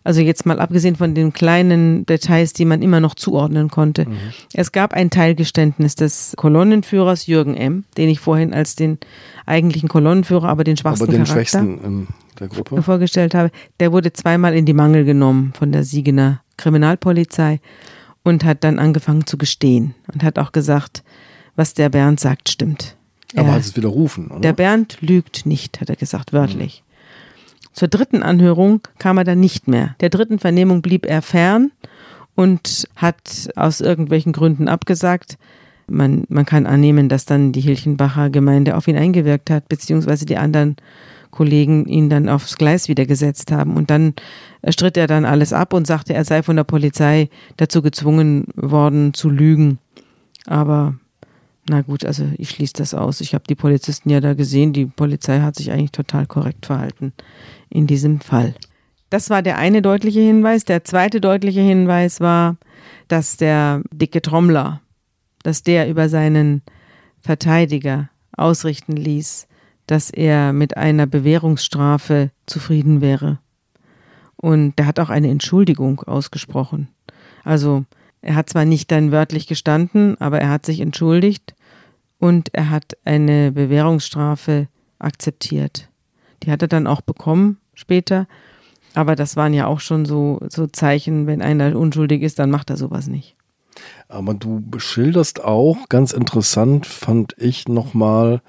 Also 0.05 0.21
jetzt 0.21 0.45
mal 0.45 0.61
abgesehen 0.61 0.97
von 0.97 1.15
den 1.15 1.33
kleinen 1.33 2.05
Details, 2.05 2.53
die 2.53 2.67
man 2.67 2.83
immer 2.83 3.01
noch 3.01 3.15
zuordnen 3.15 3.71
konnte. 3.71 4.07
Es 4.53 4.71
gab 4.71 4.93
ein 4.93 5.09
Teilgeständnis 5.11 5.95
des 5.95 6.35
Kolonnenführers 6.37 7.27
Jürgen 7.27 7.55
M., 7.57 7.85
den 7.97 8.11
ich 8.11 8.21
vorhin 8.21 8.53
als 8.53 8.77
den 8.77 8.99
eigentlichen 9.47 9.89
Kolonnenführer, 9.89 10.49
aber 10.49 10.63
den 10.63 10.77
schwachsten 10.77 11.05
Aber 11.05 11.13
den 11.13 11.25
Charakter 11.25 11.35
Schwächsten 11.35 11.79
in 11.85 12.07
der 12.39 12.49
Gruppe. 12.49 12.83
vorgestellt 12.83 13.35
habe, 13.35 13.51
der 13.81 13.93
wurde 13.93 14.13
zweimal 14.13 14.55
in 14.55 14.67
die 14.67 14.75
Mangel 14.75 15.05
genommen 15.07 15.53
von 15.59 15.73
der 15.73 15.85
Siegener 15.85 16.43
Kriminalpolizei 16.59 17.61
und 18.23 18.45
hat 18.45 18.63
dann 18.63 18.79
angefangen 18.79 19.27
zu 19.27 19.39
gestehen 19.39 19.95
und 20.13 20.23
hat 20.23 20.39
auch 20.39 20.53
gesagt, 20.53 21.03
was 21.57 21.73
der 21.75 21.89
Bernd 21.89 22.21
sagt, 22.21 22.51
stimmt. 22.51 22.97
Aber 23.37 23.49
Er- 23.49 23.55
hat 23.55 23.61
es 23.63 23.75
widerrufen, 23.77 24.29
oder? 24.29 24.41
der 24.41 24.53
Bernd 24.53 24.99
lügt 25.01 25.47
nicht, 25.47 25.81
hat 25.81 25.89
er 25.91 25.97
gesagt, 25.97 26.33
wörtlich. 26.33 26.84
Zur 27.75 27.89
dritten 27.89 28.23
Anhörung 28.23 28.81
kam 28.99 29.19
er 29.19 29.25
dann 29.25 29.41
nicht 29.41 29.67
mehr. 29.67 29.97
Der 30.01 30.09
dritten 30.09 30.39
Vernehmung 30.39 30.81
blieb 30.81 31.07
er 31.07 31.23
fern 31.23 31.73
und 32.37 32.89
hat 32.97 33.51
aus 33.57 33.81
irgendwelchen 33.81 34.33
Gründen 34.33 34.69
abgesagt. 34.69 35.37
man, 35.89 36.25
man 36.29 36.47
kann 36.47 36.67
annehmen, 36.67 37.09
dass 37.09 37.27
dann 37.27 37.53
die 37.53 37.61
Hilchenbacher 37.61 38.31
Gemeinde 38.31 38.77
auf 38.77 38.89
ihn 38.89 38.97
eingewirkt 38.97 39.51
hat, 39.51 39.69
beziehungsweise 39.69 40.25
die 40.25 40.39
anderen 40.39 40.77
Kollegen 41.33 41.87
ihn 41.87 42.09
dann 42.09 42.29
aufs 42.29 42.57
Gleis 42.57 42.89
wieder 42.89 43.07
gesetzt 43.07 43.51
haben. 43.51 43.77
Und 43.77 43.91
dann 43.91 44.15
stritt 44.71 44.97
er 44.97 45.09
dann 45.09 45.25
alles 45.25 45.53
ab 45.53 45.73
und 45.73 45.85
sagte, 45.87 46.15
er 46.15 46.25
sei 46.25 46.45
von 46.45 46.55
der 46.55 46.65
Polizei 46.65 47.29
dazu 47.57 47.83
gezwungen 47.83 48.47
worden 48.55 49.15
zu 49.15 49.29
lügen. 49.29 49.79
Aber 50.47 50.95
na 51.69 51.81
gut, 51.81 52.05
also 52.05 52.25
ich 52.39 52.51
schließe 52.51 52.75
das 52.75 52.95
aus. 52.95 53.21
Ich 53.21 53.35
habe 53.35 53.45
die 53.49 53.57
Polizisten 53.57 54.11
ja 54.11 54.21
da 54.21 54.35
gesehen. 54.35 54.73
Die 54.73 54.87
Polizei 54.87 55.41
hat 55.41 55.57
sich 55.57 55.73
eigentlich 55.73 55.93
total 55.93 56.27
korrekt 56.27 56.67
verhalten 56.67 57.13
in 57.75 57.87
diesem 57.87 58.21
Fall. 58.21 58.55
Das 59.11 59.31
war 59.31 59.43
der 59.43 59.59
eine 59.59 59.83
deutliche 59.83 60.21
Hinweis. 60.21 60.65
Der 60.65 60.85
zweite 60.85 61.21
deutliche 61.21 61.61
Hinweis 61.61 62.21
war, 62.21 62.57
dass 63.09 63.37
der 63.37 63.83
dicke 63.93 64.23
Trommler, 64.23 64.81
dass 65.43 65.63
der 65.63 65.89
über 65.89 66.09
seinen 66.09 66.63
Verteidiger 67.21 68.09
ausrichten 68.37 68.97
ließ, 68.97 69.47
dass 69.87 70.11
er 70.11 70.53
mit 70.53 70.77
einer 70.77 71.07
Bewährungsstrafe 71.07 72.31
zufrieden 72.47 73.01
wäre. 73.01 73.39
Und 74.37 74.79
der 74.79 74.87
hat 74.87 75.01
auch 75.01 75.11
eine 75.11 75.31
Entschuldigung 75.31 76.01
ausgesprochen. 76.03 76.89
Also 77.45 77.85
er 78.21 78.37
hat 78.37 78.51
zwar 78.51 78.65
nicht 78.65 78.91
dann 78.91 79.13
wörtlich 79.13 79.47
gestanden, 79.47 80.21
aber 80.21 80.41
er 80.41 80.51
hat 80.51 80.65
sich 80.65 80.81
entschuldigt 80.81 81.55
und 82.19 82.55
er 82.55 82.71
hat 82.71 82.97
eine 83.05 83.53
Bewährungsstrafe 83.53 84.69
akzeptiert. 84.99 85.89
Die 86.43 86.51
hat 86.51 86.63
er 86.63 86.69
dann 86.69 86.87
auch 86.87 87.01
bekommen 87.01 87.59
später. 87.75 88.27
Aber 88.95 89.17
das 89.17 89.37
waren 89.37 89.55
ja 89.55 89.67
auch 89.67 89.81
schon 89.81 90.05
so, 90.05 90.41
so 90.49 90.67
Zeichen, 90.67 91.27
wenn 91.27 91.43
einer 91.43 91.77
unschuldig 91.77 92.23
ist, 92.23 92.39
dann 92.39 92.51
macht 92.51 92.71
er 92.71 92.77
sowas 92.77 93.09
nicht. 93.09 93.37
Aber 94.09 94.35
du 94.35 94.63
beschilderst 94.65 95.43
auch, 95.43 95.89
ganz 95.89 96.13
interessant 96.13 96.87
fand 96.87 97.35
ich 97.39 97.67
nochmal, 97.69 98.41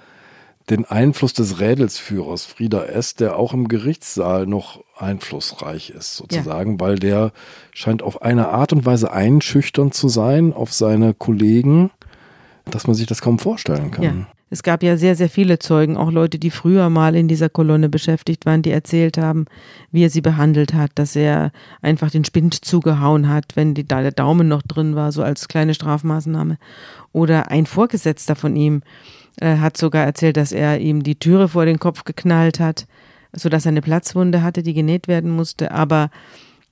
den 0.69 0.85
Einfluss 0.85 1.33
des 1.33 1.59
Rädelsführers 1.59 2.45
Frieda 2.45 2.85
S., 2.85 3.13
der 3.13 3.37
auch 3.37 3.53
im 3.53 3.67
Gerichtssaal 3.67 4.47
noch 4.47 4.83
einflussreich 4.97 5.91
ist, 5.91 6.15
sozusagen, 6.15 6.73
ja. 6.73 6.79
weil 6.79 6.95
der 6.95 7.31
scheint 7.71 8.01
auf 8.01 8.21
eine 8.23 8.49
Art 8.49 8.73
und 8.73 8.85
Weise 8.85 9.11
einschüchtern 9.11 9.91
zu 9.91 10.09
sein 10.09 10.53
auf 10.53 10.73
seine 10.73 11.13
Kollegen, 11.13 11.91
dass 12.65 12.87
man 12.87 12.95
sich 12.95 13.05
das 13.05 13.21
kaum 13.21 13.37
vorstellen 13.37 13.91
kann. 13.91 14.03
Ja. 14.03 14.27
Es 14.55 14.63
gab 14.63 14.83
ja 14.83 14.95
sehr, 14.95 15.17
sehr 15.17 15.27
viele 15.27 15.59
Zeugen, 15.59 15.97
auch 15.97 16.13
Leute, 16.13 16.39
die 16.39 16.49
früher 16.49 16.89
mal 16.89 17.13
in 17.13 17.27
dieser 17.27 17.49
Kolonne 17.49 17.89
beschäftigt 17.89 18.45
waren, 18.45 18.61
die 18.61 18.71
erzählt 18.71 19.17
haben, 19.17 19.47
wie 19.91 20.05
er 20.05 20.09
sie 20.09 20.21
behandelt 20.21 20.73
hat, 20.73 20.91
dass 20.95 21.17
er 21.17 21.51
einfach 21.81 22.09
den 22.09 22.23
Spind 22.23 22.63
zugehauen 22.63 23.27
hat, 23.27 23.57
wenn 23.57 23.73
die, 23.73 23.85
da 23.85 24.01
der 24.01 24.13
Daumen 24.13 24.47
noch 24.47 24.61
drin 24.61 24.95
war, 24.95 25.11
so 25.11 25.23
als 25.23 25.49
kleine 25.49 25.73
Strafmaßnahme. 25.73 26.57
Oder 27.11 27.51
ein 27.51 27.65
Vorgesetzter 27.65 28.37
von 28.37 28.55
ihm, 28.55 28.81
er 29.35 29.59
hat 29.59 29.75
sogar 29.75 30.05
erzählt, 30.05 30.37
dass 30.37 30.53
er 30.53 30.79
ihm 30.79 31.03
die 31.03 31.19
Türe 31.19 31.49
vor 31.49 31.65
den 31.65 31.77
Kopf 31.77 32.05
geknallt 32.05 32.61
hat, 32.61 32.87
sodass 33.33 33.65
er 33.65 33.73
eine 33.73 33.81
Platzwunde 33.81 34.41
hatte, 34.41 34.63
die 34.63 34.73
genäht 34.73 35.09
werden 35.09 35.31
musste. 35.31 35.71
Aber 35.71 36.11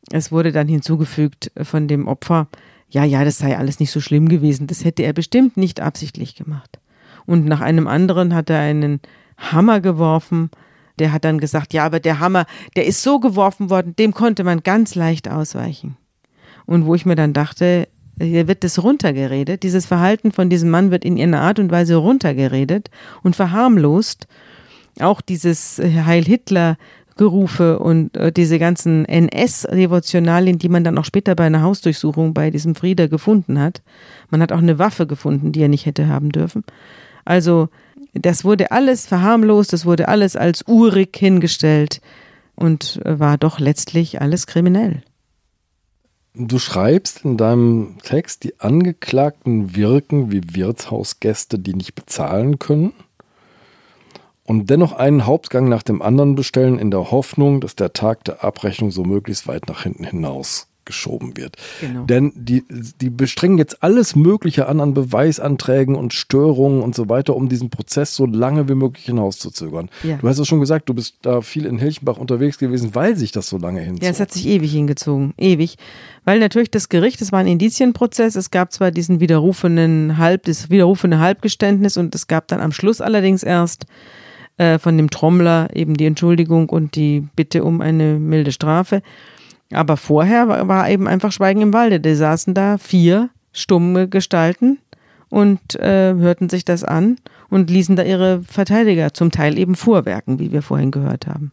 es 0.09 0.31
wurde 0.31 0.53
dann 0.53 0.69
hinzugefügt 0.69 1.51
von 1.61 1.89
dem 1.89 2.07
Opfer, 2.07 2.47
ja, 2.89 3.03
ja, 3.03 3.25
das 3.25 3.39
sei 3.39 3.57
alles 3.57 3.81
nicht 3.81 3.91
so 3.91 3.99
schlimm 3.99 4.29
gewesen. 4.29 4.67
Das 4.67 4.85
hätte 4.85 5.03
er 5.03 5.11
bestimmt 5.11 5.57
nicht 5.57 5.81
absichtlich 5.81 6.35
gemacht. 6.35 6.79
Und 7.25 7.45
nach 7.45 7.61
einem 7.61 7.87
anderen 7.87 8.33
hat 8.33 8.49
er 8.49 8.59
einen 8.59 8.99
Hammer 9.37 9.81
geworfen. 9.81 10.49
Der 10.99 11.11
hat 11.11 11.25
dann 11.25 11.39
gesagt, 11.39 11.73
ja, 11.73 11.85
aber 11.85 11.99
der 11.99 12.19
Hammer, 12.19 12.45
der 12.75 12.85
ist 12.85 13.01
so 13.01 13.19
geworfen 13.19 13.69
worden, 13.69 13.95
dem 13.95 14.13
konnte 14.13 14.43
man 14.43 14.61
ganz 14.61 14.95
leicht 14.95 15.27
ausweichen. 15.27 15.97
Und 16.65 16.85
wo 16.85 16.95
ich 16.95 17.05
mir 17.05 17.15
dann 17.15 17.33
dachte, 17.33 17.87
hier 18.21 18.47
wird 18.47 18.63
das 18.63 18.83
runtergeredet. 18.83 19.63
Dieses 19.63 19.85
Verhalten 19.85 20.31
von 20.31 20.49
diesem 20.49 20.69
Mann 20.69 20.91
wird 20.91 21.03
in 21.03 21.19
einer 21.19 21.41
Art 21.41 21.59
und 21.59 21.71
Weise 21.71 21.95
runtergeredet 21.95 22.89
und 23.23 23.35
verharmlost. 23.35 24.27
Auch 24.99 25.21
dieses 25.21 25.79
Heil 25.79 26.23
Hitler 26.23 26.77
Gerufe 27.15 27.79
und 27.79 28.17
äh, 28.17 28.31
diese 28.31 28.59
ganzen 28.59 29.05
NS-Devotionalien, 29.05 30.57
die 30.57 30.69
man 30.69 30.83
dann 30.83 30.97
auch 30.97 31.05
später 31.05 31.35
bei 31.35 31.45
einer 31.45 31.61
Hausdurchsuchung 31.61 32.33
bei 32.33 32.49
diesem 32.49 32.75
Frieder 32.75 33.07
gefunden 33.07 33.59
hat. 33.59 33.81
Man 34.29 34.41
hat 34.41 34.51
auch 34.51 34.59
eine 34.59 34.79
Waffe 34.79 35.05
gefunden, 35.05 35.51
die 35.51 35.61
er 35.61 35.67
nicht 35.67 35.85
hätte 35.85 36.07
haben 36.07 36.31
dürfen. 36.31 36.63
Also 37.25 37.69
das 38.13 38.43
wurde 38.43 38.71
alles 38.71 39.05
verharmlost, 39.05 39.73
das 39.73 39.85
wurde 39.85 40.07
alles 40.07 40.35
als 40.35 40.63
urig 40.67 41.15
hingestellt 41.17 42.01
und 42.55 43.01
äh, 43.05 43.19
war 43.19 43.37
doch 43.37 43.59
letztlich 43.59 44.21
alles 44.21 44.47
kriminell. 44.47 45.03
Du 46.35 46.57
schreibst 46.57 47.25
in 47.25 47.37
deinem 47.37 47.97
Text, 48.03 48.43
die 48.43 48.59
Angeklagten 48.59 49.75
wirken 49.75 50.31
wie 50.31 50.55
Wirtshausgäste, 50.55 51.59
die 51.59 51.75
nicht 51.75 51.93
bezahlen 51.93 52.57
können 52.57 52.93
und 54.43 54.69
dennoch 54.69 54.93
einen 54.93 55.25
Hauptgang 55.25 55.69
nach 55.69 55.83
dem 55.83 56.01
anderen 56.01 56.35
bestellen 56.35 56.79
in 56.79 56.91
der 56.91 57.11
Hoffnung, 57.11 57.61
dass 57.61 57.75
der 57.75 57.93
Tag 57.93 58.23
der 58.25 58.43
Abrechnung 58.43 58.91
so 58.91 59.03
möglichst 59.03 59.47
weit 59.47 59.67
nach 59.67 59.83
hinten 59.83 60.05
hinaus 60.05 60.67
geschoben 60.85 61.37
wird. 61.37 61.57
Genau. 61.81 62.05
Denn 62.05 62.31
die, 62.35 62.63
die 63.01 63.09
bestrengen 63.09 63.57
jetzt 63.57 63.83
alles 63.83 64.15
Mögliche 64.15 64.67
an 64.67 64.79
an 64.79 64.93
Beweisanträgen 64.93 65.95
und 65.95 66.13
Störungen 66.13 66.81
und 66.81 66.95
so 66.95 67.09
weiter, 67.09 67.35
um 67.35 67.49
diesen 67.49 67.69
Prozess 67.69 68.15
so 68.15 68.25
lange 68.25 68.67
wie 68.69 68.75
möglich 68.75 69.05
hinauszuzögern. 69.05 69.89
Ja. 70.03 70.17
Du 70.17 70.27
hast 70.27 70.39
es 70.39 70.47
schon 70.47 70.59
gesagt, 70.59 70.89
du 70.89 70.93
bist 70.93 71.15
da 71.21 71.41
viel 71.41 71.65
in 71.65 71.77
Hilchenbach 71.77 72.17
unterwegs 72.17 72.57
gewesen, 72.57 72.95
weil 72.95 73.15
sich 73.15 73.31
das 73.31 73.47
so 73.47 73.57
lange 73.57 73.81
hinzog. 73.81 74.03
Ja, 74.03 74.09
es 74.09 74.19
hat 74.19 74.31
sich 74.31 74.47
ewig 74.47 74.71
hingezogen, 74.71 75.33
ewig. 75.37 75.77
Weil 76.25 76.39
natürlich 76.39 76.71
das 76.71 76.89
Gericht, 76.89 77.21
es 77.21 77.31
war 77.31 77.39
ein 77.39 77.47
Indizienprozess, 77.47 78.35
es 78.35 78.51
gab 78.51 78.71
zwar 78.71 78.91
diesen 78.91 79.19
widerrufenen 79.19 80.17
Halb, 80.17 80.43
das 80.43 80.69
widerrufene 80.69 81.19
Halbgeständnis 81.19 81.97
und 81.97 82.15
es 82.15 82.27
gab 82.27 82.47
dann 82.47 82.61
am 82.61 82.71
Schluss 82.71 83.01
allerdings 83.01 83.43
erst 83.43 83.85
äh, 84.57 84.77
von 84.79 84.97
dem 84.97 85.09
Trommler 85.09 85.69
eben 85.73 85.95
die 85.95 86.05
Entschuldigung 86.05 86.69
und 86.69 86.95
die 86.95 87.27
Bitte 87.35 87.63
um 87.63 87.81
eine 87.81 88.19
milde 88.19 88.51
Strafe. 88.51 89.01
Aber 89.73 89.97
vorher 89.97 90.67
war, 90.67 90.89
eben 90.89 91.07
einfach 91.07 91.31
Schweigen 91.31 91.61
im 91.61 91.73
Walde. 91.73 91.99
Die 91.99 92.15
saßen 92.15 92.53
da 92.53 92.77
vier 92.77 93.29
stumme 93.51 94.07
Gestalten 94.07 94.79
und 95.29 95.75
äh, 95.75 96.13
hörten 96.13 96.49
sich 96.49 96.65
das 96.65 96.83
an 96.83 97.17
und 97.49 97.69
ließen 97.69 97.95
da 97.95 98.03
ihre 98.03 98.41
Verteidiger 98.43 99.13
zum 99.13 99.31
Teil 99.31 99.57
eben 99.57 99.75
vorwerken, 99.75 100.39
wie 100.39 100.51
wir 100.51 100.61
vorhin 100.61 100.91
gehört 100.91 101.27
haben. 101.27 101.51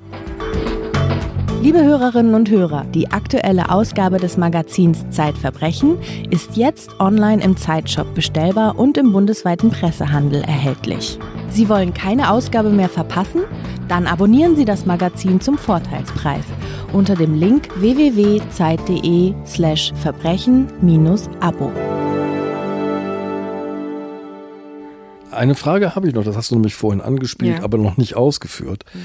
Liebe 1.62 1.84
Hörerinnen 1.84 2.34
und 2.34 2.48
Hörer, 2.48 2.86
die 2.94 3.10
aktuelle 3.10 3.70
Ausgabe 3.70 4.16
des 4.16 4.38
Magazins 4.38 5.04
Zeitverbrechen 5.10 5.98
ist 6.30 6.56
jetzt 6.56 6.98
online 6.98 7.42
im 7.44 7.58
Zeitshop 7.58 8.14
bestellbar 8.14 8.78
und 8.78 8.96
im 8.96 9.12
bundesweiten 9.12 9.70
Pressehandel 9.70 10.42
erhältlich. 10.42 11.18
Sie 11.50 11.68
wollen 11.68 11.92
keine 11.92 12.30
Ausgabe 12.30 12.70
mehr 12.70 12.88
verpassen? 12.88 13.42
Dann 13.88 14.06
abonnieren 14.06 14.56
Sie 14.56 14.64
das 14.64 14.86
Magazin 14.86 15.40
zum 15.40 15.58
Vorteilspreis 15.58 16.46
unter 16.92 17.16
dem 17.16 17.34
Link 17.34 17.68
www.zeit.de/slash 17.80 19.92
verbrechen-abo. 19.94 21.72
Eine 25.32 25.54
Frage 25.54 25.94
habe 25.94 26.08
ich 26.08 26.14
noch, 26.14 26.24
das 26.24 26.36
hast 26.36 26.50
du 26.50 26.56
nämlich 26.56 26.74
vorhin 26.74 27.00
angespielt, 27.00 27.58
ja. 27.58 27.64
aber 27.64 27.78
noch 27.78 27.96
nicht 27.96 28.16
ausgeführt. 28.16 28.84
Mhm. 28.92 29.00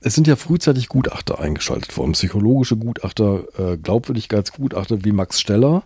Es 0.00 0.14
sind 0.14 0.28
ja 0.28 0.36
frühzeitig 0.36 0.88
Gutachter 0.88 1.40
eingeschaltet 1.40 1.96
worden, 1.96 2.12
psychologische 2.12 2.76
Gutachter, 2.76 3.44
äh, 3.58 3.76
Glaubwürdigkeitsgutachter 3.76 5.04
wie 5.04 5.12
Max 5.12 5.40
Steller. 5.40 5.82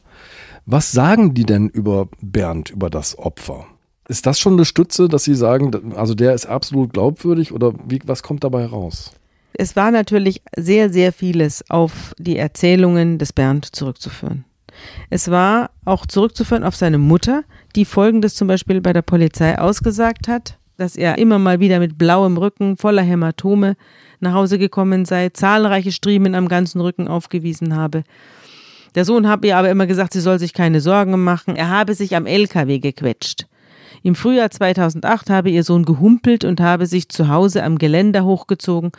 Was 0.67 0.93
sagen 0.93 1.35
die 1.35 1.45
denn 1.45 1.69
über 1.69 2.09
Bernd, 2.21 2.71
über 2.71 2.91
das 2.91 3.19
Opfer? 3.19 3.67
Ist 4.13 4.27
das 4.27 4.39
schon 4.39 4.53
eine 4.53 4.67
Stütze, 4.67 5.09
dass 5.09 5.25
Sie 5.25 5.35
sagen, 5.35 5.95
also 5.97 6.13
der 6.13 6.35
ist 6.35 6.45
absolut 6.45 6.93
glaubwürdig 6.93 7.51
oder 7.51 7.73
wie, 7.89 7.99
was 8.05 8.23
kommt 8.23 8.45
dabei 8.45 8.67
raus? 8.67 9.15
Es 9.55 9.75
war 9.75 9.91
natürlich 9.91 10.43
sehr, 10.55 10.91
sehr 10.91 11.15
vieles 11.15 11.65
auf 11.71 12.15
die 12.19 12.37
Erzählungen 12.37 13.17
des 13.17 13.33
Bernd 13.33 13.75
zurückzuführen. 13.75 14.45
Es 15.09 15.31
war 15.31 15.71
auch 15.87 16.05
zurückzuführen 16.05 16.63
auf 16.63 16.77
seine 16.77 16.99
Mutter, 16.99 17.45
die 17.75 17.87
folgendes 17.87 18.35
zum 18.35 18.49
Beispiel 18.49 18.83
bei 18.83 18.93
der 18.93 19.01
Polizei 19.01 19.59
ausgesagt 19.59 20.29
hat, 20.29 20.59
dass 20.77 20.95
er 20.95 21.17
immer 21.17 21.39
mal 21.39 21.61
wieder 21.61 21.79
mit 21.79 21.97
blauem 21.97 22.37
Rücken, 22.37 22.77
voller 22.77 23.03
Hämatome 23.03 23.77
nach 24.21 24.35
Hause 24.35 24.59
gekommen 24.59 25.07
sei, 25.07 25.31
zahlreiche 25.31 25.91
Striemen 25.91 26.35
am 26.35 26.49
ganzen 26.49 26.83
Rücken 26.83 27.09
aufgewiesen 27.09 27.75
habe. 27.75 28.05
Der 28.95 29.07
Sohn 29.07 29.27
habe 29.27 29.47
ihr 29.47 29.57
aber 29.57 29.71
immer 29.71 29.87
gesagt, 29.87 30.13
sie 30.13 30.21
soll 30.21 30.39
sich 30.39 30.53
keine 30.53 30.83
Sorgen 30.83 31.25
machen, 31.25 31.57
er 31.57 31.71
habe 31.71 31.95
sich 31.95 32.15
am 32.15 32.27
LKW 32.27 32.79
gequetscht. 32.79 33.47
Im 34.03 34.15
Frühjahr 34.15 34.51
2008 34.51 35.31
habe 35.31 35.51
ihr 35.51 35.65
Sohn 35.65 35.85
gehumpelt 35.85 36.45
und 36.45 36.61
habe 36.61 36.87
sich 36.87 37.09
zu 37.09 37.29
Hause 37.29 37.63
am 37.63 37.79
Geländer 37.79 38.25
hochgezogen. 38.25 38.93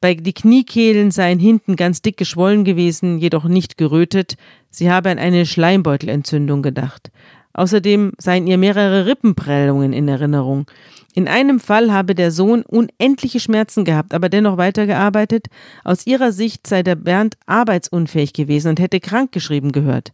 Bei 0.00 0.14
die 0.14 0.32
Kniekehlen 0.32 1.10
seien 1.10 1.38
hinten 1.38 1.76
ganz 1.76 2.00
dick 2.00 2.16
geschwollen 2.16 2.64
gewesen, 2.64 3.18
jedoch 3.18 3.44
nicht 3.44 3.76
gerötet. 3.76 4.36
Sie 4.70 4.90
habe 4.90 5.10
an 5.10 5.18
eine 5.18 5.44
Schleimbeutelentzündung 5.44 6.62
gedacht. 6.62 7.10
Außerdem 7.52 8.12
seien 8.16 8.46
ihr 8.46 8.58
mehrere 8.58 9.06
Rippenprellungen 9.06 9.92
in 9.92 10.08
Erinnerung. 10.08 10.70
In 11.14 11.26
einem 11.26 11.58
Fall 11.58 11.92
habe 11.92 12.14
der 12.14 12.30
Sohn 12.30 12.62
unendliche 12.62 13.40
Schmerzen 13.40 13.84
gehabt, 13.84 14.14
aber 14.14 14.28
dennoch 14.28 14.56
weitergearbeitet. 14.56 15.48
Aus 15.84 16.06
ihrer 16.06 16.32
Sicht 16.32 16.66
sei 16.66 16.82
der 16.82 16.94
Bernd 16.94 17.36
arbeitsunfähig 17.46 18.32
gewesen 18.32 18.68
und 18.68 18.80
hätte 18.80 19.00
krankgeschrieben 19.00 19.72
gehört. 19.72 20.12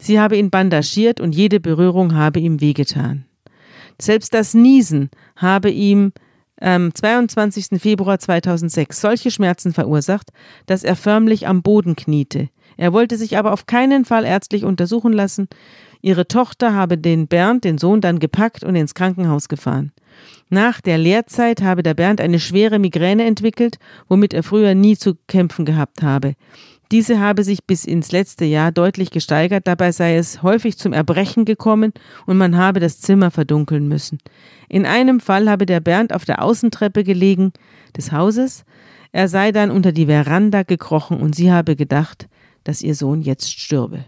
Sie 0.00 0.20
habe 0.20 0.36
ihn 0.36 0.50
bandagiert 0.50 1.20
und 1.20 1.34
jede 1.34 1.58
Berührung 1.58 2.14
habe 2.14 2.38
ihm 2.38 2.60
wehgetan. 2.60 3.24
Selbst 4.00 4.32
das 4.34 4.54
Niesen 4.54 5.10
habe 5.36 5.70
ihm 5.70 6.12
am 6.60 6.94
22. 6.94 7.80
Februar 7.80 8.18
2006 8.18 9.00
solche 9.00 9.30
Schmerzen 9.30 9.72
verursacht, 9.72 10.30
dass 10.66 10.84
er 10.84 10.96
förmlich 10.96 11.46
am 11.46 11.62
Boden 11.62 11.96
kniete. 11.96 12.48
Er 12.76 12.92
wollte 12.92 13.16
sich 13.16 13.36
aber 13.36 13.52
auf 13.52 13.66
keinen 13.66 14.04
Fall 14.04 14.24
ärztlich 14.24 14.64
untersuchen 14.64 15.12
lassen. 15.12 15.48
Ihre 16.00 16.28
Tochter 16.28 16.74
habe 16.74 16.96
den 16.96 17.26
Bernd, 17.26 17.64
den 17.64 17.78
Sohn, 17.78 18.00
dann 18.00 18.20
gepackt 18.20 18.62
und 18.62 18.76
ins 18.76 18.94
Krankenhaus 18.94 19.48
gefahren. 19.48 19.92
Nach 20.48 20.80
der 20.80 20.98
Lehrzeit 20.98 21.60
habe 21.62 21.82
der 21.82 21.94
Bernd 21.94 22.20
eine 22.20 22.40
schwere 22.40 22.78
Migräne 22.78 23.24
entwickelt, 23.24 23.78
womit 24.08 24.32
er 24.32 24.42
früher 24.42 24.74
nie 24.74 24.96
zu 24.96 25.16
kämpfen 25.26 25.64
gehabt 25.64 26.02
habe. 26.02 26.34
Diese 26.90 27.20
habe 27.20 27.44
sich 27.44 27.64
bis 27.64 27.84
ins 27.84 28.12
letzte 28.12 28.46
Jahr 28.46 28.72
deutlich 28.72 29.10
gesteigert, 29.10 29.66
dabei 29.66 29.92
sei 29.92 30.16
es 30.16 30.42
häufig 30.42 30.78
zum 30.78 30.94
Erbrechen 30.94 31.44
gekommen 31.44 31.92
und 32.24 32.38
man 32.38 32.56
habe 32.56 32.80
das 32.80 33.00
Zimmer 33.00 33.30
verdunkeln 33.30 33.88
müssen. 33.88 34.18
In 34.70 34.86
einem 34.86 35.20
Fall 35.20 35.50
habe 35.50 35.66
der 35.66 35.80
Bernd 35.80 36.14
auf 36.14 36.24
der 36.24 36.42
Außentreppe 36.42 37.04
gelegen 37.04 37.52
des 37.96 38.10
Hauses, 38.10 38.64
er 39.12 39.28
sei 39.28 39.52
dann 39.52 39.70
unter 39.70 39.92
die 39.92 40.06
Veranda 40.06 40.62
gekrochen 40.62 41.20
und 41.20 41.34
sie 41.34 41.52
habe 41.52 41.76
gedacht, 41.76 42.28
dass 42.64 42.82
ihr 42.82 42.94
Sohn 42.94 43.22
jetzt 43.22 43.50
stürbe. 43.50 44.04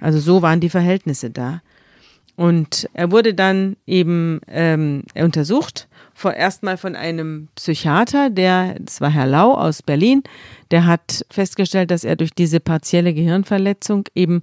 Also 0.00 0.18
so 0.18 0.42
waren 0.42 0.60
die 0.60 0.68
Verhältnisse 0.68 1.30
da. 1.30 1.62
Und 2.36 2.88
er 2.94 3.12
wurde 3.12 3.32
dann 3.32 3.76
eben 3.86 4.40
ähm, 4.48 5.04
untersucht, 5.14 5.88
vorerst 6.14 6.64
mal 6.64 6.76
von 6.76 6.96
einem 6.96 7.48
Psychiater, 7.54 8.28
der, 8.28 8.76
das 8.80 9.00
war 9.00 9.10
Herr 9.10 9.26
Lau 9.26 9.54
aus 9.54 9.82
Berlin, 9.82 10.24
der 10.70 10.86
hat 10.86 11.24
festgestellt, 11.30 11.90
dass 11.90 12.04
er 12.04 12.16
durch 12.16 12.32
diese 12.32 12.60
partielle 12.60 13.14
Gehirnverletzung 13.14 14.04
eben 14.14 14.40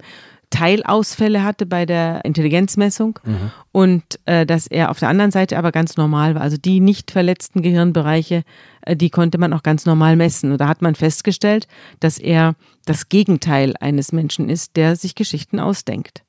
Teilausfälle 0.52 1.42
hatte 1.42 1.66
bei 1.66 1.86
der 1.86 2.24
Intelligenzmessung 2.24 3.18
mhm. 3.24 3.50
und 3.72 4.02
äh, 4.26 4.44
dass 4.44 4.66
er 4.66 4.90
auf 4.90 4.98
der 4.98 5.08
anderen 5.08 5.30
Seite 5.30 5.56
aber 5.56 5.72
ganz 5.72 5.96
normal 5.96 6.34
war. 6.34 6.42
Also 6.42 6.58
die 6.58 6.80
nicht 6.80 7.10
verletzten 7.10 7.62
Gehirnbereiche, 7.62 8.44
äh, 8.82 8.94
die 8.94 9.10
konnte 9.10 9.38
man 9.38 9.52
auch 9.54 9.62
ganz 9.62 9.86
normal 9.86 10.14
messen. 10.14 10.52
Und 10.52 10.60
da 10.60 10.68
hat 10.68 10.82
man 10.82 10.94
festgestellt, 10.94 11.66
dass 12.00 12.18
er 12.18 12.54
das 12.84 13.08
Gegenteil 13.08 13.74
eines 13.80 14.12
Menschen 14.12 14.48
ist, 14.48 14.76
der 14.76 14.94
sich 14.94 15.14
Geschichten 15.14 15.58
ausdenkt. 15.58 16.22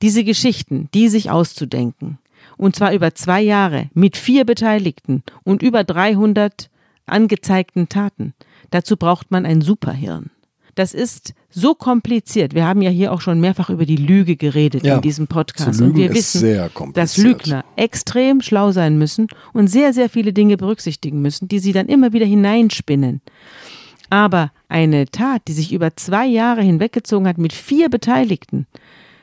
Diese 0.00 0.24
Geschichten, 0.24 0.88
die 0.94 1.08
sich 1.08 1.30
auszudenken, 1.30 2.18
und 2.56 2.74
zwar 2.74 2.92
über 2.92 3.14
zwei 3.14 3.42
Jahre 3.42 3.90
mit 3.92 4.16
vier 4.16 4.44
Beteiligten 4.44 5.22
und 5.44 5.62
über 5.62 5.84
300 5.84 6.70
angezeigten 7.06 7.88
Taten, 7.88 8.34
dazu 8.70 8.96
braucht 8.96 9.30
man 9.30 9.46
ein 9.46 9.60
Superhirn. 9.60 10.30
Das 10.74 10.94
ist 10.94 11.34
so 11.50 11.74
kompliziert. 11.74 12.54
Wir 12.54 12.64
haben 12.64 12.82
ja 12.82 12.90
hier 12.90 13.12
auch 13.12 13.20
schon 13.20 13.40
mehrfach 13.40 13.68
über 13.68 13.84
die 13.84 13.96
Lüge 13.96 14.36
geredet 14.36 14.84
ja, 14.84 14.94
in 14.94 15.00
diesem 15.00 15.26
Podcast. 15.26 15.80
und 15.80 15.96
wir 15.96 16.14
wissen, 16.14 16.70
dass 16.94 17.16
Lügner 17.16 17.64
extrem 17.74 18.40
schlau 18.40 18.70
sein 18.70 18.96
müssen 18.96 19.26
und 19.52 19.66
sehr, 19.66 19.92
sehr 19.92 20.08
viele 20.08 20.32
Dinge 20.32 20.56
berücksichtigen 20.56 21.20
müssen, 21.20 21.48
die 21.48 21.58
sie 21.58 21.72
dann 21.72 21.88
immer 21.88 22.12
wieder 22.12 22.26
hineinspinnen. 22.26 23.22
Aber 24.08 24.52
eine 24.68 25.06
Tat, 25.06 25.42
die 25.48 25.52
sich 25.52 25.72
über 25.72 25.96
zwei 25.96 26.26
Jahre 26.26 26.62
hinweggezogen 26.62 27.26
hat 27.26 27.38
mit 27.38 27.52
vier 27.52 27.88
Beteiligten, 27.88 28.68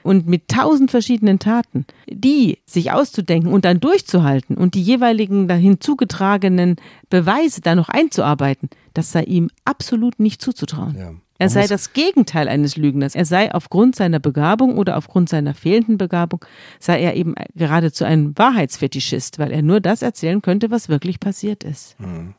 und 0.06 0.28
mit 0.28 0.48
tausend 0.50 0.92
verschiedenen 0.92 1.40
Taten, 1.40 1.86
die 2.08 2.60
sich 2.66 2.92
auszudenken 2.92 3.52
und 3.52 3.66
dann 3.66 3.80
durchzuhalten 3.80 4.56
und 4.56 4.76
die 4.76 4.82
jeweiligen 4.82 5.48
dahin 5.48 5.82
zugetragenen 5.82 6.76
Beweise 7.10 7.62
da 7.62 7.74
noch 7.74 7.90
einzuarbeiten, 7.90 8.70
das 8.94 9.12
sei 9.12 9.24
ihm 9.24 9.50
absolut 9.66 10.20
nicht 10.20 10.44
zuzutrauen. 10.44 10.96
Ja. 10.96 11.12
Er 11.38 11.50
sei 11.50 11.68
das 11.68 11.92
Gegenteil 11.92 12.48
eines 12.48 12.78
Lügners. 12.78 13.14
Er 13.14 13.26
sei 13.26 13.54
aufgrund 13.54 13.96
seiner 13.96 14.20
Begabung 14.20 14.78
oder 14.78 14.96
aufgrund 14.96 15.28
seiner 15.28 15.54
fehlenden 15.54 15.98
Begabung, 15.98 16.46
sei 16.80 17.02
er 17.02 17.16
eben 17.16 17.36
geradezu 17.56 18.06
ein 18.06 18.38
Wahrheitsfetischist, 18.38 19.38
weil 19.38 19.52
er 19.52 19.62
nur 19.62 19.82
das 19.82 20.02
erzählen 20.02 20.42
könnte, 20.42 20.72
was 20.72 20.88
wirklich 20.88 21.20
passiert 21.20 21.66
ist. 21.66 22.00
Mhm. 22.00 22.36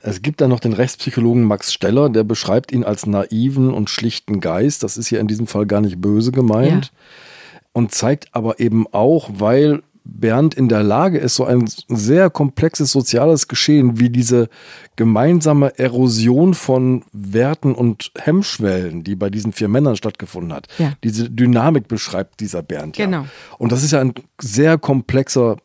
Es 0.00 0.22
gibt 0.22 0.40
dann 0.40 0.50
noch 0.50 0.60
den 0.60 0.72
Rechtspsychologen 0.72 1.44
Max 1.44 1.72
Steller, 1.72 2.08
der 2.08 2.24
beschreibt 2.24 2.72
ihn 2.72 2.84
als 2.84 3.06
naiven 3.06 3.72
und 3.72 3.90
schlichten 3.90 4.40
Geist. 4.40 4.82
Das 4.82 4.96
ist 4.96 5.08
hier 5.08 5.20
in 5.20 5.26
diesem 5.26 5.46
Fall 5.46 5.66
gar 5.66 5.80
nicht 5.80 6.00
böse 6.00 6.32
gemeint. 6.32 6.86
Ja. 6.86 6.90
Und 7.72 7.92
zeigt 7.92 8.28
aber 8.32 8.60
eben 8.60 8.86
auch, 8.92 9.30
weil 9.34 9.82
Bernd 10.08 10.54
in 10.54 10.68
der 10.68 10.82
Lage 10.82 11.18
ist, 11.18 11.36
so 11.36 11.44
ein 11.44 11.68
sehr 11.88 12.30
komplexes 12.30 12.90
soziales 12.90 13.46
Geschehen 13.46 14.00
wie 14.00 14.08
diese 14.08 14.48
gemeinsame 14.96 15.78
Erosion 15.78 16.54
von 16.54 17.04
Werten 17.12 17.74
und 17.74 18.10
Hemmschwellen, 18.18 19.04
die 19.04 19.16
bei 19.16 19.28
diesen 19.28 19.52
vier 19.52 19.68
Männern 19.68 19.96
stattgefunden 19.96 20.52
hat. 20.52 20.68
Ja. 20.78 20.94
Diese 21.04 21.30
Dynamik 21.30 21.88
beschreibt 21.88 22.40
dieser 22.40 22.62
Bernd 22.62 22.96
genau. 22.96 23.22
ja. 23.22 23.28
Und 23.58 23.70
das 23.70 23.84
ist 23.84 23.92
ja 23.92 24.00
ein 24.00 24.14
sehr 24.40 24.78
komplexer 24.78 25.58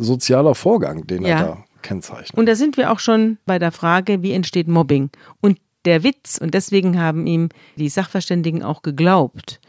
sozialer 0.00 0.54
Vorgang, 0.54 1.06
den 1.06 1.22
ja. 1.22 1.28
er 1.28 1.42
da 1.42 1.63
kennzeichnen. 1.84 2.36
Und 2.36 2.46
da 2.46 2.56
sind 2.56 2.76
wir 2.76 2.90
auch 2.90 2.98
schon 2.98 3.38
bei 3.46 3.60
der 3.60 3.70
Frage, 3.70 4.22
wie 4.22 4.32
entsteht 4.32 4.66
Mobbing? 4.66 5.10
Und 5.40 5.58
der 5.84 6.02
Witz, 6.02 6.38
und 6.38 6.54
deswegen 6.54 6.98
haben 6.98 7.26
ihm 7.26 7.50
die 7.76 7.88
Sachverständigen 7.88 8.62
auch 8.62 8.82
geglaubt, 8.82 9.60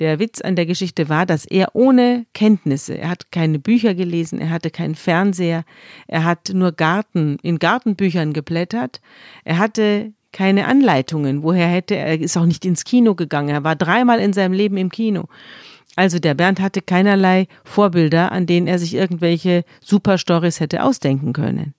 der 0.00 0.18
Witz 0.18 0.40
an 0.40 0.56
der 0.56 0.66
Geschichte 0.66 1.08
war, 1.08 1.26
dass 1.26 1.44
er 1.44 1.74
ohne 1.74 2.26
Kenntnisse, 2.32 2.96
er 2.96 3.10
hat 3.10 3.32
keine 3.32 3.58
Bücher 3.58 3.94
gelesen, 3.94 4.38
er 4.40 4.50
hatte 4.50 4.70
keinen 4.70 4.94
Fernseher, 4.94 5.64
er 6.06 6.24
hat 6.24 6.50
nur 6.52 6.72
Garten, 6.72 7.38
in 7.42 7.58
Gartenbüchern 7.58 8.32
geblättert, 8.32 9.00
er 9.44 9.58
hatte 9.58 10.12
keine 10.32 10.66
Anleitungen, 10.66 11.42
woher 11.42 11.68
hätte 11.68 11.96
er, 11.96 12.20
ist 12.20 12.36
auch 12.36 12.46
nicht 12.46 12.64
ins 12.64 12.84
Kino 12.84 13.14
gegangen, 13.14 13.50
er 13.50 13.64
war 13.64 13.76
dreimal 13.76 14.20
in 14.20 14.32
seinem 14.32 14.52
Leben 14.52 14.76
im 14.76 14.90
Kino. 14.90 15.26
Also 15.96 16.18
der 16.18 16.34
Bernd 16.34 16.60
hatte 16.60 16.82
keinerlei 16.82 17.46
Vorbilder, 17.64 18.32
an 18.32 18.46
denen 18.46 18.66
er 18.66 18.78
sich 18.78 18.94
irgendwelche 18.94 19.64
Superstories 19.80 20.60
hätte 20.60 20.82
ausdenken 20.82 21.32
können. 21.32 21.74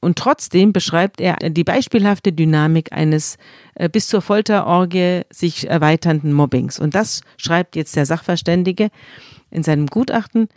Und 0.00 0.18
trotzdem 0.18 0.72
beschreibt 0.72 1.20
er 1.20 1.36
die 1.36 1.64
beispielhafte 1.64 2.32
Dynamik 2.32 2.92
eines 2.92 3.38
äh, 3.74 3.88
bis 3.88 4.08
zur 4.08 4.20
Folterorgie 4.20 5.22
sich 5.30 5.68
erweiternden 5.68 6.32
Mobbings. 6.32 6.78
Und 6.78 6.94
das 6.94 7.22
schreibt 7.38 7.76
jetzt 7.76 7.96
der 7.96 8.04
Sachverständige 8.04 8.90
in 9.50 9.62
seinem 9.62 9.86
Gutachten. 9.86 10.48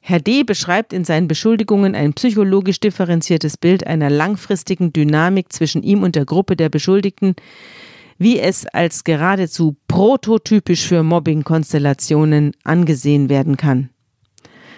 Herr 0.00 0.20
D. 0.20 0.44
beschreibt 0.44 0.92
in 0.92 1.04
seinen 1.04 1.28
Beschuldigungen 1.28 1.94
ein 1.94 2.14
psychologisch 2.14 2.78
differenziertes 2.78 3.56
Bild 3.56 3.86
einer 3.86 4.10
langfristigen 4.10 4.92
Dynamik 4.92 5.52
zwischen 5.52 5.82
ihm 5.82 6.02
und 6.04 6.14
der 6.14 6.24
Gruppe 6.24 6.56
der 6.56 6.68
Beschuldigten, 6.68 7.34
wie 8.18 8.38
es 8.38 8.66
als 8.66 9.04
geradezu 9.04 9.76
prototypisch 9.86 10.86
für 10.86 11.02
Mobbing-Konstellationen 11.02 12.52
angesehen 12.64 13.28
werden 13.28 13.56
kann. 13.56 13.90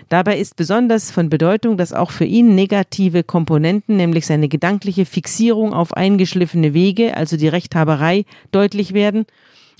Dabei 0.08 0.38
ist 0.38 0.56
besonders 0.56 1.12
von 1.12 1.30
Bedeutung, 1.30 1.76
dass 1.76 1.92
auch 1.92 2.10
für 2.10 2.24
ihn 2.24 2.54
negative 2.56 3.22
Komponenten, 3.22 3.96
nämlich 3.96 4.26
seine 4.26 4.48
gedankliche 4.48 5.06
Fixierung 5.06 5.72
auf 5.72 5.92
eingeschliffene 5.94 6.74
Wege, 6.74 7.16
also 7.16 7.36
die 7.36 7.48
Rechthaberei, 7.48 8.24
deutlich 8.50 8.92
werden 8.92 9.24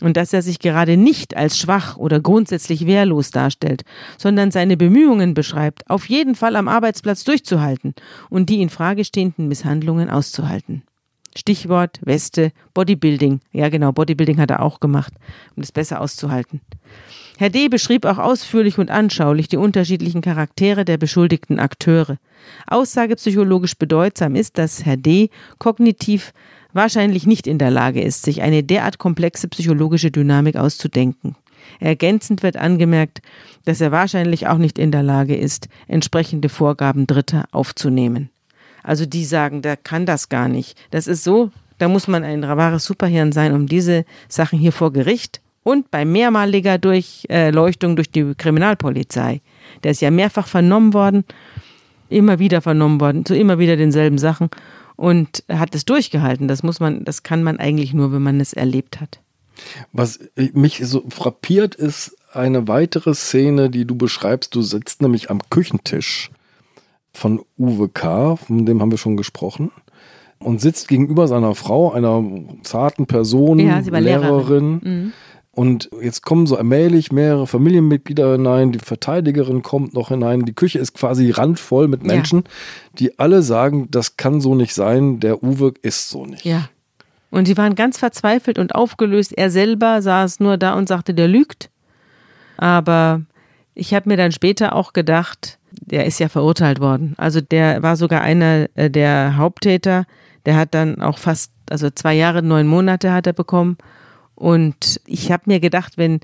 und 0.01 0.17
dass 0.17 0.33
er 0.33 0.43
sich 0.43 0.61
gerade 0.61 0.97
nicht 0.97 1.37
als 1.37 1.59
schwach 1.59 1.97
oder 1.97 2.21
grundsätzlich 2.21 2.87
wehrlos 2.87 3.33
darstellt, 3.33 3.83
sondern 4.19 4.51
seine 4.51 4.77
Bemühungen 4.77 5.35
beschreibt, 5.35 5.89
auf 5.91 6.09
jeden 6.09 6.37
Fall 6.37 6.57
am 6.57 6.69
Arbeitsplatz 6.69 7.25
durchzuhalten 7.25 7.95
und 8.29 8.49
die 8.49 8.63
in 8.63 8.71
Frage 8.71 9.05
stehenden 9.05 9.49
Misshandlungen 9.49 10.11
auszuhalten. 10.11 10.83
Stichwort 11.41 11.99
Weste, 12.03 12.53
Bodybuilding. 12.75 13.41
Ja, 13.51 13.71
genau, 13.71 13.93
Bodybuilding 13.93 14.39
hat 14.39 14.51
er 14.51 14.61
auch 14.61 14.79
gemacht, 14.79 15.15
um 15.57 15.63
es 15.63 15.73
besser 15.73 16.01
auszuhalten. 16.01 16.61
Herr 17.39 17.49
D. 17.49 17.69
beschrieb 17.69 18.05
auch 18.05 18.19
ausführlich 18.19 18.77
und 18.79 18.91
anschaulich 18.91 19.49
die 19.49 19.57
unterschiedlichen 19.57 20.21
Charaktere 20.21 20.85
der 20.85 20.99
beschuldigten 20.99 21.59
Akteure. 21.59 22.19
Aussagepsychologisch 22.67 23.75
bedeutsam 23.77 24.35
ist, 24.35 24.59
dass 24.59 24.85
Herr 24.85 24.99
D. 24.99 25.31
kognitiv 25.59 26.35
wahrscheinlich 26.75 27.27
nicht 27.27 27.47
in 27.47 27.57
der 27.57 27.71
Lage 27.71 28.03
ist, 28.03 28.23
sich 28.23 28.43
eine 28.43 28.63
derart 28.63 28.99
komplexe 28.99 29.49
psychologische 29.49 30.11
Dynamik 30.11 30.57
auszudenken. 30.57 31.37
Ergänzend 31.79 32.43
wird 32.43 32.59
angemerkt, 32.59 33.23
dass 33.65 33.81
er 33.81 33.93
wahrscheinlich 33.93 34.47
auch 34.47 34.59
nicht 34.59 34.79
in 34.79 34.93
der 34.93 35.03
Lage 35.03 35.37
ist, 35.37 35.69
entsprechende 35.89 36.51
Vorgaben 36.51 37.07
Dritter 37.07 37.47
aufzunehmen. 37.51 38.29
Also 38.83 39.07
die 39.07 39.25
sagen, 39.25 39.63
der 39.63 39.77
kann 39.77 40.07
das 40.07 40.29
gar 40.29 40.49
nicht. 40.49 40.79
Das 40.91 41.07
ist 41.07 41.25
so, 41.25 41.51
da 41.79 41.89
muss 41.89 42.09
man 42.09 42.25
ein 42.25 42.43
wahres 42.43 42.85
Superhirn 42.85 43.33
sein, 43.33 43.53
um 43.53 43.67
diese 43.67 44.05
Sachen 44.29 44.59
hier 44.59 44.73
vor 44.73 44.93
Gericht 44.93 45.41
und 45.63 45.91
bei 45.91 46.05
mehrmaliger 46.05 46.79
Durchleuchtung 46.79 47.97
durch 47.97 48.11
die 48.11 48.35
Kriminalpolizei. 48.37 49.41
Der 49.83 49.93
ist 49.93 50.01
ja 50.01 50.11
mehrfach 50.11 50.47
vernommen 50.47 50.95
worden, 50.95 51.25
immer 52.09 52.39
wieder 52.39 52.61
vernommen 52.61 53.01
worden, 53.01 53.25
zu 53.25 53.37
immer 53.37 53.59
wieder 53.59 53.77
denselben 53.77 54.19
Sachen 54.19 54.51
und 54.97 55.45
hat 55.49 55.75
es 55.75 55.85
durchgehalten. 55.85 56.49
Das 56.49 56.63
muss 56.63 56.81
man, 56.81 57.05
das 57.05 57.23
kann 57.23 57.43
man 57.43 57.59
eigentlich 57.59 57.95
nur, 57.95 58.13
wenn 58.13 58.23
man 58.23 58.41
es 58.41 58.53
erlebt 58.53 59.01
hat. 59.01 59.21
Was 59.93 60.19
mich 60.37 60.81
so 60.85 61.05
frappiert 61.11 61.75
ist 61.75 62.17
eine 62.33 62.69
weitere 62.69 63.15
Szene, 63.15 63.71
die 63.71 63.85
du 63.85 63.95
beschreibst. 63.95 64.55
Du 64.55 64.63
sitzt 64.63 65.03
nämlich 65.03 65.31
am 65.31 65.41
Küchentisch 65.51 66.31
von 67.13 67.41
Uwe 67.59 67.89
K., 67.89 68.37
von 68.37 68.67
dem 68.67 68.81
haben 68.81 68.91
wir 68.91 68.99
schon 68.99 69.17
gesprochen, 69.17 69.71
und 70.39 70.61
sitzt 70.61 70.89
gegenüber 70.89 71.29
seiner 71.29 71.55
Frau, 71.55 71.93
einer 71.93 72.25
zarten 72.63 73.07
Person, 73.07 73.59
ja, 73.59 73.79
Lehrerin, 73.79 74.05
Lehrerin. 74.05 74.81
Mhm. 74.83 75.13
Und 75.53 75.91
jetzt 76.01 76.23
kommen 76.23 76.47
so 76.47 76.57
allmählich 76.57 77.13
mehrere 77.13 77.47
Familienmitglieder 77.47 78.33
hinein, 78.33 78.73
die 78.73 78.79
Verteidigerin 78.79 79.63
kommt 79.63 79.95
noch 79.95 80.09
hinein, 80.09 80.45
die 80.45 80.55
Küche 80.55 80.79
ist 80.79 80.95
quasi 80.95 81.31
randvoll 81.31 81.89
mit 81.89 82.05
Menschen, 82.05 82.45
ja. 82.45 82.51
die 82.99 83.19
alle 83.19 83.43
sagen, 83.43 83.89
das 83.91 84.17
kann 84.17 84.41
so 84.41 84.55
nicht 84.55 84.73
sein, 84.73 85.21
der 85.21 85.43
Uwe 85.43 85.75
ist 85.83 86.09
so 86.09 86.25
nicht. 86.25 86.45
Ja. 86.45 86.69
Und 87.31 87.47
sie 87.47 87.57
waren 87.57 87.75
ganz 87.75 87.99
verzweifelt 87.99 88.59
und 88.59 88.75
aufgelöst. 88.75 89.33
Er 89.37 89.51
selber 89.51 90.03
saß 90.03 90.41
nur 90.41 90.57
da 90.57 90.75
und 90.75 90.89
sagte, 90.89 91.15
der 91.15 91.29
lügt. 91.29 91.71
Aber 92.57 93.23
ich 93.75 93.95
habe 93.95 94.09
mir 94.09 94.17
dann 94.17 94.33
später 94.33 94.75
auch 94.75 94.93
gedacht, 94.93 95.59
der 95.73 96.07
ist 96.07 96.21
ja 96.21 96.29
verurteilt 96.29 96.81
worden. 96.81 97.15
Also 97.17 97.41
der 97.41 97.83
war 97.83 97.97
sogar 97.97 98.23
einer 98.23 98.69
äh, 98.75 98.91
der 98.91 99.37
Haupttäter. 99.37 100.07
Der 100.47 100.57
hat 100.57 100.75
dann 100.75 101.01
auch 101.01 101.19
fast, 101.19 101.53
also 101.69 101.91
zwei 101.91 102.15
Jahre, 102.15 102.43
neun 102.43 102.67
Monate 102.67 103.13
hat 103.13 103.27
er 103.27 103.33
bekommen. 103.33 103.77
Und 104.35 105.01
ich 105.07 105.31
habe 105.31 105.45
mir 105.47 105.61
gedacht, 105.61 105.99
wenn 105.99 106.21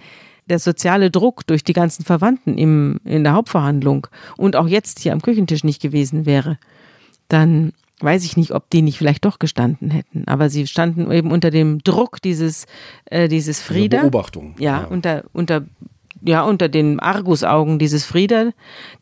der 0.48 0.58
soziale 0.58 1.10
Druck 1.10 1.46
durch 1.46 1.64
die 1.64 1.72
ganzen 1.72 2.04
Verwandten 2.04 2.56
im, 2.56 3.00
in 3.04 3.24
der 3.24 3.34
Hauptverhandlung 3.34 4.06
und 4.36 4.56
auch 4.56 4.68
jetzt 4.68 5.00
hier 5.00 5.12
am 5.12 5.20
Küchentisch 5.20 5.64
nicht 5.64 5.82
gewesen 5.82 6.24
wäre, 6.24 6.58
dann 7.28 7.72
weiß 8.00 8.24
ich 8.24 8.36
nicht, 8.36 8.52
ob 8.52 8.70
die 8.70 8.82
nicht 8.82 8.98
vielleicht 8.98 9.24
doch 9.24 9.38
gestanden 9.38 9.90
hätten. 9.90 10.24
Aber 10.26 10.50
sie 10.50 10.66
standen 10.66 11.10
eben 11.10 11.32
unter 11.32 11.50
dem 11.50 11.82
Druck 11.82 12.20
dieses, 12.22 12.66
äh, 13.06 13.28
dieses 13.28 13.60
Frieda. 13.60 14.02
Beobachtung. 14.02 14.54
Ja, 14.58 14.82
ja, 14.82 14.86
unter, 14.86 15.24
unter, 15.32 15.64
ja, 16.26 16.42
unter 16.42 16.68
den 16.68 17.00
Argusaugen 17.00 17.78
dieses 17.78 18.04
Frieda, 18.04 18.50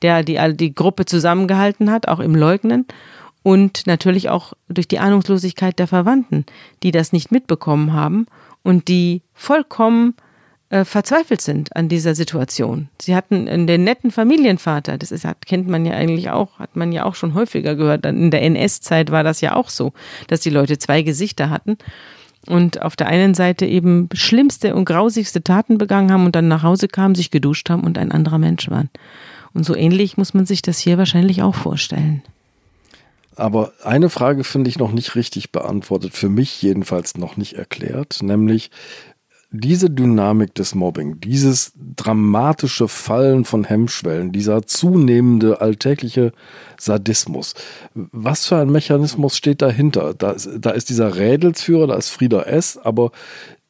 der 0.02 0.22
die, 0.22 0.38
die 0.54 0.74
Gruppe 0.74 1.04
zusammengehalten 1.04 1.90
hat, 1.90 2.08
auch 2.08 2.20
im 2.20 2.34
Leugnen 2.34 2.86
und 3.42 3.86
natürlich 3.86 4.30
auch 4.30 4.54
durch 4.68 4.88
die 4.88 4.98
Ahnungslosigkeit 4.98 5.78
der 5.78 5.86
Verwandten, 5.86 6.46
die 6.82 6.90
das 6.90 7.12
nicht 7.12 7.30
mitbekommen 7.30 7.92
haben 7.92 8.26
und 8.62 8.88
die 8.88 9.22
vollkommen 9.34 10.14
äh, 10.70 10.84
verzweifelt 10.84 11.42
sind 11.42 11.76
an 11.76 11.88
dieser 11.88 12.14
Situation. 12.14 12.88
Sie 13.00 13.14
hatten 13.14 13.66
den 13.66 13.84
netten 13.84 14.10
Familienvater, 14.10 14.96
das 14.96 15.12
ist, 15.12 15.26
kennt 15.46 15.68
man 15.68 15.84
ja 15.84 15.92
eigentlich 15.92 16.30
auch, 16.30 16.58
hat 16.58 16.74
man 16.74 16.90
ja 16.90 17.04
auch 17.04 17.14
schon 17.14 17.34
häufiger 17.34 17.76
gehört. 17.76 18.06
In 18.06 18.30
der 18.30 18.42
NS-Zeit 18.42 19.10
war 19.10 19.22
das 19.22 19.42
ja 19.42 19.54
auch 19.54 19.68
so, 19.68 19.92
dass 20.26 20.40
die 20.40 20.50
Leute 20.50 20.78
zwei 20.78 21.02
Gesichter 21.02 21.50
hatten 21.50 21.76
und 22.46 22.82
auf 22.82 22.96
der 22.96 23.06
einen 23.06 23.34
Seite 23.34 23.66
eben 23.66 24.08
schlimmste 24.12 24.74
und 24.74 24.84
grausigste 24.84 25.42
Taten 25.42 25.78
begangen 25.78 26.12
haben 26.12 26.26
und 26.26 26.34
dann 26.34 26.48
nach 26.48 26.62
Hause 26.62 26.88
kamen, 26.88 27.14
sich 27.14 27.30
geduscht 27.30 27.70
haben 27.70 27.84
und 27.84 27.98
ein 27.98 28.12
anderer 28.12 28.38
Mensch 28.38 28.70
waren. 28.70 28.90
Und 29.52 29.64
so 29.64 29.74
ähnlich 29.76 30.16
muss 30.16 30.34
man 30.34 30.46
sich 30.46 30.62
das 30.62 30.78
hier 30.78 30.98
wahrscheinlich 30.98 31.42
auch 31.42 31.54
vorstellen. 31.54 32.22
Aber 33.36 33.72
eine 33.82 34.10
Frage 34.10 34.44
finde 34.44 34.70
ich 34.70 34.78
noch 34.78 34.92
nicht 34.92 35.16
richtig 35.16 35.50
beantwortet, 35.50 36.14
für 36.14 36.28
mich 36.28 36.62
jedenfalls 36.62 37.16
noch 37.16 37.36
nicht 37.36 37.54
erklärt, 37.54 38.22
nämlich 38.22 38.70
diese 39.56 39.88
Dynamik 39.88 40.52
des 40.54 40.74
Mobbing, 40.74 41.20
dieses 41.20 41.72
dramatische 41.76 42.88
Fallen 42.88 43.44
von 43.44 43.62
Hemmschwellen, 43.62 44.32
dieser 44.32 44.66
zunehmende 44.66 45.60
alltägliche 45.60 46.32
Sadismus, 46.76 47.54
was 47.94 48.46
für 48.46 48.56
ein 48.56 48.70
Mechanismus 48.70 49.36
steht 49.36 49.62
dahinter? 49.62 50.12
Da 50.12 50.32
ist, 50.32 50.50
da 50.58 50.70
ist 50.70 50.88
dieser 50.88 51.14
Rädelsführer, 51.16 51.86
da 51.86 51.94
ist 51.94 52.08
Frieda 52.08 52.42
S., 52.42 52.76
aber 52.76 53.12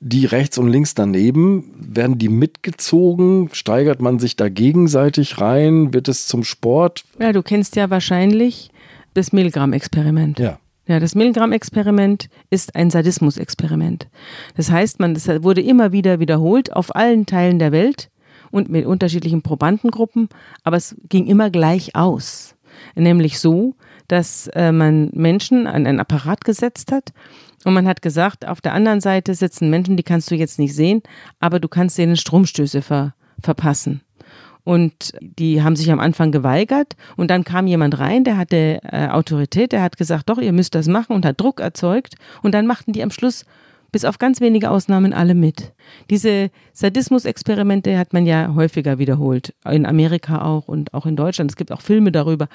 die 0.01 0.25
rechts 0.25 0.57
und 0.57 0.69
links 0.69 0.95
daneben, 0.95 1.71
werden 1.77 2.17
die 2.19 2.31
mitgezogen? 2.31 3.51
Steigert 3.53 4.01
man 4.01 4.19
sich 4.19 4.37
da 4.37 4.49
gegenseitig 4.49 5.39
rein? 5.41 5.93
Wird 5.93 6.09
es 6.09 6.27
zum 6.27 6.45
Sport? 6.45 7.05
Ja, 7.19 7.33
du 7.33 7.43
kennst 7.43 7.77
ja 7.77 7.91
wahrscheinlich 7.91 8.71
das 9.13 9.33
Milgram-Experiment. 9.33 10.39
Ja. 10.39 10.59
Ja, 10.87 11.01
das 11.01 11.15
Milgram-Experiment 11.15 12.29
ist 12.51 12.77
ein 12.77 12.91
Sadismus-Experiment. 12.91 14.09
Das 14.55 14.71
heißt, 14.71 15.01
man, 15.01 15.15
das 15.15 15.27
wurde 15.43 15.63
immer 15.63 15.93
wieder 15.93 16.21
wiederholt 16.21 16.75
auf 16.75 16.95
allen 16.95 17.25
Teilen 17.25 17.59
der 17.59 17.73
Welt 17.73 18.11
und 18.51 18.69
mit 18.69 18.85
unterschiedlichen 18.85 19.41
Probandengruppen, 19.41 20.29
aber 20.63 20.77
es 20.77 20.95
ging 21.09 21.27
immer 21.27 21.49
gleich 21.49 21.97
aus. 21.97 22.55
Nämlich 22.95 23.39
so, 23.39 23.75
dass 24.09 24.49
äh, 24.49 24.73
man 24.73 25.11
Menschen 25.15 25.67
an 25.67 25.87
ein 25.87 26.01
Apparat 26.01 26.45
gesetzt 26.45 26.93
hat 26.93 27.13
und 27.65 27.73
man 27.73 27.89
hat 27.89 28.03
gesagt, 28.03 28.47
auf 28.47 28.61
der 28.61 28.75
anderen 28.75 29.01
Seite 29.01 29.35
sitzen 29.35 29.71
Menschen, 29.71 29.97
die 29.97 30.03
kannst 30.03 30.31
du 30.31 30.35
jetzt 30.35 30.59
nicht 30.59 30.75
sehen, 30.75 31.03
aber 31.41 31.61
du 31.61 31.69
kannst 31.69 31.97
denen 31.97 32.17
Stromstöße 32.17 32.83
ver 32.83 33.15
verpassen. 33.41 34.03
Und 34.65 35.13
die 35.21 35.63
haben 35.63 35.77
sich 35.77 35.93
am 35.93 36.01
Anfang 36.01 36.33
geweigert 36.33 36.97
und 37.17 37.31
dann 37.31 37.45
kam 37.45 37.67
jemand 37.67 37.99
rein, 37.99 38.25
der 38.25 38.39
hatte 38.39 38.81
äh, 38.83 39.09
Autorität, 39.09 39.73
der 39.73 39.83
hat 39.83 39.99
gesagt, 39.99 40.31
doch, 40.31 40.39
ihr 40.39 40.53
müsst 40.53 40.75
das 40.75 40.89
machen 40.89 41.15
und 41.15 41.27
hat 41.27 41.39
Druck 41.39 41.61
erzeugt. 41.61 42.15
Und 42.43 42.55
dann 42.55 42.67
machten 42.67 42.93
die 42.93 43.03
am 43.03 43.11
Schluss 43.11 43.45
bis 43.93 44.05
auf 44.05 44.19
ganz 44.19 44.41
wenige 44.41 44.71
Ausnahmen 44.71 45.13
alle 45.13 45.35
mit. 45.35 45.73
Diese 46.11 46.51
Sadismus-Experimente 46.73 47.97
hat 47.97 48.13
man 48.13 48.27
ja 48.27 48.53
häufiger 48.55 48.99
wiederholt, 48.99 49.55
in 49.71 49.87
Amerika 49.87 50.43
auch 50.43 50.67
und 50.67 50.93
auch 50.95 51.07
in 51.07 51.15
Deutschland. 51.15 51.53
Es 51.53 51.57
gibt 51.57 51.71
auch 51.71 51.81
Filme 51.81 52.11
darüber. 52.11 52.49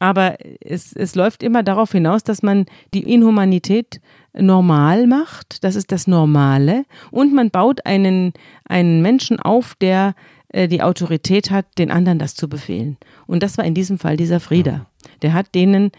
Aber 0.00 0.36
es, 0.60 0.92
es 0.94 1.14
läuft 1.14 1.42
immer 1.42 1.62
darauf 1.62 1.92
hinaus, 1.92 2.24
dass 2.24 2.42
man 2.42 2.66
die 2.92 3.10
Inhumanität 3.10 4.00
normal 4.34 5.06
macht. 5.06 5.62
Das 5.64 5.76
ist 5.76 5.92
das 5.92 6.06
Normale. 6.06 6.84
Und 7.10 7.32
man 7.32 7.50
baut 7.50 7.86
einen, 7.86 8.32
einen 8.68 9.00
Menschen 9.00 9.40
auf, 9.40 9.74
der 9.80 10.14
die 10.52 10.82
Autorität 10.82 11.50
hat, 11.50 11.66
den 11.78 11.90
anderen 11.90 12.18
das 12.18 12.34
zu 12.34 12.48
befehlen. 12.48 12.96
Und 13.26 13.42
das 13.42 13.58
war 13.58 13.64
in 13.64 13.74
diesem 13.74 13.98
Fall 13.98 14.16
dieser 14.16 14.40
Frieder. 14.40 14.86
Der 15.22 15.32
hat 15.32 15.54
denen 15.54 15.92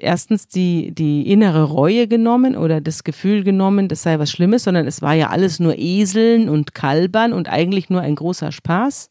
erstens 0.00 0.48
die, 0.48 0.92
die 0.92 1.30
innere 1.30 1.64
Reue 1.64 2.06
genommen 2.06 2.56
oder 2.56 2.80
das 2.80 3.04
Gefühl 3.04 3.42
genommen, 3.42 3.88
das 3.88 4.02
sei 4.02 4.18
was 4.18 4.30
Schlimmes, 4.30 4.64
sondern 4.64 4.86
es 4.86 5.02
war 5.02 5.14
ja 5.14 5.28
alles 5.28 5.60
nur 5.60 5.78
Eseln 5.78 6.48
und 6.48 6.74
Kalbern 6.74 7.32
und 7.32 7.48
eigentlich 7.48 7.90
nur 7.90 8.00
ein 8.02 8.14
großer 8.14 8.52
Spaß. 8.52 9.10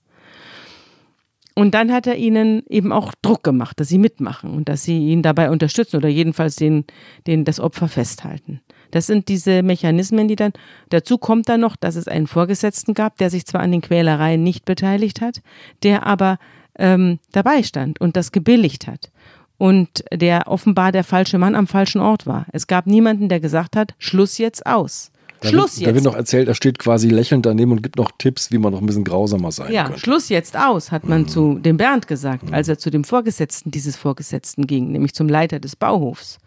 Und 1.53 1.73
dann 1.73 1.91
hat 1.91 2.07
er 2.07 2.15
ihnen 2.15 2.63
eben 2.69 2.93
auch 2.93 3.13
Druck 3.21 3.43
gemacht, 3.43 3.79
dass 3.79 3.89
sie 3.89 3.97
mitmachen 3.97 4.51
und 4.51 4.69
dass 4.69 4.83
sie 4.83 5.09
ihn 5.09 5.21
dabei 5.21 5.49
unterstützen 5.49 5.97
oder 5.97 6.07
jedenfalls 6.07 6.55
den, 6.55 6.85
den 7.27 7.43
das 7.43 7.59
Opfer 7.59 7.87
festhalten. 7.87 8.61
Das 8.91 9.07
sind 9.07 9.27
diese 9.27 9.63
Mechanismen, 9.63 10.27
die 10.27 10.35
dann, 10.35 10.53
dazu 10.89 11.17
kommt 11.17 11.49
dann 11.49 11.61
noch, 11.61 11.75
dass 11.75 11.95
es 11.95 12.07
einen 12.07 12.27
Vorgesetzten 12.27 12.93
gab, 12.93 13.17
der 13.17 13.29
sich 13.29 13.45
zwar 13.45 13.61
an 13.61 13.71
den 13.71 13.81
Quälereien 13.81 14.43
nicht 14.43 14.65
beteiligt 14.65 15.21
hat, 15.21 15.41
der 15.83 16.05
aber 16.05 16.37
ähm, 16.77 17.19
dabei 17.31 17.63
stand 17.63 17.99
und 17.99 18.15
das 18.15 18.31
gebilligt 18.31 18.87
hat. 18.87 19.11
Und 19.57 20.03
der 20.11 20.47
offenbar 20.47 20.91
der 20.91 21.03
falsche 21.03 21.37
Mann 21.37 21.55
am 21.55 21.67
falschen 21.67 22.01
Ort 22.01 22.25
war. 22.25 22.47
Es 22.51 22.65
gab 22.65 22.87
niemanden, 22.87 23.29
der 23.29 23.39
gesagt 23.39 23.75
hat, 23.75 23.93
Schluss 23.99 24.39
jetzt 24.39 24.65
aus. 24.65 25.11
Da 25.41 25.49
Schluss 25.49 25.73
wird, 25.73 25.81
jetzt. 25.81 25.89
Da 25.89 25.95
wird 25.95 26.03
noch 26.05 26.15
erzählt, 26.15 26.47
er 26.47 26.55
steht 26.55 26.79
quasi 26.79 27.09
lächelnd 27.09 27.45
daneben 27.45 27.71
und 27.71 27.83
gibt 27.83 27.97
noch 27.97 28.11
Tipps, 28.17 28.51
wie 28.51 28.59
man 28.59 28.73
noch 28.73 28.79
ein 28.79 28.85
bisschen 28.85 29.03
grausamer 29.03 29.51
sein 29.51 29.71
ja, 29.71 29.85
könnte. 29.85 29.99
Schluss 29.99 30.29
jetzt 30.29 30.55
aus, 30.55 30.91
hat 30.91 31.03
man 31.03 31.21
mhm. 31.21 31.27
zu 31.27 31.59
dem 31.59 31.77
Bernd 31.77 32.07
gesagt, 32.07 32.53
als 32.53 32.67
er 32.67 32.77
zu 32.77 32.89
dem 32.89 33.03
Vorgesetzten 33.03 33.71
dieses 33.71 33.95
Vorgesetzten 33.95 34.67
ging, 34.67 34.91
nämlich 34.91 35.13
zum 35.13 35.27
Leiter 35.27 35.59
des 35.59 35.75
Bauhofs 35.75 36.37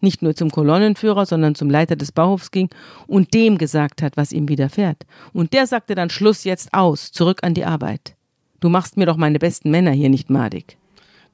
nicht 0.00 0.22
nur 0.22 0.34
zum 0.34 0.50
Kolonnenführer, 0.50 1.26
sondern 1.26 1.54
zum 1.54 1.70
Leiter 1.70 1.96
des 1.96 2.12
Bauhofs 2.12 2.50
ging 2.50 2.68
und 3.06 3.34
dem 3.34 3.58
gesagt 3.58 4.02
hat, 4.02 4.16
was 4.16 4.32
ihm 4.32 4.48
widerfährt. 4.48 5.04
Und 5.32 5.52
der 5.52 5.66
sagte 5.66 5.94
dann 5.94 6.10
Schluss 6.10 6.44
jetzt 6.44 6.72
aus, 6.74 7.12
zurück 7.12 7.40
an 7.42 7.54
die 7.54 7.64
Arbeit. 7.64 8.14
Du 8.60 8.68
machst 8.68 8.96
mir 8.96 9.06
doch 9.06 9.16
meine 9.16 9.38
besten 9.38 9.70
Männer 9.70 9.90
hier 9.92 10.08
nicht 10.08 10.30
madig. 10.30 10.78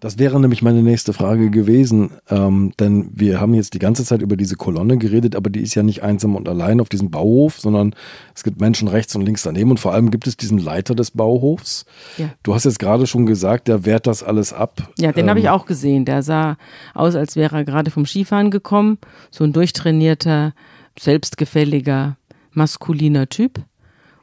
Das 0.01 0.19
wäre 0.19 0.41
nämlich 0.41 0.63
meine 0.63 0.83
nächste 0.83 1.13
Frage 1.13 1.51
gewesen, 1.51 2.11
ähm, 2.31 2.73
denn 2.81 3.11
wir 3.13 3.39
haben 3.39 3.53
jetzt 3.53 3.75
die 3.75 3.79
ganze 3.79 4.03
Zeit 4.03 4.23
über 4.23 4.37
diese 4.37 4.57
Kolonne 4.57 4.97
geredet, 4.97 5.37
aber 5.37 5.51
die 5.51 5.61
ist 5.61 5.75
ja 5.75 5.83
nicht 5.83 6.03
einsam 6.03 6.37
und 6.37 6.49
allein 6.49 6.81
auf 6.81 6.89
diesem 6.89 7.11
Bauhof, 7.11 7.61
sondern 7.61 7.95
es 8.35 8.43
gibt 8.43 8.63
Menschen 8.63 8.89
rechts 8.89 9.15
und 9.15 9.23
links 9.23 9.43
daneben 9.43 9.71
und 9.71 9.79
vor 9.79 9.93
allem 9.93 10.11
gibt 10.11 10.27
es 10.27 10.39
diesen 10.39 10.59
Leiter 10.59 10.95
des 10.95 11.11
Bauhofs. 11.11 11.85
Ja. 12.17 12.31
Du 12.43 12.55
hast 12.55 12.65
jetzt 12.65 12.79
gerade 12.79 13.07
schon 13.07 13.27
gesagt, 13.27 13.69
der 13.69 13.85
wehrt 13.85 14.07
das 14.07 14.23
alles 14.23 14.55
ab. 14.55 14.89
Ja, 14.99 15.13
den 15.13 15.25
ähm, 15.25 15.31
habe 15.31 15.41
ich 15.41 15.51
auch 15.51 15.67
gesehen. 15.67 16.07
Der 16.07 16.23
sah 16.23 16.57
aus, 16.95 17.15
als 17.15 17.37
wäre 17.37 17.57
er 17.57 17.65
gerade 17.65 17.91
vom 17.91 18.07
Skifahren 18.07 18.51
gekommen. 18.51 18.97
So 19.31 19.45
ein 19.45 19.53
durchtrainierter, 19.53 20.55
selbstgefälliger, 20.99 22.17
maskuliner 22.53 23.29
Typ. 23.29 23.61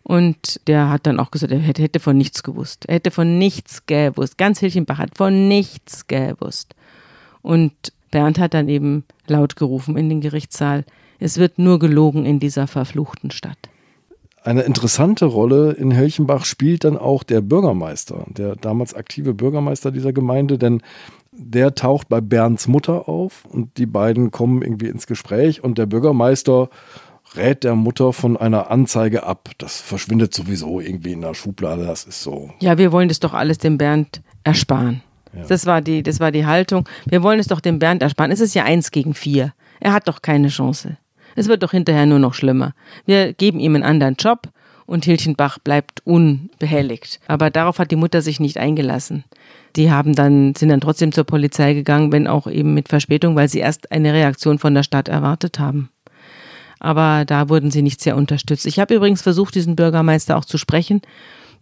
Und 0.08 0.62
der 0.68 0.90
hat 0.90 1.06
dann 1.06 1.20
auch 1.20 1.32
gesagt, 1.32 1.52
er 1.52 1.60
hätte, 1.60 2.00
von 2.00 2.18
nichts 2.18 2.42
gewusst. 2.42 2.86
Er 2.88 2.96
hätte 2.96 3.12
von 3.12 3.38
nichts 3.38 3.86
gewusst. 3.88 4.38
Ganz 4.38 4.62
Hilchenbach 4.62 5.00
hat 5.00 5.18
von 5.18 5.50
nichts 5.50 6.08
gewusst. 6.08 6.76
Und 7.42 7.74
Bernd 8.10 8.40
hat 8.40 8.54
dann 8.54 8.70
eben 8.70 9.04
laut 9.28 9.58
gerufen 9.58 9.98
in 9.98 10.08
den 10.08 10.22
Gerichtssaal, 10.22 10.86
es 11.20 11.40
wird 11.40 11.60
nur 11.60 11.78
gelogen 11.78 12.26
in 12.26 12.40
dieser 12.40 12.68
verfluchten 12.68 13.32
Stadt. 13.32 13.58
Eine 14.44 14.62
interessante 14.62 15.26
Rolle 15.26 15.74
in 15.74 15.92
Helchenbach 15.92 16.46
spielt 16.46 16.86
dann 16.86 16.96
auch 16.96 17.24
der 17.24 17.42
Bürgermeister, 17.42 18.24
der 18.30 18.56
damals 18.56 18.94
aktive 18.94 19.34
Bürgermeister 19.34 19.92
dieser 19.92 20.14
Gemeinde, 20.14 20.58
denn 20.58 20.82
der 21.34 21.76
taucht 21.76 22.08
bei 22.08 22.22
Bernds 22.22 22.70
Mutter 22.70 23.10
auf 23.10 23.44
und 23.44 23.78
die 23.78 23.86
beiden 23.86 24.32
kommen 24.32 24.62
irgendwie 24.62 24.88
ins 24.88 25.06
Gespräch 25.06 25.66
und 25.66 25.78
der 25.78 25.86
Bürgermeister 25.86 26.70
rät 27.36 27.64
der 27.64 27.76
Mutter 27.76 28.14
von 28.14 28.38
einer 28.38 28.72
Anzeige 28.72 29.24
ab. 29.24 29.50
Das 29.58 29.80
verschwindet 29.80 30.34
sowieso 30.34 30.80
irgendwie 30.80 31.14
in 31.14 31.22
der 31.22 31.34
Schublade. 31.34 31.86
Das 31.86 32.06
ist 32.06 32.24
so. 32.24 32.52
Ja, 32.60 32.78
wir 32.78 32.92
wollen 32.92 33.10
das 33.10 33.20
doch 33.20 33.34
alles 33.34 33.58
dem 33.58 33.78
Bernd 33.78 34.22
ersparen. 34.44 35.02
Ja. 35.34 35.46
Das, 35.48 35.66
war 35.66 35.82
die, 35.82 36.04
das 36.04 36.20
war 36.20 36.32
die 36.32 36.46
Haltung. 36.46 36.88
Wir 37.06 37.24
wollen 37.24 37.40
es 37.40 37.48
doch 37.48 37.60
dem 37.60 37.80
Bernd 37.80 38.02
ersparen. 38.02 38.32
Es 38.32 38.40
ist 38.40 38.56
ja 38.56 38.64
eins 38.64 38.92
gegen 38.92 39.14
vier. 39.14 39.54
Er 39.80 39.94
hat 39.94 40.08
doch 40.08 40.22
keine 40.22 40.48
Chance. 40.48 40.98
Es 41.36 41.48
wird 41.48 41.62
doch 41.64 41.72
hinterher 41.72 42.06
nur 42.06 42.20
noch 42.20 42.34
schlimmer. 42.34 42.74
Wir 43.06 43.34
geben 43.34 43.60
ihm 43.60 43.76
einen 43.76 43.84
anderen 43.84 44.16
Job 44.16 44.50
und 44.88 45.06
Hilchenbach 45.06 45.60
bleibt 45.60 46.02
unbehelligt. 46.06 47.20
Aber 47.28 47.52
darauf 47.52 47.78
hat 47.78 47.92
die 47.92 47.96
Mutter 47.96 48.22
sich 48.22 48.40
nicht 48.40 48.58
eingelassen. 48.58 49.24
Die 49.76 49.92
haben 49.92 50.16
dann, 50.16 50.56
sind 50.56 50.70
dann 50.70 50.82
trotzdem 50.82 51.12
zur 51.12 51.26
Polizei 51.26 51.74
gegangen, 51.74 52.12
wenn 52.12 52.26
auch 52.26 52.48
eben 52.48 52.74
mit 52.74 52.90
Verspätung, 52.90 53.36
weil 53.36 53.50
sie 53.50 53.60
erst 53.60 53.92
eine 53.92 54.14
Reaktion 54.14 54.58
von 54.58 54.74
der 54.74 54.84
Stadt 54.84 55.10
erwartet 55.10 55.60
haben. 55.60 55.90
Aber 56.80 57.26
da 57.26 57.50
wurden 57.50 57.72
sie 57.72 57.82
nicht 57.82 58.02
sehr 58.02 58.16
unterstützt. 58.16 58.66
Ich 58.66 58.80
habe 58.80 58.94
übrigens 58.94 59.22
versucht, 59.22 59.56
diesen 59.56 59.76
Bürgermeister 59.76 60.38
auch 60.38 60.46
zu 60.46 60.58
sprechen. 60.58 61.02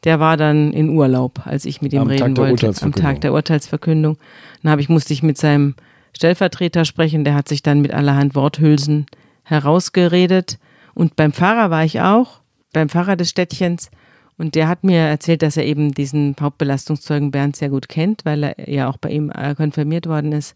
Der 0.04 0.20
war 0.20 0.38
dann 0.38 0.74
in 0.74 0.90
Urlaub, 0.90 1.42
als 1.46 1.66
ich 1.66 1.82
mit 1.82 1.94
ihm 1.94 2.02
Am 2.02 2.08
reden 2.08 2.36
Tag 2.36 2.38
wollte. 2.38 2.74
Am 2.82 2.94
Tag 2.94 3.22
der 3.22 3.34
Urteilsverkündung. 3.34 4.18
Dann 4.62 4.72
habe 4.72 4.82
ich, 4.82 4.90
musste 4.90 5.14
ich 5.14 5.24
mit 5.24 5.38
seinem 5.38 5.76
Stellvertreter 6.16 6.86
sprechen. 6.86 7.24
Der 7.24 7.34
hat 7.34 7.48
sich 7.48 7.64
dann 7.64 7.82
mit 7.82 7.94
allerhand 7.94 8.36
Worthülsen 8.36 9.06
herausgeredet. 9.44 10.60
Und 10.94 11.16
beim 11.16 11.34
Pfarrer 11.34 11.70
war 11.70 11.84
ich 11.84 12.02
auch, 12.02 12.42
beim 12.74 12.90
Pfarrer 12.90 13.16
des 13.16 13.30
Städtchens. 13.30 13.90
Und 14.38 14.56
der 14.56 14.68
hat 14.68 14.84
mir 14.84 15.00
erzählt, 15.00 15.42
dass 15.42 15.58
er 15.58 15.66
eben 15.66 15.94
diesen 15.94 16.36
Hauptbelastungszeugen 16.40 17.32
Bernd 17.32 17.56
sehr 17.56 17.70
gut 17.70 17.88
kennt, 17.88 18.26
weil 18.26 18.44
er 18.44 18.70
ja 18.70 18.90
auch 18.90 18.98
bei 18.98 19.10
ihm 19.10 19.32
äh, 19.32 19.56
konfirmiert 19.56 20.08
worden 20.08 20.34
ist. 20.34 20.56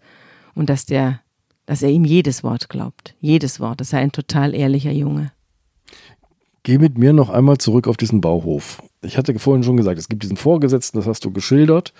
Und 0.54 0.70
dass 0.70 0.86
der, 0.86 1.22
dass 1.70 1.84
er 1.84 1.90
ihm 1.92 2.04
jedes 2.04 2.44
Wort 2.44 2.68
glaubt. 2.68 3.14
Jedes 3.22 3.60
Wort. 3.60 3.80
Das 3.80 3.92
sei 3.92 4.00
ein 4.00 4.12
total 4.12 4.56
ehrlicher 4.56 4.92
Junge. 4.92 5.32
Geh 6.64 6.80
mit 6.80 6.98
mir 6.98 7.14
noch 7.14 7.30
einmal 7.30 7.60
zurück 7.60 7.88
auf 7.88 7.96
diesen 7.96 8.22
Bauhof. 8.22 8.82
Ich 9.04 9.20
hatte 9.20 9.38
vorhin 9.38 9.62
schon 9.62 9.78
gesagt, 9.78 10.00
es 10.00 10.10
gibt 10.10 10.24
diesen 10.24 10.36
Vorgesetzten, 10.36 10.98
das 10.98 11.06
hast 11.06 11.24
du 11.26 11.32
geschildert. 11.32 11.94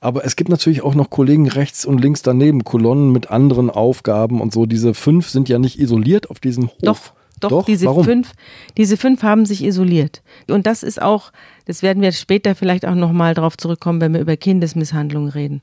Aber 0.00 0.26
es 0.26 0.36
gibt 0.36 0.50
natürlich 0.50 0.82
auch 0.82 0.94
noch 0.94 1.08
Kollegen 1.08 1.48
rechts 1.48 1.86
und 1.86 2.02
links 2.02 2.20
daneben, 2.20 2.64
Kolonnen 2.64 3.10
mit 3.10 3.30
anderen 3.30 3.70
Aufgaben 3.70 4.42
und 4.42 4.52
so. 4.52 4.66
Diese 4.66 4.92
fünf 4.92 5.30
sind 5.30 5.48
ja 5.48 5.58
nicht 5.58 5.78
isoliert 5.78 6.28
auf 6.28 6.38
diesem 6.38 6.68
Hof. 6.68 6.76
Doch, 6.82 7.12
doch, 7.40 7.48
Doch? 7.48 7.64
diese 7.64 7.86
Warum? 7.86 8.04
fünf, 8.04 8.32
diese 8.76 8.98
fünf 8.98 9.22
haben 9.22 9.46
sich 9.46 9.64
isoliert. 9.64 10.22
Und 10.50 10.66
das 10.66 10.82
ist 10.82 11.00
auch, 11.00 11.32
das 11.64 11.82
werden 11.82 12.02
wir 12.02 12.12
später 12.12 12.54
vielleicht 12.54 12.84
auch 12.84 12.94
nochmal 12.94 13.32
drauf 13.32 13.56
zurückkommen, 13.56 14.02
wenn 14.02 14.12
wir 14.12 14.20
über 14.20 14.36
Kindesmisshandlungen 14.36 15.30
reden. 15.30 15.62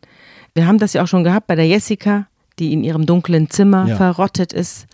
Wir 0.55 0.65
haben 0.65 0.79
das 0.79 0.93
ja 0.93 1.03
auch 1.03 1.07
schon 1.07 1.23
gehabt 1.23 1.45
bei 1.45 1.55
der 1.55 1.67
Jessica, 1.67 2.25
die 2.59 2.73
in 2.73 2.83
ihrem 2.83 3.05
dunklen 3.05 3.49
Zimmer 3.49 3.87
Ja. 3.87 3.95
verrottet 3.97 4.53
ist. 4.53 4.87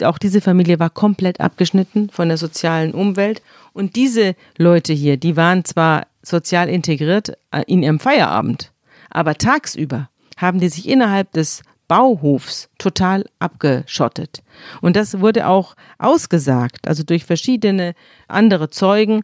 Ja. 0.00 0.08
Auch 0.08 0.18
diese 0.18 0.40
Familie 0.40 0.78
war 0.78 0.90
komplett 0.90 1.40
abgeschnitten 1.40 2.10
von 2.10 2.28
der 2.28 2.36
sozialen 2.38 2.92
Umwelt. 2.92 3.42
Und 3.72 3.96
diese 3.96 4.34
Leute 4.56 4.92
hier, 4.92 5.16
die 5.16 5.36
waren 5.36 5.64
zwar 5.64 6.06
sozial 6.22 6.68
integriert 6.68 7.32
äh, 7.50 7.62
in 7.66 7.82
ihrem 7.82 8.00
Feierabend, 8.00 8.72
aber 9.10 9.34
tagsüber 9.36 10.08
haben 10.36 10.60
die 10.60 10.68
sich 10.68 10.88
innerhalb 10.88 11.32
des 11.32 11.62
Bauhofs 11.88 12.68
total 12.78 13.24
abgeschottet. 13.38 14.42
Und 14.82 14.94
das 14.96 15.20
wurde 15.20 15.46
auch 15.48 15.74
ausgesagt, 15.98 16.86
also 16.86 17.02
durch 17.02 17.24
verschiedene 17.24 17.94
andere 18.28 18.68
Zeugen 18.70 19.22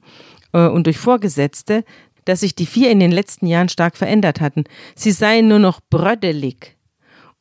äh, 0.53 0.67
und 0.69 0.87
durch 0.87 0.97
Vorgesetzte, 0.99 1.85
dass 2.25 2.41
sich 2.41 2.55
die 2.55 2.65
vier 2.67 2.91
in 2.91 3.01
den 3.01 3.13
letzten 3.13 3.47
Jahren 3.47 3.69
stark 3.69 3.97
verändert 3.99 4.41
hatten. 4.41 4.65
Sie 4.95 5.13
seien 5.13 5.47
nur 5.47 5.59
noch 5.59 5.81
brödelig, 5.91 6.74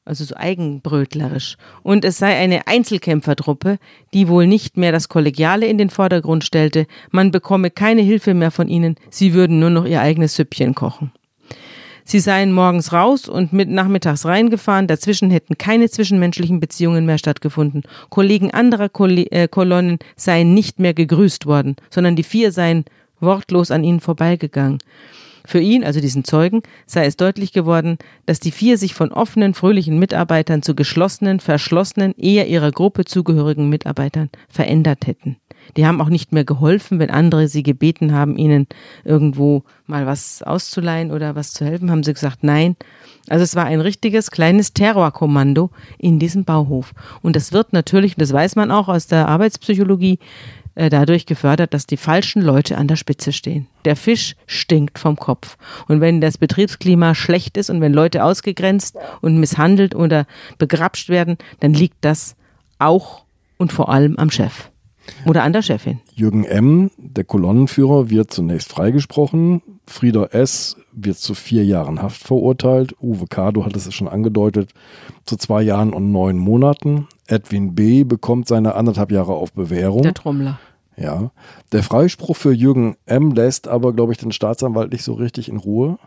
also 0.06 0.24
so 0.26 0.36
eigenbrötlerisch. 0.36 1.58
Und 1.82 2.06
es 2.06 2.18
sei 2.18 2.36
eine 2.36 2.68
Einzelkämpfertruppe, 2.68 3.78
die 4.14 4.28
wohl 4.28 4.47
nicht 4.47 4.78
mehr 4.78 4.91
das 4.91 5.10
Kollegiale 5.10 5.66
in 5.68 5.78
den 5.78 5.89
Vordergrund 5.89 6.43
stellte. 6.43 6.88
Man 7.12 7.32
bekomme 7.32 7.72
keine 7.72 8.01
Hilfe 8.01 8.34
mehr 8.34 8.51
von 8.51 8.68
ihnen. 8.68 8.95
Sie 9.10 9.34
würden 9.34 9.60
nur 9.60 9.70
noch 9.70 9.86
ihr 9.86 10.01
eigenes 10.01 10.36
Süppchen 10.36 10.76
kochen. 10.76 11.12
Sie 12.06 12.20
seien 12.20 12.51
morgens 12.51 12.91
raus 12.91 13.30
und 13.30 13.54
mit 13.54 13.70
nachmittags 13.70 14.26
reingefahren. 14.26 14.88
Dazwischen 14.88 15.32
hätten 15.32 15.58
keine 15.58 15.89
zwischenmenschlichen 15.89 16.60
Beziehungen 16.60 17.06
mehr 17.06 17.18
stattgefunden. 17.18 17.84
Kollegen 18.10 18.51
anderer 18.51 18.89
Kolle 18.89 19.32
äh, 19.32 19.47
Kolonnen 19.47 19.99
seien 20.18 20.54
nicht 20.54 20.80
mehr 20.80 20.93
gegrüßt 20.93 21.45
worden, 21.45 21.78
sondern 21.89 22.18
die 22.18 22.24
vier 22.24 22.51
seien 22.51 22.84
wortlos 23.22 23.72
an 23.72 23.86
ihnen 23.86 24.01
vorbeigegangen. 24.01 24.80
Für 25.46 25.60
ihn, 25.60 25.84
also 25.84 26.00
diesen 26.00 26.24
Zeugen, 26.24 26.62
sei 26.86 27.06
es 27.06 27.18
deutlich 27.18 27.52
geworden, 27.52 27.98
dass 28.26 28.39
die 28.39 28.52
vier 28.52 28.78
sich 28.78 28.94
von 28.94 29.12
offenen, 29.12 29.54
fröhlichen 29.54 30.00
Mitarbeitern 30.00 30.62
zu 30.62 30.76
geschlossenen, 30.76 31.39
verschlossenen, 31.39 32.14
eher 32.18 32.48
ihrer 32.48 32.72
Gruppe 32.72 33.06
zugehörigen 33.06 33.70
Mitarbeitern 33.70 34.30
verändert 34.48 35.06
hätten. 35.06 35.38
Die 35.78 35.86
haben 35.86 36.02
auch 36.02 36.10
nicht 36.10 36.32
mehr 36.32 36.44
geholfen, 36.44 37.00
wenn 37.00 37.10
andere 37.10 37.48
sie 37.48 37.64
gebeten 37.64 38.14
haben, 38.14 38.38
ihnen 38.38 38.68
irgendwo 39.04 39.64
mal 39.86 40.06
was 40.06 40.44
auszuleihen 40.44 41.12
oder 41.12 41.36
was 41.36 41.54
zu 41.54 41.66
helfen, 41.66 41.91
haben 41.91 42.04
sie 42.04 42.14
gesagt, 42.14 42.44
nein. 42.44 42.76
Also 43.30 43.44
es 43.44 43.56
war 43.56 43.66
ein 43.66 43.80
richtiges 43.80 44.32
kleines 44.32 44.74
Terrorkommando 44.74 45.70
in 45.98 46.20
diesem 46.20 46.44
Bauhof. 46.44 46.94
Und 47.22 47.36
das 47.36 47.54
wird 47.54 47.72
natürlich, 47.74 48.16
das 48.16 48.34
weiß 48.34 48.56
man 48.56 48.72
auch 48.72 48.89
aus 48.89 49.08
der 49.08 49.28
Arbeitspsychologie, 49.28 50.20
dadurch 50.76 51.26
gefördert, 51.26 51.74
dass 51.74 51.86
die 51.86 51.98
falschen 51.98 52.42
Leute 52.42 52.78
an 52.78 52.88
der 52.88 52.96
Spitze 52.96 53.32
stehen. 53.32 53.68
Der 53.86 53.96
Fisch 53.96 54.36
stinkt 54.48 55.00
vom 55.00 55.16
Kopf. 55.16 55.58
Und 55.88 56.02
wenn 56.02 56.22
das 56.22 56.38
Betriebsklima 56.38 57.16
schlecht 57.16 57.58
ist 57.58 57.70
und 57.70 57.82
wenn 57.82 57.94
Leute 57.94 58.24
ausgegrenzt 58.24 58.98
und 59.22 59.38
misshandelt 59.38 59.96
oder 59.96 60.26
begrapscht 60.58 61.10
werden, 61.10 61.38
dann 61.60 61.74
liegt 61.74 61.98
das 62.02 62.36
auch 62.80 63.26
und 63.58 63.72
vor 63.72 63.90
allem 63.90 64.18
am 64.18 64.30
Chef 64.30 64.70
oder 65.26 65.44
an 65.44 65.54
der 65.54 65.62
Chefin. 65.62 66.00
Jürgen 66.16 66.46
M., 66.46 66.92
der 66.98 67.24
Kolonnenführer, 67.24 68.10
wird 68.10 68.32
zunächst 68.32 68.70
freigesprochen. 68.70 69.62
Frieda 69.86 70.26
S. 70.28 70.78
wird 70.92 71.18
zu 71.18 71.34
vier 71.34 71.66
Jahren 71.66 72.02
Haft 72.02 72.24
verurteilt. 72.24 72.96
Uwe 73.02 73.26
K., 73.28 73.52
du 73.52 73.66
hattest 73.66 73.88
es 73.88 73.94
schon 73.94 74.08
angedeutet, 74.08 74.72
zu 75.26 75.36
zwei 75.36 75.62
Jahren 75.62 75.94
und 75.94 76.12
neun 76.12 76.38
Monaten. 76.38 77.08
Edwin 77.28 77.76
B. 77.76 78.04
bekommt 78.04 78.48
seine 78.48 78.76
anderthalb 78.76 79.12
Jahre 79.12 79.34
auf 79.34 79.54
Bewährung. 79.54 80.04
Der 80.04 80.14
Trommler. 80.14 80.60
Ja. 80.96 81.32
Der 81.72 81.84
Freispruch 81.84 82.36
für 82.36 82.54
Jürgen 82.54 82.96
M. 83.06 83.32
lässt 83.32 83.68
aber, 83.68 83.94
glaube 83.94 84.14
ich, 84.14 84.20
den 84.20 84.32
Staatsanwalt 84.32 84.92
nicht 84.92 85.04
so 85.04 85.14
richtig 85.14 85.50
in 85.50 85.58
Ruhe. 85.58 85.98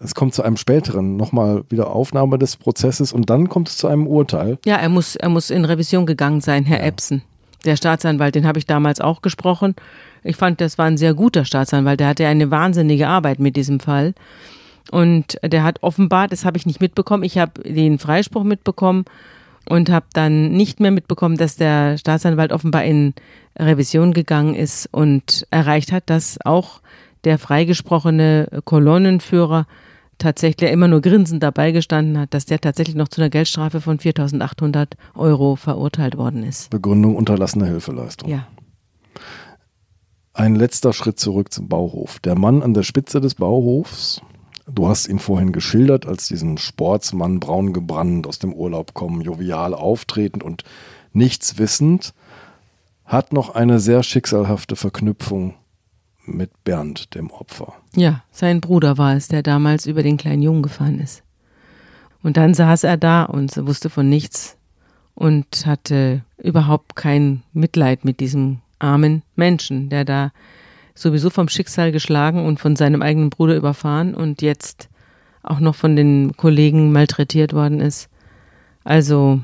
Es 0.00 0.14
kommt 0.14 0.34
zu 0.34 0.42
einem 0.42 0.56
späteren 0.56 1.16
nochmal 1.16 1.62
wieder 1.68 1.94
Aufnahme 1.94 2.38
des 2.38 2.56
Prozesses 2.56 3.12
und 3.12 3.30
dann 3.30 3.48
kommt 3.48 3.68
es 3.68 3.76
zu 3.76 3.86
einem 3.86 4.06
Urteil. 4.06 4.58
Ja, 4.64 4.76
er 4.76 4.88
muss, 4.88 5.14
er 5.14 5.28
muss 5.28 5.50
in 5.50 5.64
Revision 5.64 6.06
gegangen 6.06 6.40
sein, 6.40 6.64
Herr 6.64 6.82
Epson. 6.82 7.22
Der 7.64 7.76
Staatsanwalt, 7.76 8.34
den 8.34 8.46
habe 8.46 8.58
ich 8.58 8.66
damals 8.66 9.00
auch 9.00 9.22
gesprochen. 9.22 9.76
Ich 10.24 10.36
fand, 10.36 10.60
das 10.60 10.78
war 10.78 10.86
ein 10.86 10.96
sehr 10.96 11.14
guter 11.14 11.44
Staatsanwalt. 11.44 12.00
Der 12.00 12.08
hatte 12.08 12.26
eine 12.26 12.50
wahnsinnige 12.50 13.08
Arbeit 13.08 13.38
mit 13.40 13.56
diesem 13.56 13.80
Fall. 13.80 14.14
Und 14.90 15.38
der 15.42 15.62
hat 15.62 15.82
offenbar, 15.82 16.28
das 16.28 16.44
habe 16.44 16.56
ich 16.56 16.66
nicht 16.66 16.80
mitbekommen, 16.80 17.22
ich 17.22 17.38
habe 17.38 17.62
den 17.62 17.98
Freispruch 17.98 18.44
mitbekommen 18.44 19.04
und 19.68 19.90
habe 19.90 20.06
dann 20.12 20.52
nicht 20.52 20.80
mehr 20.80 20.90
mitbekommen, 20.90 21.36
dass 21.36 21.56
der 21.56 21.96
Staatsanwalt 21.98 22.52
offenbar 22.52 22.84
in 22.84 23.14
Revision 23.58 24.12
gegangen 24.12 24.54
ist 24.54 24.88
und 24.90 25.46
erreicht 25.50 25.92
hat, 25.92 26.10
dass 26.10 26.38
auch 26.44 26.80
der 27.24 27.38
freigesprochene 27.38 28.48
Kolonnenführer 28.64 29.66
tatsächlich 30.18 30.70
immer 30.70 30.88
nur 30.88 31.00
grinsend 31.00 31.42
dabei 31.42 31.70
gestanden 31.72 32.18
hat, 32.18 32.34
dass 32.34 32.46
der 32.46 32.60
tatsächlich 32.60 32.96
noch 32.96 33.08
zu 33.08 33.20
einer 33.20 33.30
Geldstrafe 33.30 33.80
von 33.80 33.98
4.800 33.98 34.88
Euro 35.14 35.56
verurteilt 35.56 36.16
worden 36.16 36.44
ist. 36.44 36.70
Begründung 36.70 37.16
unterlassene 37.16 37.66
Hilfeleistung. 37.66 38.28
Ja. 38.28 38.46
Ein 40.34 40.54
letzter 40.54 40.94
Schritt 40.94 41.20
zurück 41.20 41.52
zum 41.52 41.68
Bauhof. 41.68 42.18
Der 42.20 42.38
Mann 42.38 42.62
an 42.62 42.72
der 42.72 42.84
Spitze 42.84 43.20
des 43.20 43.34
Bauhofs, 43.34 44.22
du 44.66 44.88
hast 44.88 45.06
ihn 45.06 45.18
vorhin 45.18 45.52
geschildert 45.52 46.06
als 46.06 46.26
diesen 46.26 46.56
Sportsmann, 46.56 47.38
braun 47.38 47.74
gebrannt, 47.74 48.26
aus 48.26 48.38
dem 48.38 48.54
Urlaub 48.54 48.94
kommen, 48.94 49.20
jovial 49.20 49.74
auftretend 49.74 50.42
und 50.42 50.64
nichts 51.12 51.58
wissend, 51.58 52.14
hat 53.04 53.34
noch 53.34 53.54
eine 53.54 53.78
sehr 53.78 54.02
schicksalhafte 54.02 54.74
Verknüpfung 54.74 55.54
mit 56.24 56.64
Bernd, 56.64 57.14
dem 57.14 57.30
Opfer. 57.30 57.74
Ja, 57.94 58.22
sein 58.30 58.62
Bruder 58.62 58.96
war 58.96 59.14
es, 59.14 59.28
der 59.28 59.42
damals 59.42 59.86
über 59.86 60.02
den 60.02 60.16
kleinen 60.16 60.40
Jungen 60.40 60.62
gefahren 60.62 60.98
ist. 60.98 61.22
Und 62.22 62.38
dann 62.38 62.54
saß 62.54 62.84
er 62.84 62.96
da 62.96 63.24
und 63.24 63.54
wusste 63.66 63.90
von 63.90 64.08
nichts 64.08 64.56
und 65.14 65.66
hatte 65.66 66.24
überhaupt 66.38 66.96
kein 66.96 67.42
Mitleid 67.52 68.04
mit 68.04 68.20
diesem 68.20 68.60
armen 68.82 69.22
Menschen, 69.36 69.88
der 69.88 70.04
da 70.04 70.32
sowieso 70.94 71.30
vom 71.30 71.48
Schicksal 71.48 71.92
geschlagen 71.92 72.44
und 72.44 72.60
von 72.60 72.76
seinem 72.76 73.02
eigenen 73.02 73.30
Bruder 73.30 73.56
überfahren 73.56 74.14
und 74.14 74.42
jetzt 74.42 74.88
auch 75.42 75.60
noch 75.60 75.74
von 75.74 75.96
den 75.96 76.36
Kollegen 76.36 76.92
malträtiert 76.92 77.52
worden 77.52 77.80
ist. 77.80 78.08
Also, 78.84 79.40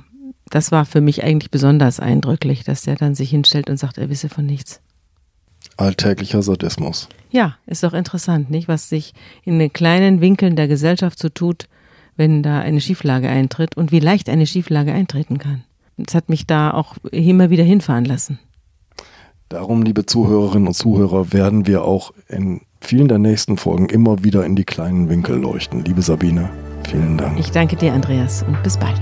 das 0.51 0.72
war 0.72 0.84
für 0.84 1.01
mich 1.01 1.24
eigentlich 1.24 1.51
besonders 1.51 2.01
eindrücklich, 2.01 2.64
dass 2.64 2.82
der 2.82 2.97
dann 2.97 3.14
sich 3.14 3.30
hinstellt 3.30 3.70
und 3.70 3.78
sagt, 3.78 3.99
er 3.99 4.11
wisse 4.11 4.28
von 4.28 4.47
nichts. 4.47 4.80
Alltäglicher 5.76 6.43
Sadismus. 6.43 7.09
Ja, 7.30 7.57
ist 7.66 7.82
doch 7.82 7.95
interessant, 7.95 8.51
nicht? 8.51 8.68
Was 8.68 8.89
sich 8.89 9.14
in 9.45 9.59
den 9.59 9.72
kleinen 9.72 10.20
Winkeln 10.20 10.57
der 10.57 10.68
Gesellschaft 10.68 11.18
so 11.18 11.28
tut, 11.28 11.68
wenn 12.16 12.43
da 12.43 12.61
eine 12.61 12.80
Schieflage 12.80 13.28
eintritt 13.28 13.76
und 13.76 13.93
wie 13.93 14.01
leicht 14.01 14.28
eine 14.28 14.47
Schieflage 14.47 14.93
eintreten 14.93 15.39
kann. 15.39 15.64
Das 15.97 16.14
hat 16.14 16.28
mich 16.28 16.47
da 16.47 16.72
auch 16.72 16.97
immer 17.11 17.51
wieder 17.51 17.64
hinfahren 17.64 18.05
lassen. 18.05 18.39
Darum, 19.49 19.82
liebe 19.82 20.05
Zuhörerinnen 20.05 20.68
und 20.68 20.74
Zuhörer, 20.74 21.32
werden 21.32 21.66
wir 21.66 21.82
auch 21.84 22.12
in 22.28 22.61
vielen 22.82 23.09
der 23.09 23.18
nächsten 23.18 23.57
Folgen 23.57 23.88
immer 23.88 24.22
wieder 24.22 24.44
in 24.44 24.57
die 24.57 24.64
kleinen 24.64 25.09
Winkel 25.09 25.38
leuchten. 25.38 25.84
Liebe 25.84 26.03
Sabine, 26.03 26.51
vielen 26.86 27.16
Dank. 27.16 27.38
Ich 27.38 27.51
danke 27.51 27.76
dir, 27.76 27.94
Andreas, 27.94 28.42
und 28.42 28.62
bis 28.62 28.76
bald. 28.76 29.01